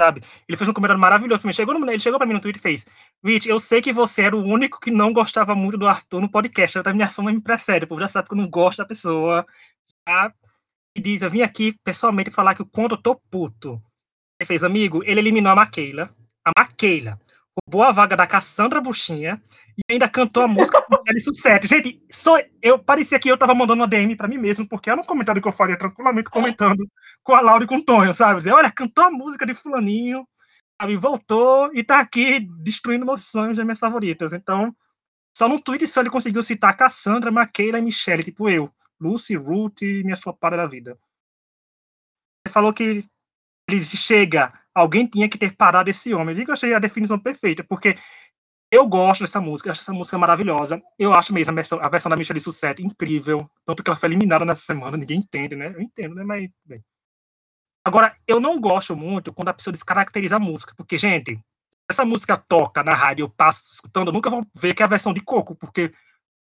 sabe? 0.00 0.22
Ele 0.48 0.58
fez 0.58 0.68
um 0.68 0.72
comentário 0.72 1.00
maravilhoso. 1.00 1.40
pra 1.42 1.48
mim. 1.48 1.52
Chegou 1.54 1.78
no- 1.78 1.88
ele 1.90 2.00
chegou 2.00 2.18
pra 2.18 2.26
mim 2.26 2.34
no 2.34 2.40
Twitter 2.40 2.58
e 2.58 2.62
fez: 2.62 2.86
Rich, 3.24 3.48
eu 3.48 3.60
sei 3.60 3.80
que 3.80 3.92
você 3.92 4.22
era 4.22 4.36
o 4.36 4.42
único 4.44 4.80
que 4.80 4.90
não 4.90 5.12
gostava 5.12 5.54
muito 5.54 5.78
do 5.78 5.86
Arthur 5.86 6.20
no 6.20 6.28
podcast. 6.30 6.78
Até 6.78 6.92
minha 6.92 7.08
fama 7.08 7.30
me 7.32 7.40
precede, 7.40 7.84
o 7.84 7.88
povo 7.88 8.00
já 8.00 8.08
sabe 8.08 8.26
que 8.28 8.34
eu 8.34 8.38
não 8.38 8.48
gosto 8.48 8.78
da 8.78 8.84
pessoa. 8.84 9.46
Tá? 10.04 10.32
E 11.00 11.02
diz: 11.02 11.22
Eu 11.22 11.30
vim 11.30 11.40
aqui 11.40 11.74
pessoalmente 11.82 12.30
falar 12.30 12.54
que 12.54 12.60
o 12.60 12.68
eu 12.76 12.96
tô 12.98 13.14
puto. 13.30 13.80
Ele 14.38 14.46
fez, 14.46 14.62
amigo, 14.62 15.02
ele 15.02 15.20
eliminou 15.20 15.50
a 15.50 15.56
Maquila. 15.56 16.14
A 16.44 16.52
Maquila 16.54 17.18
roubou 17.58 17.82
a 17.82 17.90
vaga 17.90 18.14
da 18.14 18.26
Cassandra 18.26 18.82
Buchinha 18.82 19.40
e 19.78 19.94
ainda 19.94 20.06
cantou 20.10 20.42
a 20.42 20.48
música 20.48 20.82
Kelly 21.06 21.20
Sussete. 21.20 21.66
Gente, 21.66 22.02
só 22.10 22.38
eu 22.60 22.78
parecia 22.78 23.18
que 23.18 23.30
eu 23.30 23.38
tava 23.38 23.54
mandando 23.54 23.80
uma 23.80 23.88
DM 23.88 24.14
pra 24.14 24.28
mim 24.28 24.36
mesmo, 24.36 24.68
porque 24.68 24.90
era 24.90 25.00
um 25.00 25.04
comentário 25.04 25.40
que 25.40 25.48
eu 25.48 25.52
faria 25.52 25.78
tranquilamente 25.78 26.28
comentando 26.28 26.86
com 27.22 27.34
a 27.34 27.40
Laura 27.40 27.64
e 27.64 27.66
com 27.66 27.76
o 27.76 27.82
Tonho, 27.82 28.12
sabe? 28.12 28.38
Dizer, 28.38 28.52
olha, 28.52 28.70
cantou 28.70 29.04
a 29.04 29.10
música 29.10 29.46
de 29.46 29.54
fulaninho, 29.54 30.28
sabe? 30.78 30.96
Voltou 30.98 31.70
e 31.72 31.82
tá 31.82 31.98
aqui 31.98 32.40
destruindo 32.62 33.06
meus 33.06 33.24
sonhos 33.24 33.56
das 33.56 33.64
minhas 33.64 33.78
favoritas. 33.78 34.34
Então, 34.34 34.76
só 35.34 35.48
no 35.48 35.58
Twitter 35.58 35.88
só 35.88 36.02
ele 36.02 36.10
conseguiu 36.10 36.42
citar 36.42 36.76
Cassandra, 36.76 37.30
Maquila 37.30 37.78
e 37.78 37.82
Michelle, 37.82 38.22
tipo 38.22 38.50
eu. 38.50 38.70
Lucy, 39.00 39.34
Ruth 39.34 39.82
e 39.82 40.02
minha 40.04 40.16
flopada 40.16 40.56
da 40.56 40.66
vida. 40.66 40.98
Ele 42.44 42.52
falou 42.52 42.72
que 42.72 42.82
ele 42.82 43.80
disse, 43.80 43.96
chega, 43.96 44.52
alguém 44.74 45.06
tinha 45.06 45.28
que 45.28 45.38
ter 45.38 45.54
parado 45.56 45.90
esse 45.90 46.12
homem. 46.12 46.36
Eu 46.36 46.52
achei 46.52 46.74
a 46.74 46.78
definição 46.78 47.18
perfeita, 47.18 47.62
porque 47.64 47.96
eu 48.70 48.86
gosto 48.86 49.22
dessa 49.22 49.40
música, 49.40 49.70
acho 49.70 49.80
essa 49.80 49.92
música 49.92 50.16
maravilhosa. 50.18 50.80
Eu 50.98 51.12
acho 51.12 51.32
mesmo 51.32 51.52
a 51.52 51.54
versão, 51.54 51.80
a 51.80 51.88
versão 51.88 52.10
da 52.10 52.16
Michelle 52.16 52.40
Sussete 52.40 52.84
incrível, 52.84 53.50
tanto 53.64 53.82
que 53.82 53.90
ela 53.90 53.96
foi 53.96 54.08
eliminada 54.08 54.44
nessa 54.44 54.62
semana, 54.62 54.96
ninguém 54.96 55.18
entende, 55.18 55.56
né? 55.56 55.72
Eu 55.74 55.80
entendo, 55.80 56.14
né? 56.14 56.22
Mas, 56.22 56.50
bem. 56.64 56.84
Agora, 57.84 58.16
eu 58.26 58.38
não 58.38 58.60
gosto 58.60 58.94
muito 58.94 59.32
quando 59.32 59.48
a 59.48 59.54
pessoa 59.54 59.72
descaracteriza 59.72 60.36
a 60.36 60.38
música, 60.38 60.74
porque, 60.76 60.98
gente, 60.98 61.42
essa 61.90 62.04
música 62.04 62.36
toca 62.36 62.84
na 62.84 62.94
rádio 62.94 63.24
eu 63.24 63.28
passo 63.28 63.72
escutando, 63.72 64.08
eu 64.08 64.12
nunca 64.12 64.30
vou 64.30 64.46
ver 64.54 64.74
que 64.74 64.82
é 64.82 64.84
a 64.84 64.88
versão 64.88 65.12
de 65.12 65.20
Coco, 65.20 65.56
porque 65.56 65.90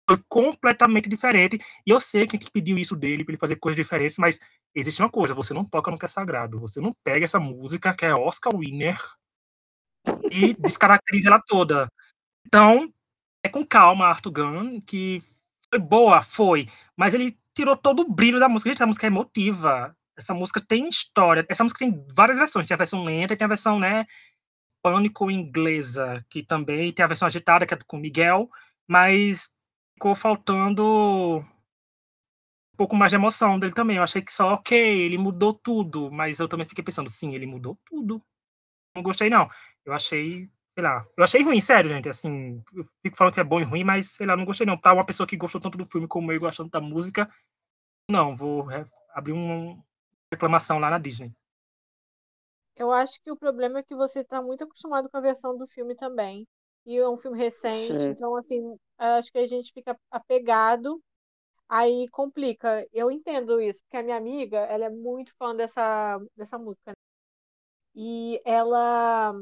foi 0.08 0.22
completamente 0.30 1.10
diferente. 1.10 1.60
E 1.86 1.90
eu 1.92 2.00
sei 2.00 2.26
que 2.28 2.36
a 2.36 2.40
gente 2.40 2.52
pediu 2.52 2.78
isso 2.78 2.96
dele 2.96 3.24
para 3.24 3.34
ele 3.34 3.40
fazer 3.40 3.56
coisas 3.58 3.76
diferentes, 3.76 4.18
mas 4.18 4.40
existe 4.76 5.02
uma 5.02 5.10
coisa: 5.10 5.34
você 5.34 5.54
não 5.54 5.66
toca 5.66 5.92
no 5.92 5.98
que 5.98 6.06
é 6.06 6.08
sagrado. 6.08 6.60
Você 6.60 6.82
não 6.82 6.94
pega 7.04 7.26
essa 7.26 7.40
música 7.40 7.94
que 7.96 8.06
é 8.06 8.14
Oscar 8.14 8.56
Winner 8.56 8.98
e 10.32 10.54
descaracteriza 10.56 11.30
ela 11.30 11.42
toda. 11.46 11.88
Então, 12.46 12.92
é 13.44 13.50
com 13.50 13.66
calma, 13.66 14.08
Arthur 14.08 14.32
Gunn, 14.32 14.82
que 14.82 15.22
foi 15.70 15.80
boa, 15.80 16.22
foi, 16.22 16.68
mas 16.98 17.14
ele 17.14 17.36
tirou 17.56 17.76
todo 17.78 18.02
o 18.02 18.12
brilho 18.14 18.40
da 18.40 18.50
música. 18.50 18.70
Gente, 18.70 18.84
a 18.84 18.88
música 18.88 19.08
é 19.08 19.10
emotiva. 19.10 19.96
essa 20.18 20.34
música 20.34 20.62
tem 20.62 20.88
história. 20.88 21.46
Essa 21.50 21.64
música 21.64 21.80
tem 21.80 22.06
várias 22.16 22.38
versões. 22.38 22.68
Tem 22.68 22.76
a 22.76 22.78
versão 22.78 23.04
lenta 23.04 23.36
tem 23.36 23.46
a 23.46 23.48
versão, 23.48 23.80
né, 23.80 24.06
pânico 24.84 25.32
inglesa, 25.32 26.26
que 26.30 26.44
também 26.44 26.92
tem 26.94 27.04
a 27.04 27.08
versão 27.08 27.28
agitada, 27.28 27.66
que 27.66 27.74
é 27.74 27.80
com 27.88 27.98
Miguel, 27.98 28.50
mas 28.88 29.52
ficou 30.04 30.16
faltando 30.16 31.40
um 31.40 32.78
pouco 32.78 32.94
mais 32.94 33.12
de 33.12 33.16
emoção 33.16 33.58
dele 33.58 33.74
também. 33.74 33.96
Eu 33.98 34.04
achei 34.04 34.22
que 34.22 34.34
só, 34.34 34.56
ok, 34.56 34.78
ele 34.78 35.18
mudou 35.18 35.54
tudo, 35.54 36.12
mas 36.12 36.40
eu 36.40 36.48
também 36.50 36.68
fiquei 36.68 36.84
pensando, 36.84 37.10
sim, 37.10 37.34
ele 37.34 37.46
mudou 37.46 37.80
tudo. 37.86 38.22
Não 38.94 39.02
gostei, 39.02 39.30
não. 39.30 39.50
Eu 39.86 39.94
achei, 39.94 40.50
sei 40.74 40.84
lá, 40.84 41.06
eu 41.16 41.24
achei 41.24 41.42
ruim, 41.42 41.62
sério, 41.62 41.90
gente. 41.90 42.10
Assim, 42.10 42.62
eu 42.76 42.84
fico 43.02 43.16
falando 43.16 43.34
que 43.34 43.40
é 43.40 43.44
bom 43.46 43.62
e 43.62 43.64
ruim, 43.64 43.86
mas 43.86 44.12
sei 44.12 44.28
lá, 44.28 44.36
não 44.36 44.44
gostei, 44.44 44.68
não. 44.68 44.78
Pra 44.78 44.94
uma 44.94 45.06
pessoa 45.06 45.26
que 45.26 45.38
gostou 45.38 45.62
tanto 45.62 45.78
do 45.78 45.86
filme 45.86 46.08
como 46.08 46.32
eu 46.34 46.40
gostando 46.40 46.70
da 46.70 46.82
música, 46.82 47.30
não, 48.10 48.36
vou 48.36 48.68
abrir 49.14 49.32
uma 49.32 49.82
reclamação 50.34 50.80
lá 50.80 50.90
na 50.90 50.98
Disney. 50.98 51.34
Eu 52.76 52.92
acho 52.92 53.22
que 53.22 53.32
o 53.32 53.38
problema 53.38 53.80
é 53.80 53.84
que 53.84 53.96
você 53.96 54.20
está 54.20 54.42
muito 54.42 54.66
acostumado 54.66 55.10
com 55.10 55.16
a 55.16 55.22
versão 55.22 55.58
do 55.58 55.66
filme 55.66 55.96
também. 55.96 56.46
E 56.86 56.98
é 56.98 57.08
um 57.08 57.18
filme 57.18 57.38
recente, 57.38 57.98
Sim. 58.00 58.10
então, 58.10 58.36
assim, 58.36 58.78
acho 58.98 59.32
que 59.32 59.38
a 59.38 59.48
gente 59.48 59.72
fica 59.72 59.98
apegado 60.12 61.02
Aí 61.70 62.08
complica. 62.10 62.88
Eu 62.94 63.10
entendo 63.12 63.60
isso, 63.62 63.82
porque 63.84 63.98
a 63.98 64.04
minha 64.04 64.18
amiga, 64.18 64.60
ela 64.60 64.86
é 64.86 64.90
muito 64.90 65.34
fã 65.38 65.56
dessa, 65.56 66.20
dessa 66.36 66.58
música. 66.58 66.92
Né? 66.92 66.96
E 67.96 68.42
ela, 68.46 69.34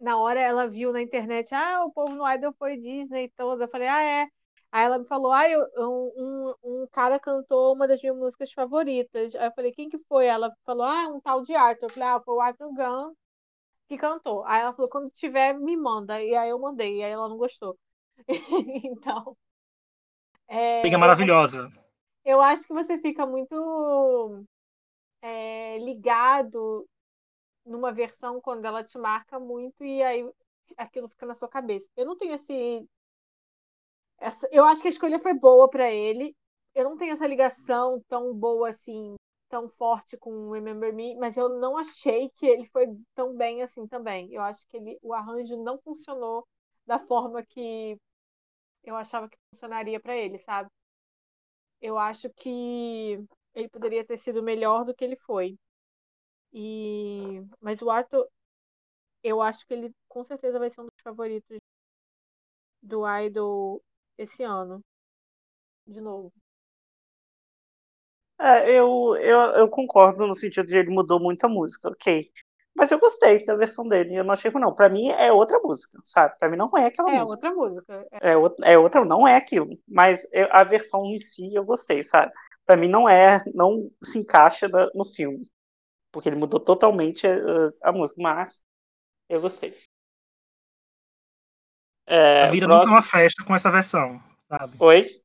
na 0.00 0.18
hora, 0.18 0.40
ela 0.40 0.66
viu 0.68 0.92
na 0.92 1.00
internet, 1.02 1.54
ah, 1.54 1.84
o 1.84 1.92
povo 1.92 2.14
no 2.14 2.28
Idol 2.30 2.52
foi 2.58 2.76
Disney 2.76 3.30
todo. 3.36 3.62
Eu 3.62 3.68
falei, 3.68 3.88
ah, 3.88 4.02
é. 4.04 4.28
Aí 4.70 4.84
ela 4.84 4.98
me 4.98 5.06
falou, 5.06 5.32
ah, 5.32 5.48
eu, 5.48 5.62
um, 5.78 6.54
um 6.64 6.86
cara 6.90 7.18
cantou 7.20 7.74
uma 7.74 7.86
das 7.86 8.00
minhas 8.02 8.16
músicas 8.16 8.52
favoritas. 8.52 9.34
Aí 9.36 9.46
eu 9.46 9.52
falei, 9.54 9.72
quem 9.72 9.88
que 9.88 9.98
foi? 10.08 10.26
Ela 10.26 10.52
falou, 10.64 10.84
ah, 10.84 11.08
um 11.08 11.20
tal 11.20 11.42
de 11.42 11.54
Arthur. 11.54 11.86
Eu 11.86 11.90
falei, 11.90 12.08
ah, 12.08 12.20
foi 12.24 12.34
o 12.34 12.40
Arthur 12.40 12.72
Gunn 12.74 13.14
que 13.92 13.98
cantou. 13.98 14.44
Aí 14.46 14.62
ela 14.62 14.72
falou, 14.72 14.88
quando 14.88 15.10
tiver, 15.10 15.52
me 15.54 15.76
manda. 15.76 16.22
E 16.22 16.34
aí 16.34 16.48
eu 16.48 16.58
mandei, 16.58 16.98
e 16.98 17.04
aí 17.04 17.12
ela 17.12 17.28
não 17.28 17.36
gostou. 17.36 17.78
então, 18.84 19.36
é, 20.48 20.82
Liga 20.82 20.98
maravilhosa. 20.98 21.58
Eu 21.58 21.68
acho, 21.68 21.82
eu 22.24 22.40
acho, 22.42 22.66
que 22.66 22.72
você 22.72 22.98
fica 22.98 23.26
muito 23.26 24.44
é, 25.20 25.78
ligado 25.78 26.86
numa 27.64 27.92
versão 27.92 28.40
quando 28.40 28.64
ela 28.64 28.82
te 28.82 28.98
marca 28.98 29.38
muito 29.38 29.84
e 29.84 30.02
aí 30.02 30.28
aquilo 30.76 31.08
fica 31.08 31.26
na 31.26 31.34
sua 31.34 31.48
cabeça. 31.48 31.90
Eu 31.96 32.06
não 32.06 32.16
tenho 32.16 32.34
esse. 32.34 32.88
Essa, 34.18 34.48
eu 34.52 34.64
acho 34.64 34.80
que 34.80 34.88
a 34.88 34.90
escolha 34.90 35.18
foi 35.18 35.34
boa 35.34 35.68
para 35.68 35.90
ele. 35.90 36.34
Eu 36.74 36.84
não 36.84 36.96
tenho 36.96 37.12
essa 37.12 37.26
ligação 37.26 38.02
tão 38.08 38.34
boa 38.34 38.70
assim, 38.70 39.16
tão 39.52 39.68
forte 39.68 40.16
com 40.16 40.50
Remember 40.50 40.94
Me, 40.94 41.14
mas 41.16 41.36
eu 41.36 41.50
não 41.60 41.76
achei 41.76 42.30
que 42.30 42.46
ele 42.46 42.64
foi 42.66 42.86
tão 43.14 43.36
bem 43.36 43.62
assim 43.62 43.86
também. 43.86 44.32
Eu 44.32 44.40
acho 44.42 44.66
que 44.68 44.78
ele, 44.78 44.98
o 45.02 45.12
arranjo 45.12 45.62
não 45.62 45.78
funcionou 45.78 46.48
da 46.86 46.98
forma 46.98 47.44
que 47.44 47.98
eu 48.84 48.96
achava 48.96 49.28
que 49.28 49.38
funcionaria 49.52 50.00
para 50.00 50.16
ele, 50.16 50.38
sabe? 50.38 50.70
Eu 51.80 51.98
acho 51.98 52.30
que 52.30 53.18
ele 53.54 53.68
poderia 53.68 54.04
ter 54.04 54.16
sido 54.18 54.42
melhor 54.42 54.84
do 54.84 54.94
que 54.94 55.04
ele 55.04 55.16
foi. 55.16 55.58
E 56.52 57.42
mas 57.60 57.82
o 57.82 57.90
Arthur, 57.90 58.28
eu 59.22 59.42
acho 59.42 59.66
que 59.66 59.74
ele 59.74 59.94
com 60.08 60.24
certeza 60.24 60.58
vai 60.58 60.70
ser 60.70 60.82
um 60.82 60.86
dos 60.86 61.02
favoritos 61.02 61.58
do 62.80 63.04
Idol 63.06 63.82
esse 64.16 64.44
ano. 64.44 64.84
De 65.86 66.00
novo. 66.00 66.32
É, 68.42 68.68
eu, 68.70 69.16
eu, 69.20 69.40
eu 69.52 69.68
concordo 69.68 70.26
no 70.26 70.34
sentido 70.34 70.66
de 70.66 70.76
ele 70.76 70.90
mudou 70.90 71.20
muita 71.20 71.48
música, 71.48 71.88
ok. 71.88 72.28
Mas 72.74 72.90
eu 72.90 72.98
gostei 72.98 73.44
da 73.44 73.54
versão 73.54 73.86
dele. 73.86 74.16
Eu 74.16 74.24
não 74.24 74.32
achei 74.32 74.50
ruim, 74.50 74.62
não. 74.62 74.74
Pra 74.74 74.88
mim 74.88 75.10
é 75.10 75.30
outra 75.30 75.60
música, 75.60 76.00
sabe? 76.02 76.36
Pra 76.38 76.48
mim 76.48 76.56
não 76.56 76.68
é 76.76 76.86
aquela 76.86 77.12
é 77.12 77.20
música. 77.20 77.46
É 77.46 77.50
outra 77.50 77.64
música. 77.64 78.06
É. 78.10 78.30
É, 78.30 78.72
é 78.72 78.78
outra, 78.78 79.04
não 79.04 79.28
é 79.28 79.36
aquilo. 79.36 79.78
Mas 79.86 80.26
eu, 80.32 80.48
a 80.50 80.64
versão 80.64 81.04
em 81.06 81.18
si 81.20 81.54
eu 81.54 81.64
gostei, 81.64 82.02
sabe? 82.02 82.32
Pra 82.66 82.76
mim 82.76 82.88
não 82.88 83.08
é, 83.08 83.40
não 83.54 83.88
se 84.02 84.18
encaixa 84.18 84.68
na, 84.68 84.90
no 84.92 85.04
filme. 85.04 85.48
Porque 86.10 86.28
ele 86.28 86.36
mudou 86.36 86.58
totalmente 86.58 87.26
a, 87.26 87.90
a 87.90 87.92
música, 87.92 88.20
mas 88.20 88.64
eu 89.28 89.40
gostei. 89.40 89.76
É, 92.06 92.42
a 92.42 92.50
vida 92.50 92.66
próximo... 92.66 92.68
não 92.68 92.82
foi 92.82 92.90
uma 92.90 93.02
festa 93.02 93.44
com 93.44 93.54
essa 93.54 93.70
versão, 93.70 94.20
sabe? 94.48 94.76
Oi? 94.80 95.22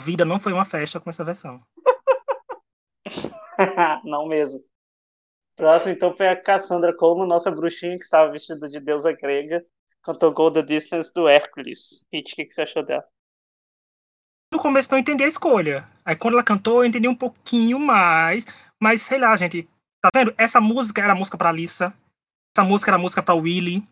A 0.00 0.04
vida 0.04 0.24
não 0.24 0.40
foi 0.40 0.52
uma 0.52 0.64
festa 0.64 0.98
com 0.98 1.10
essa 1.10 1.22
versão. 1.22 1.60
não 4.04 4.26
mesmo. 4.26 4.60
Próximo, 5.56 5.92
então, 5.92 6.16
foi 6.16 6.28
a 6.28 6.40
Cassandra 6.40 6.94
Coleman, 6.96 7.28
nossa 7.28 7.50
bruxinha 7.50 7.96
que 7.96 8.04
estava 8.04 8.30
vestida 8.30 8.68
de 8.68 8.80
deusa 8.80 9.12
grega, 9.12 9.64
cantou 10.02 10.32
Go 10.32 10.50
the 10.50 10.62
Distance 10.62 11.12
do 11.14 11.28
Hércules. 11.28 12.04
Pete, 12.10 12.32
o 12.32 12.36
que, 12.36 12.44
que 12.46 12.54
você 12.54 12.62
achou 12.62 12.84
dela? 12.84 13.04
No 14.52 14.58
começo 14.58 14.90
não 14.90 14.98
entendi 14.98 15.24
a 15.24 15.28
escolha. 15.28 15.88
Aí 16.04 16.14
quando 16.14 16.34
ela 16.34 16.44
cantou, 16.44 16.82
eu 16.82 16.88
entendi 16.88 17.08
um 17.08 17.14
pouquinho 17.14 17.78
mais. 17.78 18.46
Mas 18.80 19.02
sei 19.02 19.18
lá, 19.18 19.34
gente. 19.36 19.68
Tá 20.00 20.10
vendo? 20.14 20.34
Essa 20.38 20.60
música 20.60 21.02
era 21.02 21.14
música 21.14 21.36
pra 21.36 21.50
Lisa. 21.50 21.92
Essa 22.56 22.64
música 22.64 22.90
era 22.90 22.98
música 22.98 23.22
pra 23.22 23.34
Willy. 23.34 23.82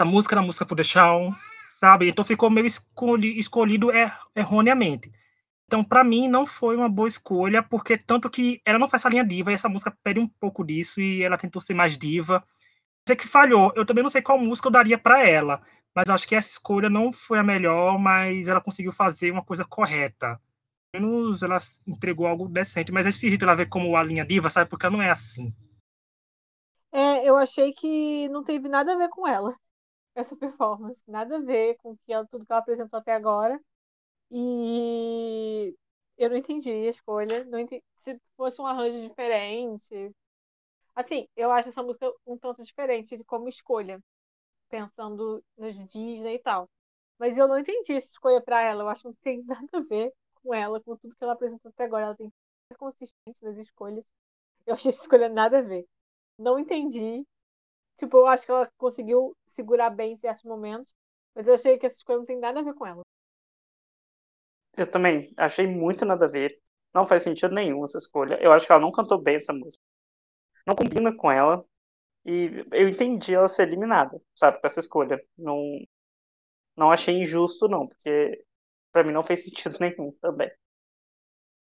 Essa 0.00 0.08
música 0.08 0.34
era 0.34 0.42
música 0.42 0.64
pro 0.64 0.76
The 0.76 0.82
Shawn. 0.82 1.34
Sabe? 1.74 2.08
Então 2.08 2.24
ficou 2.24 2.48
meio 2.48 2.66
escolhi, 2.66 3.38
escolhido 3.38 3.90
er, 3.90 4.16
erroneamente. 4.34 5.12
Então, 5.68 5.84
para 5.84 6.02
mim, 6.02 6.28
não 6.28 6.46
foi 6.46 6.74
uma 6.74 6.88
boa 6.88 7.06
escolha, 7.06 7.62
porque 7.62 7.98
tanto 7.98 8.30
que 8.30 8.58
ela 8.64 8.78
não 8.78 8.88
faz 8.88 9.02
essa 9.02 9.10
linha 9.10 9.22
diva, 9.22 9.50
e 9.50 9.54
essa 9.54 9.68
música 9.68 9.94
pede 10.02 10.18
um 10.18 10.26
pouco 10.26 10.64
disso, 10.64 10.98
e 10.98 11.22
ela 11.22 11.36
tentou 11.36 11.60
ser 11.60 11.74
mais 11.74 11.98
diva. 11.98 12.42
Sei 13.06 13.14
que 13.14 13.28
falhou. 13.28 13.70
Eu 13.76 13.84
também 13.84 14.02
não 14.02 14.08
sei 14.08 14.22
qual 14.22 14.38
música 14.38 14.68
eu 14.68 14.72
daria 14.72 14.96
para 14.96 15.22
ela, 15.28 15.60
mas 15.94 16.08
acho 16.08 16.26
que 16.26 16.34
essa 16.34 16.48
escolha 16.48 16.88
não 16.88 17.12
foi 17.12 17.38
a 17.38 17.42
melhor, 17.42 17.98
mas 17.98 18.48
ela 18.48 18.62
conseguiu 18.62 18.92
fazer 18.92 19.30
uma 19.30 19.44
coisa 19.44 19.62
correta. 19.62 20.40
Pelo 20.90 21.06
menos 21.06 21.42
ela 21.42 21.58
entregou 21.86 22.26
algo 22.26 22.48
decente, 22.48 22.90
mas 22.90 23.04
é 23.04 23.10
esquisito 23.10 23.42
ela 23.42 23.54
ver 23.54 23.68
como 23.68 23.94
a 23.94 24.02
linha 24.02 24.24
diva, 24.24 24.48
sabe? 24.48 24.70
Porque 24.70 24.86
ela 24.86 24.96
não 24.96 25.02
é 25.02 25.10
assim. 25.10 25.54
É, 26.90 27.28
eu 27.28 27.36
achei 27.36 27.74
que 27.74 28.26
não 28.30 28.42
teve 28.42 28.70
nada 28.70 28.94
a 28.94 28.96
ver 28.96 29.10
com 29.10 29.28
ela, 29.28 29.54
essa 30.14 30.34
performance. 30.34 31.02
Nada 31.06 31.36
a 31.36 31.40
ver 31.40 31.76
com 31.76 31.94
que 31.98 32.12
ela, 32.12 32.26
tudo 32.26 32.46
que 32.46 32.52
ela 32.52 32.60
apresentou 32.60 32.98
até 32.98 33.14
agora. 33.14 33.60
E 34.30 35.74
eu 36.16 36.30
não 36.30 36.36
entendi 36.36 36.70
a 36.70 36.88
escolha. 36.90 37.44
Não 37.44 37.58
entendi. 37.58 37.82
Se 37.96 38.20
fosse 38.36 38.60
um 38.60 38.66
arranjo 38.66 39.00
diferente. 39.08 40.12
Assim, 40.94 41.28
eu 41.36 41.50
acho 41.52 41.68
essa 41.70 41.82
música 41.82 42.12
um 42.26 42.36
tanto 42.38 42.62
diferente 42.62 43.16
de 43.16 43.24
como 43.24 43.48
escolha, 43.48 44.00
pensando 44.70 45.44
nos 45.56 45.76
Disney 45.86 46.36
e 46.36 46.38
tal. 46.40 46.68
Mas 47.18 47.38
eu 47.38 47.48
não 47.48 47.58
entendi 47.58 47.94
essa 47.94 48.08
escolha 48.10 48.40
para 48.42 48.62
ela. 48.62 48.84
Eu 48.84 48.88
acho 48.88 49.02
que 49.02 49.08
não 49.08 49.14
tem 49.22 49.44
nada 49.46 49.68
a 49.74 49.80
ver 49.80 50.12
com 50.42 50.54
ela, 50.54 50.80
com 50.82 50.96
tudo 50.96 51.16
que 51.16 51.24
ela 51.24 51.34
apresentou 51.34 51.70
até 51.70 51.84
agora. 51.84 52.06
Ela 52.06 52.16
tem 52.16 52.30
que 52.30 52.36
ser 52.68 52.78
consistente 52.78 53.44
nas 53.44 53.56
escolhas. 53.58 54.04
Eu 54.66 54.74
achei 54.74 54.90
essa 54.90 55.02
escolha 55.02 55.28
nada 55.28 55.58
a 55.60 55.62
ver. 55.62 55.86
Não 56.38 56.58
entendi. 56.58 57.26
Tipo, 57.96 58.18
eu 58.18 58.26
acho 58.28 58.44
que 58.46 58.50
ela 58.52 58.70
conseguiu 58.78 59.36
segurar 59.48 59.90
bem 59.90 60.12
em 60.12 60.16
certos 60.16 60.44
momentos, 60.44 60.94
mas 61.34 61.48
eu 61.48 61.54
achei 61.54 61.78
que 61.78 61.86
essa 61.86 61.96
escolha 61.96 62.18
não 62.18 62.26
tem 62.26 62.38
nada 62.38 62.60
a 62.60 62.62
ver 62.62 62.74
com 62.74 62.86
ela. 62.86 63.02
Eu 64.78 64.88
também 64.88 65.34
achei 65.36 65.66
muito 65.66 66.04
nada 66.04 66.26
a 66.26 66.28
ver. 66.28 66.56
Não 66.94 67.04
faz 67.04 67.22
sentido 67.22 67.52
nenhum 67.52 67.82
essa 67.82 67.98
escolha. 67.98 68.38
Eu 68.40 68.52
acho 68.52 68.64
que 68.64 68.72
ela 68.72 68.80
não 68.80 68.92
cantou 68.92 69.20
bem 69.20 69.34
essa 69.34 69.52
música. 69.52 69.82
Não 70.64 70.76
combina 70.76 71.14
com 71.14 71.30
ela. 71.30 71.64
E 72.24 72.64
eu 72.72 72.88
entendi 72.88 73.34
ela 73.34 73.48
ser 73.48 73.66
eliminada, 73.66 74.20
sabe, 74.34 74.60
com 74.60 74.66
essa 74.66 74.80
escolha. 74.80 75.20
Não, 75.36 75.60
não 76.76 76.92
achei 76.92 77.16
injusto, 77.16 77.66
não, 77.68 77.88
porque 77.88 78.44
pra 78.92 79.02
mim 79.02 79.12
não 79.12 79.22
fez 79.22 79.42
sentido 79.42 79.78
nenhum 79.80 80.12
também. 80.20 80.50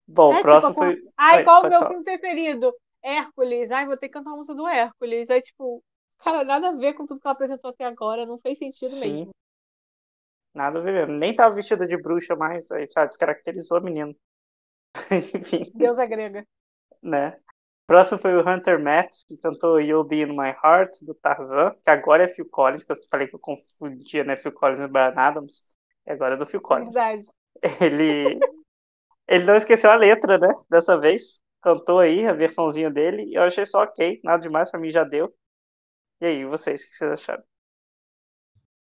Bom, 0.07 0.33
é, 0.33 0.39
o 0.39 0.41
próximo 0.41 0.73
tipo, 0.73 0.85
foi. 0.85 1.03
Ai, 1.17 1.43
qual 1.43 1.61
o 1.61 1.69
meu 1.69 1.79
falar. 1.79 1.87
filme 1.87 2.03
preferido? 2.03 2.73
Hércules. 3.01 3.71
Ai, 3.71 3.85
vou 3.85 3.95
ter 3.95 4.07
que 4.09 4.13
cantar 4.13 4.31
a 4.31 4.35
música 4.35 4.53
do 4.53 4.67
Hércules. 4.67 5.29
Aí, 5.29 5.41
tipo, 5.41 5.81
cara, 6.17 6.43
nada 6.43 6.69
a 6.69 6.75
ver 6.75 6.93
com 6.93 7.05
tudo 7.05 7.19
que 7.19 7.27
ela 7.27 7.33
apresentou 7.33 7.69
até 7.69 7.85
agora. 7.85 8.25
Não 8.25 8.37
fez 8.37 8.57
sentido 8.57 8.89
Sim. 8.89 9.13
mesmo. 9.13 9.35
Nada 10.55 10.79
a 10.79 10.81
ver 10.81 10.93
mesmo. 10.93 11.13
Nem 11.13 11.35
tava 11.35 11.53
vestida 11.53 11.85
de 11.85 11.97
bruxa 11.97 12.35
mais, 12.35 12.71
aí, 12.71 12.87
sabe? 12.89 13.09
Descaracterizou 13.09 13.77
a 13.77 13.81
menina. 13.81 14.15
Enfim. 15.11 15.69
Deusa 15.75 16.05
grega. 16.05 16.47
Né? 17.03 17.37
Próximo 17.85 18.19
foi 18.19 18.35
o 18.35 18.49
Hunter 18.49 18.81
Matt, 18.81 19.25
que 19.27 19.37
cantou 19.37 19.79
You'll 19.79 20.05
Be 20.05 20.21
In 20.21 20.35
My 20.35 20.55
Heart, 20.63 21.03
do 21.03 21.13
Tarzan, 21.13 21.75
que 21.83 21.89
agora 21.89 22.23
é 22.23 22.27
Phil 22.27 22.49
Collins, 22.49 22.83
que 22.83 22.91
eu 22.91 22.95
falei 23.11 23.27
que 23.27 23.35
eu 23.35 23.39
confundia, 23.39 24.23
né? 24.23 24.37
Phil 24.37 24.53
Collins 24.53 24.79
e 24.79 24.87
Brian 24.87 25.13
Adams. 25.15 25.65
E 26.07 26.11
agora 26.11 26.35
é 26.35 26.37
do 26.37 26.45
Phil 26.45 26.61
Collins. 26.61 26.91
Verdade. 26.91 27.27
Ele... 27.81 28.39
Ele 29.27 29.43
não 29.43 29.55
esqueceu 29.55 29.89
a 29.89 29.95
letra, 29.95 30.37
né? 30.37 30.47
Dessa 30.69 30.97
vez. 30.97 31.41
Cantou 31.61 31.99
aí 31.99 32.25
a 32.27 32.33
versãozinha 32.33 32.91
dele. 32.91 33.23
E 33.23 33.35
eu 33.35 33.41
achei 33.41 33.65
só 33.65 33.83
ok. 33.83 34.21
Nada 34.23 34.39
demais 34.39 34.69
pra 34.69 34.79
mim 34.79 34.89
já 34.89 35.03
deu. 35.03 35.33
E 36.21 36.25
aí, 36.25 36.45
vocês, 36.45 36.83
o 36.83 36.87
que 36.87 36.95
vocês 36.95 37.11
acharam? 37.11 37.43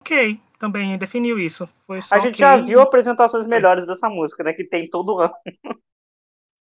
Ok 0.02 0.41
também 0.62 0.95
definiu 0.95 1.39
isso. 1.39 1.68
Foi 1.88 1.99
a 2.12 2.20
gente 2.20 2.38
já 2.38 2.56
viu 2.56 2.80
apresentações 2.80 3.47
melhores 3.47 3.88
dessa 3.88 4.08
música, 4.08 4.43
né? 4.43 4.54
Que 4.54 4.64
tem 4.64 4.88
todo 4.88 5.18
ano. 5.18 5.34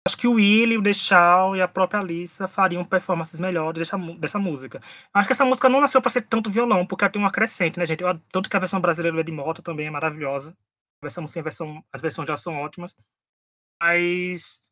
Acho 0.07 0.17
que 0.17 0.29
o 0.29 0.35
Willie, 0.35 0.77
o 0.77 0.83
Deixal 0.83 1.57
e 1.57 1.63
a 1.63 1.69
própria 1.69 2.01
Alissa 2.01 2.47
fariam 2.47 2.85
performances 2.85 3.41
melhores 3.41 3.79
dessa, 3.79 3.99
dessa 4.19 4.39
música. 4.39 4.81
Acho 5.13 5.27
que 5.27 5.33
essa 5.33 5.45
música 5.45 5.69
não 5.69 5.81
nasceu 5.81 6.01
para 6.03 6.11
ser 6.11 6.23
tanto 6.23 6.51
violão, 6.51 6.87
porque 6.87 7.05
ela 7.05 7.13
tem 7.13 7.21
uma 7.21 7.31
crescente, 7.31 7.79
né, 7.79 7.87
gente? 7.87 8.03
Eu, 8.03 8.19
tanto 8.31 8.49
que 8.49 8.57
a 8.57 8.61
versão 8.61 8.81
brasileira 8.81 9.15
do 9.15 9.21
Ed 9.21 9.33
Mota 9.33 9.63
também 9.63 9.87
é 9.87 9.91
maravilhosa. 9.91 10.57
A 11.03 11.07
versão, 11.07 11.27
sim, 11.27 11.41
a 11.41 11.43
versão, 11.43 11.85
as 11.93 12.01
versões 12.01 12.29
já 12.29 12.37
são 12.37 12.57
ótimas. 12.57 12.95
Mas 13.83 14.63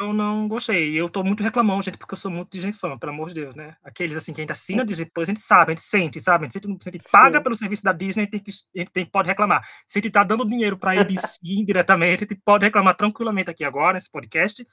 eu 0.00 0.12
não 0.12 0.46
gostei. 0.46 0.94
Eu 0.94 1.08
tô 1.08 1.22
muito 1.24 1.42
reclamando, 1.42 1.82
gente, 1.82 1.96
porque 1.96 2.14
eu 2.14 2.18
sou 2.18 2.30
muito 2.30 2.50
Disney 2.50 2.72
fã, 2.72 2.98
pelo 2.98 3.12
amor 3.12 3.28
de 3.28 3.34
Deus, 3.34 3.56
né? 3.56 3.76
Aqueles 3.82 4.16
assim 4.16 4.32
que 4.32 4.40
a 4.40 4.42
gente 4.42 4.52
assina 4.52 4.84
Disney, 4.84 5.06
depois 5.06 5.28
a 5.28 5.32
gente 5.32 5.40
sabe, 5.42 5.72
a 5.72 5.74
gente 5.74 5.84
sente, 5.84 6.20
sabe? 6.20 6.44
A 6.44 6.48
gente, 6.48 6.66
a 6.66 6.90
gente 6.90 7.10
paga 7.10 7.40
pelo 7.40 7.56
serviço 7.56 7.82
da 7.82 7.92
Disney, 7.92 8.26
tem 8.26 8.40
que, 8.40 8.50
a 8.50 8.78
gente 8.78 8.90
tem, 8.90 9.04
pode 9.06 9.28
reclamar. 9.28 9.66
Se 9.86 9.98
a 9.98 10.02
gente 10.02 10.12
tá 10.12 10.22
dando 10.22 10.46
dinheiro 10.46 10.76
pra 10.78 11.00
ABC 11.00 11.38
indiretamente, 11.44 12.24
a 12.24 12.26
gente 12.26 12.40
pode 12.44 12.64
reclamar 12.64 12.96
tranquilamente 12.96 13.50
aqui 13.50 13.64
agora, 13.64 13.94
nesse 13.94 14.10
podcast. 14.10 14.66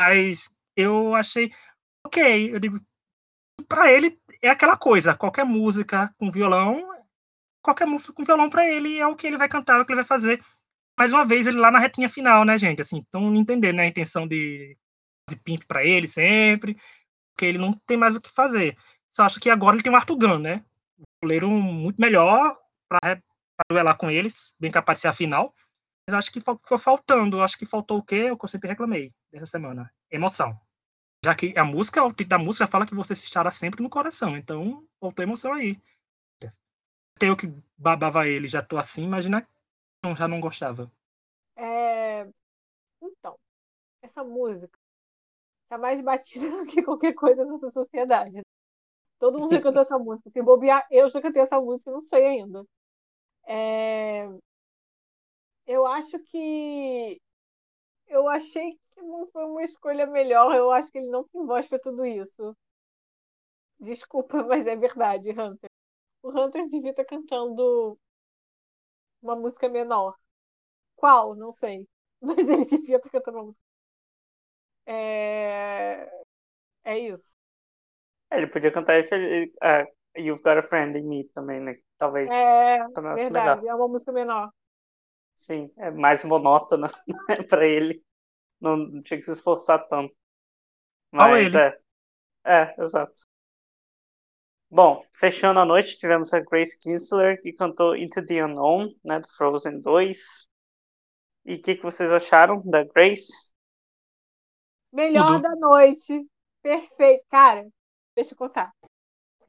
Mas 0.00 0.50
eu 0.76 1.14
achei 1.14 1.50
ok. 2.04 2.54
Eu 2.54 2.58
digo, 2.58 2.78
pra 3.68 3.92
ele 3.92 4.18
é 4.42 4.50
aquela 4.50 4.76
coisa, 4.76 5.14
qualquer 5.14 5.44
música 5.44 6.12
com 6.18 6.30
violão, 6.30 6.88
qualquer 7.62 7.86
música 7.86 8.12
com 8.12 8.24
violão 8.24 8.50
pra 8.50 8.68
ele 8.68 8.98
é 8.98 9.06
o 9.06 9.16
que 9.16 9.26
ele 9.26 9.36
vai 9.36 9.48
cantar, 9.48 9.78
é 9.78 9.82
o 9.82 9.86
que 9.86 9.92
ele 9.92 10.00
vai 10.00 10.04
fazer 10.04 10.40
mais 10.98 11.12
uma 11.12 11.24
vez 11.24 11.46
ele 11.46 11.58
lá 11.58 11.70
na 11.70 11.78
retinha 11.78 12.08
final, 12.08 12.44
né, 12.44 12.58
gente? 12.58 12.82
Assim, 12.82 12.96
então 12.96 13.32
entender, 13.34 13.72
né, 13.72 13.84
a 13.84 13.86
intenção 13.86 14.26
de, 14.26 14.76
de 15.30 15.36
pimp 15.36 15.62
para 15.64 15.84
ele 15.84 16.08
sempre, 16.08 16.76
porque 17.32 17.46
ele 17.46 17.58
não 17.58 17.72
tem 17.72 17.96
mais 17.96 18.16
o 18.16 18.20
que 18.20 18.28
fazer. 18.28 18.76
Só 19.08 19.22
acho 19.22 19.38
que 19.38 19.48
agora 19.48 19.76
ele 19.76 19.82
tem 19.82 19.92
um 19.92 19.96
Arthur 19.96 20.16
Gunn, 20.16 20.38
né? 20.38 20.64
Um 20.98 21.04
goleiro 21.22 21.48
muito 21.48 22.00
melhor 22.00 22.58
para 22.88 23.20
duelar 23.70 23.96
com 23.96 24.10
eles, 24.10 24.54
bem 24.58 24.70
capaz 24.72 24.98
de 24.98 25.02
ser 25.02 25.08
a 25.08 25.12
final. 25.12 25.54
Mas 26.08 26.18
acho 26.18 26.32
que 26.32 26.40
ficou 26.40 26.78
faltando. 26.78 27.42
Acho 27.42 27.56
que 27.56 27.64
faltou 27.64 27.98
o 27.98 28.02
quê? 28.02 28.30
O 28.30 28.36
que 28.36 28.44
eu 28.44 28.48
sempre 28.48 28.68
reclamei 28.68 29.12
dessa 29.30 29.46
semana. 29.46 29.92
Emoção. 30.10 30.58
Já 31.24 31.34
que 31.34 31.56
a 31.56 31.64
música, 31.64 32.02
o 32.02 32.10
título 32.10 32.28
da 32.28 32.38
música 32.38 32.66
fala 32.66 32.86
que 32.86 32.94
você 32.94 33.12
estará 33.12 33.50
sempre 33.50 33.82
no 33.82 33.88
coração. 33.88 34.36
Então, 34.36 34.84
faltou 35.00 35.22
emoção 35.22 35.52
aí. 35.52 35.80
Eu 37.20 37.36
que 37.36 37.52
babava 37.76 38.28
ele, 38.28 38.46
já 38.46 38.62
tô 38.62 38.78
assim, 38.78 39.04
imagina 39.04 39.46
não, 40.02 40.14
já 40.14 40.28
não 40.28 40.40
gostava. 40.40 40.90
É... 41.56 42.28
Então, 43.02 43.38
essa 44.02 44.24
música 44.24 44.78
tá 45.68 45.78
mais 45.78 46.00
batida 46.00 46.48
do 46.64 46.66
que 46.66 46.82
qualquer 46.82 47.14
coisa 47.14 47.44
nessa 47.44 47.70
sociedade. 47.70 48.36
Né? 48.36 48.42
Todo 49.18 49.38
mundo 49.38 49.54
já 49.54 49.60
cantou 49.60 49.82
essa 49.82 49.98
música. 49.98 50.30
Se 50.30 50.42
bobear, 50.42 50.86
eu 50.90 51.08
já 51.10 51.20
cantei 51.20 51.42
essa 51.42 51.60
música, 51.60 51.90
não 51.90 52.00
sei 52.00 52.24
ainda. 52.26 52.64
É... 53.46 54.28
Eu 55.66 55.86
acho 55.86 56.18
que. 56.20 57.20
Eu 58.06 58.28
achei 58.28 58.72
que 58.72 59.02
não 59.02 59.26
foi 59.28 59.44
uma 59.44 59.62
escolha 59.62 60.06
melhor. 60.06 60.54
Eu 60.54 60.70
acho 60.70 60.90
que 60.90 60.98
ele 60.98 61.08
não 61.08 61.24
tem 61.24 61.44
voz 61.44 61.66
para 61.68 61.78
tudo 61.78 62.06
isso. 62.06 62.56
Desculpa, 63.80 64.42
mas 64.44 64.66
é 64.66 64.76
verdade, 64.76 65.30
Hunter. 65.30 65.70
O 66.22 66.30
Hunter 66.30 66.66
devia 66.68 66.90
estar 66.90 67.04
cantando 67.04 67.98
uma 69.22 69.36
música 69.36 69.68
menor. 69.68 70.14
Qual? 70.96 71.34
Não 71.36 71.52
sei. 71.52 71.86
Mas 72.20 72.48
ele 72.48 72.64
devia 72.64 72.96
estar 72.96 73.10
cantando 73.10 73.38
uma 73.38 73.44
música. 73.46 73.64
É, 74.86 76.08
é 76.84 76.98
isso. 76.98 77.36
É, 78.30 78.38
ele 78.38 78.46
podia 78.46 78.72
cantar 78.72 79.00
uh, 79.00 79.86
You've 80.16 80.42
Got 80.42 80.58
a 80.58 80.62
Friend 80.62 80.98
in 80.98 81.06
Me 81.06 81.24
também, 81.24 81.60
né? 81.60 81.76
Talvez. 81.96 82.30
É, 82.30 82.78
verdade. 82.78 83.62
Melhor. 83.62 83.64
É 83.64 83.74
uma 83.74 83.88
música 83.88 84.12
menor. 84.12 84.50
Sim, 85.34 85.70
é 85.76 85.90
mais 85.90 86.24
monótona 86.24 86.88
né, 87.28 87.42
para 87.42 87.66
ele. 87.66 88.02
Não, 88.60 88.76
não, 88.76 89.02
tinha 89.02 89.18
que 89.18 89.24
se 89.24 89.32
esforçar 89.32 89.86
tanto. 89.88 90.14
Mas 91.12 91.54
é. 91.54 91.78
É, 92.44 92.74
exato. 92.82 93.27
Bom, 94.70 95.02
fechando 95.14 95.60
a 95.60 95.64
noite, 95.64 95.96
tivemos 95.96 96.32
a 96.34 96.40
Grace 96.40 96.78
Kinsler, 96.78 97.40
que 97.40 97.54
cantou 97.54 97.96
Into 97.96 98.24
the 98.24 98.44
Unknown, 98.44 98.94
né, 99.02 99.18
do 99.18 99.28
Frozen 99.28 99.80
2. 99.80 100.46
E 101.46 101.54
o 101.54 101.62
que, 101.62 101.76
que 101.76 101.82
vocês 101.82 102.12
acharam 102.12 102.60
da 102.62 102.84
Grace? 102.84 103.32
Melhor 104.92 105.36
Tudo. 105.36 105.42
da 105.42 105.56
noite. 105.56 106.28
Perfeito. 106.62 107.24
Cara, 107.30 107.66
deixa 108.14 108.34
eu 108.34 108.36
contar. 108.36 108.70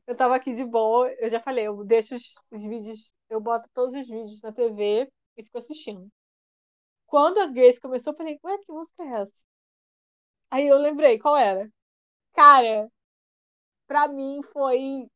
Eu 0.07 0.15
tava 0.15 0.35
aqui 0.35 0.53
de 0.53 0.63
boa, 0.63 1.11
eu 1.19 1.29
já 1.29 1.39
falei, 1.39 1.67
eu 1.67 1.83
deixo 1.83 2.15
os, 2.15 2.35
os 2.49 2.63
vídeos, 2.63 3.13
eu 3.29 3.39
boto 3.39 3.69
todos 3.73 3.93
os 3.93 4.07
vídeos 4.07 4.41
na 4.41 4.51
TV 4.51 5.07
e 5.37 5.43
fico 5.43 5.57
assistindo. 5.57 6.07
Quando 7.05 7.39
a 7.39 7.47
Grace 7.47 7.79
começou, 7.79 8.13
eu 8.13 8.17
falei, 8.17 8.39
ué, 8.43 8.57
que 8.59 8.71
música 8.71 9.03
é 9.03 9.21
essa? 9.21 9.33
Aí 10.49 10.67
eu 10.67 10.77
lembrei, 10.79 11.19
qual 11.19 11.35
era? 11.37 11.69
Cara, 12.33 12.89
para 13.89 14.07
mim 14.07 14.41
foi 14.43 15.09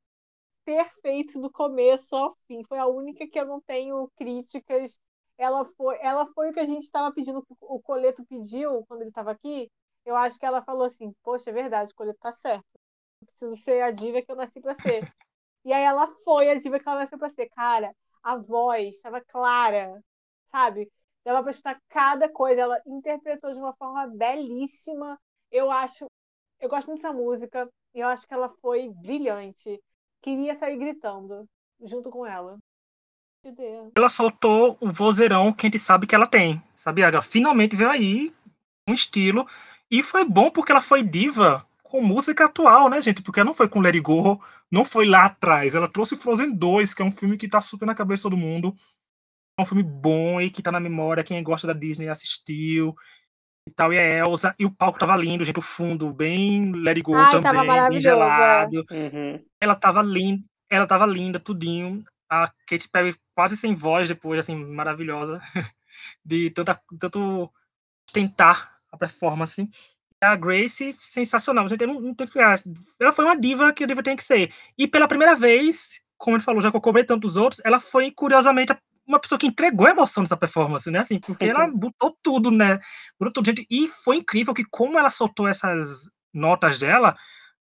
perfeito 0.65 1.39
do 1.39 1.51
começo 1.51 2.15
ao 2.15 2.35
fim. 2.47 2.63
Foi 2.65 2.79
a 2.79 2.87
única 2.87 3.27
que 3.27 3.39
eu 3.39 3.45
não 3.45 3.61
tenho 3.61 4.09
críticas. 4.17 4.99
Ela 5.37 5.63
foi, 5.65 5.97
ela 6.01 6.25
foi 6.27 6.49
o 6.49 6.53
que 6.53 6.59
a 6.59 6.65
gente 6.65 6.81
estava 6.83 7.13
pedindo, 7.13 7.45
o 7.61 7.79
Coleto 7.81 8.25
pediu 8.25 8.83
quando 8.87 9.01
ele 9.01 9.09
estava 9.09 9.31
aqui. 9.31 9.69
Eu 10.05 10.15
acho 10.15 10.39
que 10.39 10.45
ela 10.45 10.63
falou 10.63 10.85
assim: 10.87 11.13
Poxa, 11.23 11.51
é 11.51 11.53
verdade, 11.53 11.91
o 11.91 11.95
Coleto 11.95 12.19
tá 12.19 12.31
certo. 12.31 12.65
Eu 13.21 13.27
preciso 13.27 13.55
ser 13.63 13.83
a 13.83 13.91
diva 13.91 14.21
que 14.21 14.31
eu 14.31 14.35
nasci 14.35 14.59
para 14.61 14.73
ser. 14.75 15.13
e 15.65 15.73
aí 15.73 15.83
ela 15.83 16.07
foi 16.23 16.49
a 16.51 16.55
diva 16.59 16.79
que 16.79 16.89
ela 16.89 16.99
nasceu 17.01 17.19
para 17.19 17.31
ser. 17.31 17.49
Cara, 17.49 17.95
a 18.23 18.37
voz 18.37 18.95
estava 18.95 19.21
clara, 19.21 20.01
sabe? 20.51 20.91
Dava 21.25 21.41
para 21.43 21.51
escutar 21.51 21.81
cada 21.89 22.29
coisa. 22.29 22.61
Ela 22.61 22.81
interpretou 22.87 23.53
de 23.53 23.59
uma 23.59 23.73
forma 23.75 24.07
belíssima. 24.07 25.19
Eu 25.51 25.71
acho. 25.71 26.07
Eu 26.59 26.69
gosto 26.69 26.87
muito 26.87 27.01
dessa 27.01 27.13
música. 27.13 27.69
E 27.93 27.99
eu 27.99 28.07
acho 28.07 28.27
que 28.27 28.33
ela 28.33 28.49
foi 28.61 28.89
brilhante. 28.89 29.79
Queria 30.21 30.55
sair 30.55 30.77
gritando 30.77 31.47
junto 31.81 32.09
com 32.09 32.25
ela. 32.25 32.57
Ela 33.95 34.09
soltou 34.09 34.77
o 34.79 34.89
vozeirão 34.89 35.51
que 35.51 35.67
a 35.67 35.69
gente 35.69 35.79
sabe 35.79 36.07
que 36.07 36.15
ela 36.15 36.25
tem. 36.25 36.61
Sabia? 36.75 37.07
Ela 37.07 37.21
finalmente 37.21 37.75
veio 37.75 37.89
aí 37.89 38.33
um 38.87 38.93
estilo. 38.93 39.47
E 39.91 40.01
foi 40.01 40.25
bom 40.25 40.49
porque 40.49 40.71
ela 40.71 40.81
foi 40.81 41.03
diva 41.03 41.67
com 41.83 42.01
música 42.01 42.45
atual, 42.45 42.89
né, 42.89 43.01
gente? 43.01 43.21
Porque 43.21 43.39
ela 43.39 43.47
não 43.47 43.53
foi 43.53 43.69
com 43.69 43.79
Let 43.79 43.95
It 43.95 44.01
Go, 44.01 44.41
não 44.71 44.83
foi 44.83 45.05
lá 45.05 45.25
atrás. 45.25 45.75
Ela 45.75 45.87
trouxe 45.87 46.15
Frozen 46.15 46.55
2, 46.55 46.93
que 46.93 47.01
é 47.01 47.05
um 47.05 47.11
filme 47.11 47.37
que 47.37 47.47
tá 47.47 47.61
super 47.61 47.85
na 47.85 47.93
cabeça 47.93 48.23
todo 48.23 48.37
mundo. 48.37 48.73
É 49.59 49.61
um 49.61 49.65
filme 49.65 49.83
bom 49.83 50.41
e 50.41 50.49
que 50.49 50.63
tá 50.63 50.71
na 50.71 50.79
memória. 50.79 51.23
Quem 51.23 51.43
gosta 51.43 51.67
da 51.67 51.73
Disney 51.73 52.07
assistiu 52.07 52.95
e 53.67 53.71
tal, 53.71 53.93
e 53.93 53.97
a 53.97 54.01
Elsa, 54.01 54.53
e 54.59 54.65
o 54.65 54.71
palco 54.71 54.99
tava 54.99 55.15
lindo, 55.15 55.43
gente, 55.43 55.59
o 55.59 55.61
fundo 55.61 56.11
bem 56.11 56.71
Let 56.73 56.97
It 56.97 57.01
Go 57.01 57.15
Ai, 57.15 57.41
também, 57.41 57.89
bem 57.89 58.01
gelado. 58.01 58.85
Uhum. 58.91 59.43
Ela 59.59 59.75
tava 59.75 60.01
linda, 60.01 60.43
ela 60.69 60.85
tava 60.85 61.05
linda, 61.05 61.39
tudinho. 61.39 62.03
A 62.29 62.51
Katy 62.67 62.89
Perry 62.89 63.15
quase 63.35 63.55
sem 63.55 63.75
voz 63.75 64.07
depois, 64.07 64.39
assim, 64.39 64.55
maravilhosa, 64.55 65.39
de 66.25 66.49
tanta, 66.49 66.79
tanto 66.99 67.51
tentar 68.11 68.77
a 68.91 68.97
performance. 68.97 69.69
A 70.21 70.35
Grace, 70.35 70.93
sensacional, 70.97 71.67
gente, 71.67 71.81
eu 71.81 71.87
não, 71.87 71.99
não 71.99 72.13
tenho 72.13 72.29
que 72.29 72.39
Ela 72.39 73.11
foi 73.11 73.25
uma 73.25 73.37
diva 73.37 73.73
que 73.73 73.83
a 73.83 73.87
diva 73.87 74.01
tem 74.01 74.15
que 74.15 74.23
ser. 74.23 74.51
E 74.77 74.87
pela 74.87 75.07
primeira 75.07 75.35
vez, 75.35 76.01
como 76.17 76.37
ele 76.37 76.43
falou, 76.43 76.61
já 76.61 76.71
que 76.71 76.77
eu 76.77 76.81
cobrei 76.81 77.03
tantos 77.03 77.37
outros, 77.37 77.61
ela 77.63 77.79
foi, 77.79 78.09
curiosamente, 78.09 78.71
a 78.71 78.79
uma 79.05 79.19
pessoa 79.19 79.37
que 79.37 79.47
entregou 79.47 79.87
emoção 79.87 80.23
nessa 80.23 80.37
performance, 80.37 80.89
né? 80.89 80.99
Assim, 80.99 81.19
porque 81.19 81.45
ela 81.45 81.67
botou 81.67 82.17
tudo, 82.21 82.49
né? 82.49 82.79
Botou 83.19 83.33
tudo, 83.33 83.45
gente. 83.45 83.67
E 83.69 83.87
foi 83.87 84.17
incrível 84.17 84.53
que 84.53 84.63
como 84.65 84.97
ela 84.97 85.11
soltou 85.11 85.47
essas 85.47 86.09
notas 86.33 86.79
dela 86.79 87.15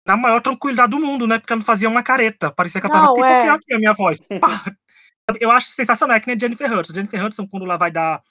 na 0.05 0.15
maior 0.15 0.39
tranquilidade 0.39 0.91
do 0.91 0.99
mundo, 0.99 1.25
né? 1.25 1.39
Porque 1.39 1.51
ela 1.51 1.59
não 1.59 1.65
fazia 1.65 1.89
uma 1.89 2.03
careta. 2.03 2.51
Parecia 2.51 2.79
que 2.79 2.87
ela 2.87 2.95
tava 2.95 3.13
tipo, 3.13 3.25
é. 3.25 3.49
aqui 3.49 3.73
a 3.73 3.77
minha 3.79 3.93
voz. 3.93 4.19
Eu 5.41 5.49
acho 5.49 5.69
sensacional, 5.69 6.17
é 6.17 6.19
que 6.19 6.27
nem 6.27 6.35
a 6.35 6.39
Jennifer 6.39 6.71
Hudson. 6.71 6.93
A 6.93 6.95
Jennifer 6.95 7.25
Hudson, 7.25 7.47
quando 7.47 7.65
ela 7.65 7.77
vai 7.77 7.89
dar 7.89 8.21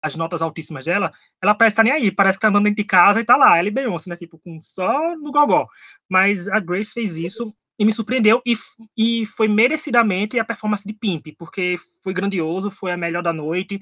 as 0.00 0.14
notas 0.14 0.40
altíssimas 0.40 0.84
dela, 0.84 1.12
ela 1.42 1.54
parece 1.54 1.72
estar 1.72 1.82
tá 1.82 1.84
nem 1.84 1.92
aí, 1.92 2.12
parece 2.12 2.38
que 2.38 2.42
tá 2.42 2.48
andando 2.48 2.64
dentro 2.64 2.76
de 2.76 2.84
casa 2.84 3.20
e 3.20 3.24
tá 3.24 3.36
lá, 3.36 3.58
ela 3.58 3.66
e 3.66 3.70
Beyoncé, 3.70 4.10
né? 4.10 4.16
Tipo, 4.16 4.38
com 4.38 4.60
só 4.60 5.16
no 5.16 5.32
gogó. 5.32 5.66
Mas 6.08 6.46
a 6.48 6.60
Grace 6.60 6.92
fez 6.92 7.16
isso 7.16 7.52
e 7.78 7.84
me 7.84 7.92
surpreendeu 7.92 8.40
e, 8.46 8.54
e 8.96 9.26
foi 9.26 9.48
merecidamente 9.48 10.38
a 10.38 10.44
performance 10.44 10.86
de 10.86 10.92
Pimp, 10.92 11.28
porque 11.38 11.76
foi 12.02 12.12
grandioso, 12.12 12.70
foi 12.70 12.92
a 12.92 12.96
melhor 12.96 13.22
da 13.22 13.32
noite, 13.32 13.80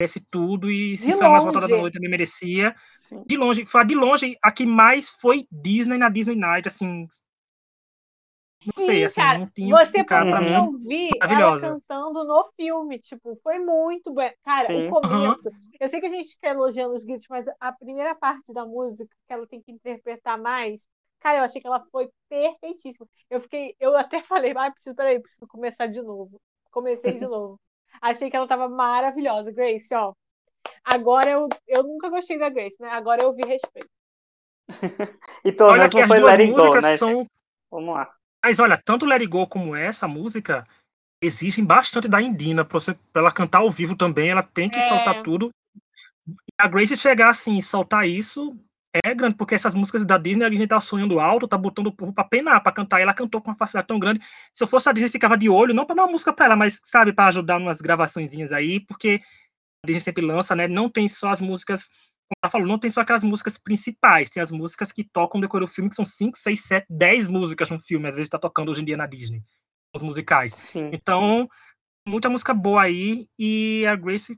merece 0.00 0.20
tudo 0.30 0.70
e 0.70 0.96
se 0.96 1.12
de 1.12 1.16
foi 1.16 1.26
a 1.26 1.30
mais 1.30 1.44
votada 1.44 1.68
da 1.68 1.76
noite 1.76 1.94
também 1.94 2.10
merecia. 2.10 2.74
Sim. 2.92 3.22
De 3.26 3.36
longe, 3.36 3.64
foi 3.64 3.84
de 3.84 3.94
longe 3.94 4.36
a 4.42 4.52
que 4.52 4.66
mais 4.66 5.08
foi 5.08 5.46
Disney 5.50 5.98
na 5.98 6.08
Disney 6.08 6.36
Night, 6.36 6.68
assim. 6.68 7.06
Não 8.66 8.72
Sim, 8.74 8.86
sei, 8.86 9.04
assim, 9.04 9.20
cara, 9.20 9.38
não 9.38 9.46
tinha 9.46 9.76
você 9.76 10.02
pra 10.02 10.40
mim. 10.40 10.56
ouvir 10.56 11.10
ela 11.20 11.60
cantando 11.60 12.24
no 12.24 12.50
filme, 12.56 12.98
tipo, 12.98 13.38
foi 13.42 13.58
muito 13.58 14.12
bom. 14.12 14.28
Cara, 14.42 14.66
Sim. 14.66 14.88
o 14.88 14.90
começo, 14.90 15.48
uhum. 15.48 15.70
eu 15.78 15.88
sei 15.88 16.00
que 16.00 16.06
a 16.06 16.10
gente 16.10 16.30
fica 16.30 16.48
elogiando 16.48 16.94
os 16.94 17.04
gritos, 17.04 17.26
mas 17.28 17.46
a 17.60 17.70
primeira 17.70 18.14
parte 18.14 18.52
da 18.52 18.64
música 18.64 19.14
que 19.26 19.32
ela 19.32 19.46
tem 19.46 19.60
que 19.60 19.70
interpretar 19.70 20.40
mais, 20.40 20.86
Cara, 21.26 21.38
eu 21.38 21.42
achei 21.42 21.60
que 21.60 21.66
ela 21.66 21.80
foi 21.90 22.08
perfeitíssima. 22.28 23.04
Eu 23.28 23.40
fiquei, 23.40 23.74
eu 23.80 23.96
até 23.96 24.22
falei, 24.22 24.52
ah, 24.56 24.70
preciso, 24.70 24.94
peraí, 24.94 25.20
preciso 25.20 25.44
começar 25.48 25.88
de 25.88 26.00
novo. 26.00 26.40
Comecei 26.70 27.14
de 27.14 27.26
novo. 27.26 27.58
Achei 28.00 28.30
que 28.30 28.36
ela 28.36 28.46
tava 28.46 28.68
maravilhosa, 28.68 29.50
Grace, 29.50 29.92
ó. 29.92 30.12
agora 30.84 31.28
eu, 31.28 31.48
eu 31.66 31.82
nunca 31.82 32.08
gostei 32.10 32.38
da 32.38 32.48
Grace, 32.48 32.76
né? 32.78 32.90
Agora 32.92 33.24
eu 33.24 33.34
vi 33.34 33.42
respeito. 33.44 33.88
e 35.44 35.50
pelo 35.50 35.70
Olha 35.70 35.78
menos 35.78 35.90
que 35.90 35.96
não 35.96 36.04
as 36.04 36.08
foi 36.08 36.20
Let 36.20 36.40
It 36.40 36.52
Go, 36.52 36.58
músicas 36.58 36.84
né? 36.84 36.96
são. 36.96 37.26
Vamos 37.72 37.94
lá. 37.96 38.14
Mas 38.44 38.60
olha, 38.60 38.80
tanto 38.84 39.04
Let 39.04 39.22
It 39.22 39.26
Go 39.26 39.48
como 39.48 39.74
essa 39.74 40.06
música 40.06 40.64
exigem 41.20 41.64
bastante 41.64 42.06
da 42.06 42.22
Indina 42.22 42.64
pra, 42.64 42.78
você, 42.78 42.94
pra 43.12 43.22
ela 43.22 43.32
cantar 43.32 43.62
ao 43.62 43.70
vivo 43.70 43.96
também. 43.96 44.30
Ela 44.30 44.44
tem 44.44 44.70
que 44.70 44.78
É. 44.78 44.82
soltar 44.82 45.24
tudo. 45.24 45.50
A 46.56 46.68
Grace 46.68 46.96
chegar 46.96 47.30
assim 47.30 47.58
e 47.58 47.62
soltar 47.64 48.06
isso 48.06 48.56
é 49.04 49.14
grande, 49.14 49.36
porque 49.36 49.54
essas 49.54 49.74
músicas 49.74 50.04
da 50.04 50.18
Disney 50.18 50.44
a 50.44 50.48
Disney 50.48 50.66
tá 50.66 50.80
sonhando 50.80 51.20
alto, 51.20 51.48
tá 51.48 51.56
botando 51.56 51.88
o 51.88 51.92
povo 51.92 52.12
pra 52.12 52.24
penar, 52.24 52.62
pra 52.62 52.72
cantar. 52.72 53.00
E 53.00 53.02
ela 53.02 53.14
cantou 53.14 53.40
com 53.40 53.50
uma 53.50 53.56
facilidade 53.56 53.88
tão 53.88 53.98
grande. 53.98 54.20
Se 54.52 54.62
eu 54.62 54.68
fosse 54.68 54.88
a 54.88 54.92
Disney, 54.92 55.10
ficava 55.10 55.36
de 55.36 55.48
olho, 55.48 55.74
não 55.74 55.84
pra 55.86 55.94
dar 55.94 56.04
uma 56.04 56.12
música 56.12 56.32
pra 56.32 56.46
ela, 56.46 56.56
mas, 56.56 56.80
sabe, 56.84 57.12
pra 57.12 57.26
ajudar 57.26 57.58
umas 57.58 57.80
gravaçõezinhas 57.80 58.52
aí, 58.52 58.80
porque 58.80 59.20
a 59.84 59.86
Disney 59.86 60.00
sempre 60.00 60.24
lança, 60.24 60.54
né? 60.54 60.66
Não 60.68 60.88
tem 60.88 61.08
só 61.08 61.30
as 61.30 61.40
músicas. 61.40 61.88
Como 62.28 62.38
ela 62.42 62.50
falou, 62.50 62.66
não 62.66 62.78
tem 62.78 62.90
só 62.90 63.02
aquelas 63.02 63.22
músicas 63.22 63.56
principais, 63.56 64.30
tem 64.30 64.42
as 64.42 64.50
músicas 64.50 64.90
que 64.90 65.04
tocam 65.04 65.40
no 65.40 65.46
decorrer 65.46 65.64
do 65.64 65.72
filme, 65.72 65.88
que 65.88 65.94
são 65.94 66.04
5, 66.04 66.36
6, 66.36 66.60
7, 66.60 66.86
10 66.90 67.28
músicas 67.28 67.70
no 67.70 67.78
filme, 67.78 68.08
às 68.08 68.16
vezes 68.16 68.28
tá 68.28 68.36
tocando 68.36 68.68
hoje 68.68 68.82
em 68.82 68.84
dia 68.84 68.96
na 68.96 69.06
Disney, 69.06 69.42
os 69.94 70.02
musicais. 70.02 70.52
Sim. 70.52 70.90
Então, 70.92 71.48
muita 72.04 72.28
música 72.28 72.52
boa 72.52 72.82
aí, 72.82 73.28
e 73.38 73.86
a 73.86 73.94
Grace 73.94 74.36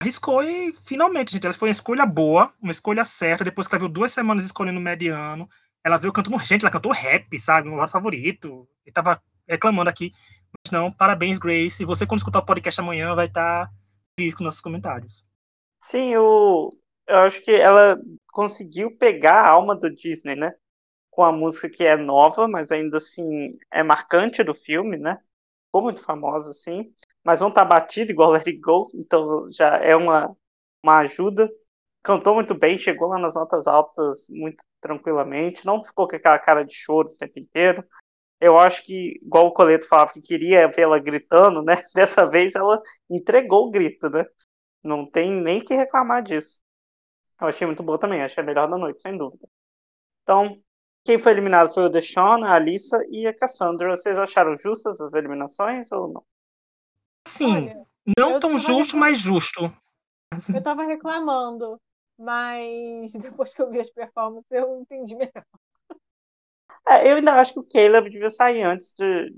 arriscou 0.00 0.42
e 0.42 0.72
finalmente, 0.84 1.32
gente, 1.32 1.44
ela 1.44 1.54
foi 1.54 1.68
uma 1.68 1.72
escolha 1.72 2.06
boa, 2.06 2.52
uma 2.60 2.72
escolha 2.72 3.04
certa, 3.04 3.44
depois 3.44 3.68
que 3.68 3.74
ela 3.74 3.80
viu 3.80 3.88
duas 3.88 4.12
semanas 4.12 4.44
escolhendo 4.44 4.78
o 4.78 4.82
mediano, 4.82 5.48
ela 5.84 5.98
veio 5.98 6.12
cantando, 6.12 6.38
gente, 6.38 6.62
ela 6.62 6.70
cantou 6.70 6.92
rap, 6.92 7.38
sabe, 7.38 7.68
meu 7.68 7.76
lado 7.76 7.92
favorito, 7.92 8.66
e 8.86 8.90
tava 8.90 9.22
reclamando 9.46 9.90
aqui, 9.90 10.12
mas 10.64 10.72
não, 10.72 10.90
parabéns, 10.90 11.38
Grace, 11.38 11.84
você 11.84 12.06
quando 12.06 12.18
escutar 12.18 12.38
o 12.38 12.46
podcast 12.46 12.80
amanhã 12.80 13.14
vai 13.14 13.26
estar 13.26 13.70
feliz 14.18 14.34
com 14.34 14.44
nossos 14.44 14.60
comentários. 14.60 15.24
Sim, 15.82 16.12
eu, 16.12 16.70
eu 17.06 17.18
acho 17.20 17.42
que 17.42 17.52
ela 17.52 17.98
conseguiu 18.32 18.96
pegar 18.96 19.42
a 19.42 19.48
alma 19.48 19.74
do 19.74 19.92
Disney, 19.94 20.36
né? 20.36 20.52
Com 21.10 21.24
a 21.24 21.32
música 21.32 21.68
que 21.68 21.84
é 21.84 21.96
nova, 21.96 22.46
mas 22.46 22.70
ainda 22.70 22.98
assim 22.98 23.58
é 23.70 23.82
marcante 23.82 24.44
do 24.44 24.54
filme, 24.54 24.98
né? 24.98 25.18
Ficou 25.66 25.82
muito 25.82 26.02
famosa, 26.02 26.50
assim. 26.50 26.92
Mas 27.24 27.40
não 27.40 27.50
tá 27.52 27.64
batida 27.64 28.10
igual 28.12 28.30
Let 28.30 28.46
It 28.46 28.58
Go, 28.60 28.90
então 28.94 29.50
já 29.52 29.76
é 29.76 29.94
uma, 29.94 30.34
uma 30.82 30.98
ajuda. 31.00 31.48
Cantou 32.02 32.34
muito 32.34 32.54
bem, 32.54 32.78
chegou 32.78 33.08
lá 33.08 33.18
nas 33.18 33.34
notas 33.34 33.66
altas 33.66 34.26
muito 34.30 34.64
tranquilamente, 34.80 35.66
não 35.66 35.84
ficou 35.84 36.08
com 36.08 36.16
aquela 36.16 36.38
cara 36.38 36.64
de 36.64 36.74
choro 36.74 37.08
o 37.08 37.16
tempo 37.16 37.38
inteiro. 37.38 37.84
Eu 38.40 38.58
acho 38.58 38.82
que, 38.84 39.18
igual 39.22 39.48
o 39.48 39.52
Coleto 39.52 39.86
falava 39.86 40.12
que 40.12 40.22
queria 40.22 40.68
vê-la 40.68 40.98
gritando, 40.98 41.62
né? 41.62 41.74
Dessa 41.94 42.26
vez 42.26 42.54
ela 42.54 42.80
entregou 43.10 43.68
o 43.68 43.70
grito, 43.70 44.08
né? 44.08 44.24
Não 44.82 45.08
tem 45.10 45.30
nem 45.32 45.60
que 45.60 45.74
reclamar 45.74 46.22
disso. 46.22 46.58
Eu 47.40 47.48
achei 47.48 47.66
muito 47.66 47.82
boa 47.82 47.98
também, 47.98 48.22
achei 48.22 48.42
a 48.42 48.46
melhor 48.46 48.68
da 48.70 48.78
noite, 48.78 49.02
sem 49.02 49.16
dúvida. 49.16 49.46
Então, 50.22 50.62
quem 51.04 51.18
foi 51.18 51.32
eliminado 51.32 51.72
foi 51.72 51.84
o 51.84 51.88
Deshaun, 51.90 52.44
a 52.44 52.54
Alissa 52.54 52.98
e 53.10 53.26
a 53.26 53.34
Cassandra. 53.34 53.90
Vocês 53.90 54.18
acharam 54.18 54.56
justas 54.56 55.00
as 55.00 55.14
eliminações 55.14 55.90
ou 55.92 56.08
não? 56.08 56.24
Sim, 57.26 57.46
Olha, 57.46 57.86
não 58.18 58.40
tão 58.40 58.58
justo, 58.58 58.96
mas 58.96 59.18
justo. 59.18 59.72
Eu 60.52 60.62
tava 60.62 60.84
reclamando, 60.84 61.80
mas 62.18 63.12
depois 63.20 63.52
que 63.52 63.62
eu 63.62 63.70
vi 63.70 63.80
as 63.80 63.90
performances, 63.90 64.50
eu 64.50 64.80
entendi 64.80 65.14
melhor. 65.16 65.44
É, 66.88 67.10
eu 67.10 67.16
ainda 67.16 67.34
acho 67.34 67.52
que 67.52 67.60
o 67.60 67.64
Caleb 67.68 68.10
devia 68.10 68.28
sair 68.28 68.62
antes 68.62 68.92
de, 68.98 69.34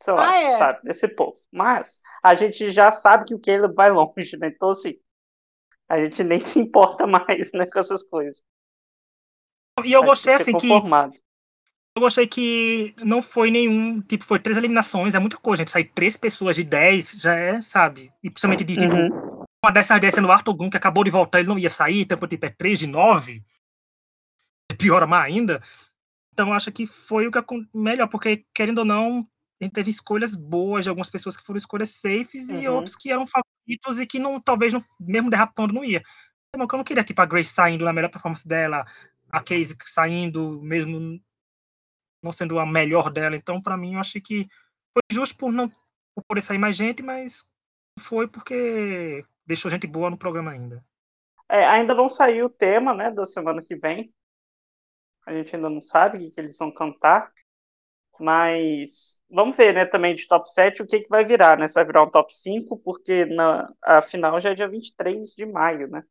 sei 0.00 0.14
lá, 0.14 0.28
Ah, 0.30 0.36
é? 0.36 0.54
sabe, 0.56 0.80
desse 0.84 1.08
povo. 1.08 1.38
Mas 1.52 2.00
a 2.22 2.34
gente 2.34 2.70
já 2.70 2.90
sabe 2.90 3.26
que 3.26 3.34
o 3.34 3.40
Caleb 3.40 3.74
vai 3.74 3.90
longe, 3.90 4.36
né? 4.38 4.48
Então, 4.48 4.70
assim, 4.70 4.94
a 5.88 5.98
gente 5.98 6.24
nem 6.24 6.40
se 6.40 6.58
importa 6.60 7.06
mais, 7.06 7.52
né, 7.52 7.66
com 7.70 7.78
essas 7.78 8.02
coisas. 8.02 8.42
E 9.84 9.92
eu 9.92 10.02
gostei 10.02 10.34
assim 10.34 10.54
que. 10.56 10.68
Eu 11.98 12.00
gostei 12.00 12.26
que 12.26 12.94
não 13.04 13.20
foi 13.20 13.50
nenhum, 13.50 14.00
tipo, 14.00 14.24
foi 14.24 14.38
três 14.38 14.56
eliminações, 14.56 15.14
é 15.14 15.18
muita 15.18 15.36
coisa, 15.36 15.60
gente. 15.60 15.70
Sair 15.70 15.84
três 15.94 16.16
pessoas 16.16 16.56
de 16.56 16.64
dez 16.64 17.12
já 17.12 17.34
é, 17.34 17.60
sabe? 17.60 18.12
E 18.22 18.30
principalmente 18.30 18.64
de 18.64 18.76
tipo, 18.76 18.94
Uhum. 18.94 19.44
uma 19.64 19.72
dessas 19.72 20.00
dez 20.00 20.14
sendo 20.14 20.28
o 20.28 20.32
Arthur 20.32 20.54
Gun, 20.54 20.70
que 20.70 20.76
acabou 20.76 21.04
de 21.04 21.10
voltar, 21.10 21.40
ele 21.40 21.48
não 21.48 21.58
ia 21.58 21.68
sair, 21.70 22.00
então 22.02 22.16
tipo, 22.26 22.46
é 22.46 22.50
três 22.50 22.78
de 22.78 22.86
nove. 22.86 23.44
É 24.70 24.74
pior 24.74 25.06
mais 25.06 25.32
ainda. 25.32 25.62
Então 26.32 26.48
eu 26.48 26.54
acho 26.54 26.70
que 26.70 26.86
foi 26.86 27.26
o 27.26 27.32
que 27.32 27.38
melhor, 27.74 28.06
porque 28.08 28.44
querendo 28.54 28.78
ou 28.78 28.84
não, 28.84 29.26
a 29.60 29.64
gente 29.64 29.72
teve 29.72 29.90
escolhas 29.90 30.36
boas 30.36 30.84
de 30.84 30.88
algumas 30.88 31.10
pessoas 31.10 31.36
que 31.36 31.42
foram 31.44 31.58
escolhas 31.58 31.90
safes 31.90 32.48
e 32.48 32.68
Uhum. 32.68 32.76
outros 32.76 32.94
que 32.94 33.10
eram 33.10 33.26
favoritos 33.26 33.98
e 33.98 34.06
que 34.06 34.18
não, 34.18 34.40
talvez, 34.40 34.72
não, 34.72 34.82
mesmo 35.00 35.30
derrapando, 35.30 35.74
não 35.74 35.84
ia. 35.84 36.02
Eu 36.54 36.66
não 36.66 36.84
queria, 36.84 37.02
tipo, 37.04 37.20
a 37.20 37.26
Grace 37.26 37.50
saindo 37.50 37.84
na 37.84 37.92
melhor 37.92 38.08
performance 38.10 38.46
dela, 38.46 38.86
a 39.30 39.40
Casey 39.40 39.76
saindo, 39.84 40.60
mesmo 40.62 41.20
não 42.22 42.32
sendo 42.32 42.58
a 42.58 42.66
melhor 42.66 43.10
dela. 43.10 43.36
Então, 43.36 43.60
pra 43.60 43.76
mim, 43.76 43.94
eu 43.94 44.00
achei 44.00 44.20
que 44.20 44.46
foi 44.92 45.02
justo 45.10 45.36
por 45.36 45.52
não 45.52 45.68
por 46.14 46.24
poder 46.26 46.42
sair 46.42 46.58
mais 46.58 46.74
gente, 46.74 47.02
mas 47.02 47.48
foi 47.98 48.26
porque 48.26 49.24
deixou 49.46 49.70
gente 49.70 49.86
boa 49.86 50.10
no 50.10 50.18
programa 50.18 50.50
ainda. 50.50 50.84
É, 51.48 51.64
ainda 51.64 51.94
não 51.94 52.08
saiu 52.08 52.46
o 52.46 52.50
tema, 52.50 52.92
né, 52.92 53.10
da 53.10 53.24
semana 53.24 53.62
que 53.62 53.76
vem. 53.76 54.12
A 55.24 55.34
gente 55.34 55.54
ainda 55.54 55.70
não 55.70 55.80
sabe 55.80 56.16
o 56.16 56.20
que, 56.20 56.30
que 56.30 56.40
eles 56.40 56.58
vão 56.58 56.72
cantar. 56.72 57.32
Mas 58.20 59.20
vamos 59.30 59.56
ver, 59.56 59.72
né, 59.72 59.84
também 59.84 60.14
de 60.14 60.26
top 60.26 60.50
7 60.50 60.82
o 60.82 60.86
que, 60.86 61.00
que 61.00 61.08
vai 61.08 61.24
virar, 61.24 61.56
né? 61.56 61.68
Se 61.68 61.74
vai 61.74 61.84
virar 61.84 62.02
um 62.02 62.10
top 62.10 62.34
5, 62.34 62.76
porque 62.78 63.24
na, 63.26 63.72
a 63.80 64.02
final 64.02 64.40
já 64.40 64.50
é 64.50 64.54
dia 64.54 64.68
23 64.68 65.34
de 65.34 65.46
maio, 65.46 65.88
né? 65.88 66.02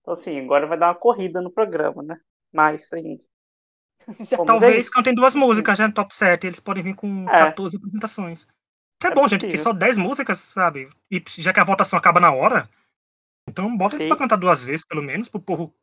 Então, 0.00 0.12
assim, 0.12 0.38
agora 0.38 0.66
vai 0.66 0.78
dar 0.78 0.88
uma 0.88 0.94
corrida 0.94 1.40
no 1.40 1.50
programa, 1.50 2.02
né? 2.02 2.20
Mais 2.52 2.92
ainda. 2.92 3.24
Já 4.30 4.36
Bom, 4.36 4.44
é 4.44 4.46
Talvez 4.46 4.84
isso. 4.84 4.90
cantem 4.90 5.14
duas 5.14 5.34
músicas 5.34 5.78
já 5.78 5.88
no 5.88 5.94
top 5.94 6.14
7, 6.14 6.46
eles 6.46 6.60
podem 6.60 6.82
vir 6.82 6.94
com 6.94 7.28
É. 7.28 7.50
14 7.50 7.76
apresentações. 7.76 8.46
Que 9.00 9.08
é, 9.08 9.10
É 9.10 9.14
bom, 9.14 9.26
gente, 9.28 9.40
porque 9.42 9.56
possível. 9.56 9.58
só 9.58 9.72
10 9.72 9.98
músicas, 9.98 10.38
sabe? 10.40 10.88
E 11.10 11.22
já 11.38 11.52
que 11.52 11.60
a 11.60 11.64
votação 11.64 11.98
acaba 11.98 12.20
na 12.20 12.32
hora, 12.32 12.68
então 13.48 13.76
bota 13.76 13.96
eles 13.96 14.04
Sim. 14.04 14.08
pra 14.08 14.18
cantar 14.18 14.36
duas 14.36 14.62
vezes, 14.64 14.86
pelo 14.86 15.02
menos, 15.02 15.28
pro 15.28 15.40
povo, 15.40 15.74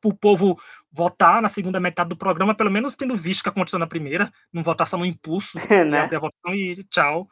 pro 0.00 0.14
povo 0.16 0.60
votar 0.92 1.42
na 1.42 1.48
segunda 1.48 1.80
metade 1.80 2.10
do 2.10 2.16
programa, 2.16 2.54
pelo 2.56 2.70
menos 2.70 2.96
tendo 2.96 3.16
visto 3.16 3.40
o 3.40 3.44
que 3.44 3.50
aconteceu 3.50 3.78
na 3.78 3.86
primeira, 3.86 4.32
não 4.52 4.62
votar 4.62 4.86
só 4.86 4.96
no 4.98 5.06
impulso, 5.06 5.58
né? 5.84 5.84
né? 5.84 6.16
A 6.16 6.20
votação 6.20 6.54
e 6.54 6.84
tchau. 6.84 7.28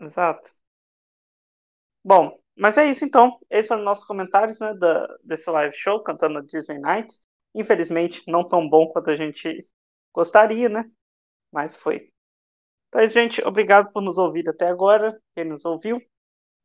Exato. 0.00 0.50
Bom, 2.04 2.38
mas 2.56 2.78
é 2.78 2.86
isso 2.86 3.04
então. 3.04 3.38
Esses 3.50 3.68
foram 3.68 3.82
nossos 3.84 4.04
comentários, 4.04 4.58
né, 4.58 4.74
da, 4.74 5.06
desse 5.22 5.50
live 5.50 5.74
show 5.76 6.02
cantando 6.02 6.42
Disney 6.42 6.78
Night. 6.78 7.14
Infelizmente, 7.54 8.22
não 8.26 8.46
tão 8.46 8.68
bom 8.68 8.88
quanto 8.88 9.10
a 9.10 9.16
gente 9.16 9.64
gostaria, 10.12 10.68
né? 10.68 10.90
Mas 11.52 11.76
foi. 11.76 12.12
Então, 12.88 13.00
é 13.00 13.08
gente, 13.08 13.42
obrigado 13.42 13.92
por 13.92 14.02
nos 14.02 14.18
ouvir 14.18 14.48
até 14.48 14.68
agora. 14.68 15.20
Quem 15.32 15.44
nos 15.44 15.64
ouviu, 15.64 16.00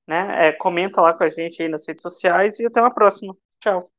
né? 0.07 0.47
É, 0.47 0.51
comenta 0.51 1.01
lá 1.01 1.15
com 1.15 1.23
a 1.23 1.29
gente 1.29 1.61
aí 1.61 1.69
nas 1.69 1.87
redes 1.87 2.01
sociais 2.01 2.59
e 2.59 2.65
até 2.65 2.81
uma 2.81 2.93
próxima. 2.93 3.35
Tchau. 3.59 3.91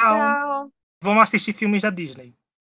Tchau. 0.00 0.16
Tchau. 0.16 0.72
Vamos 1.02 1.22
assistir 1.22 1.52
filmes 1.52 1.82
da 1.82 1.90
Disney. 1.90 2.34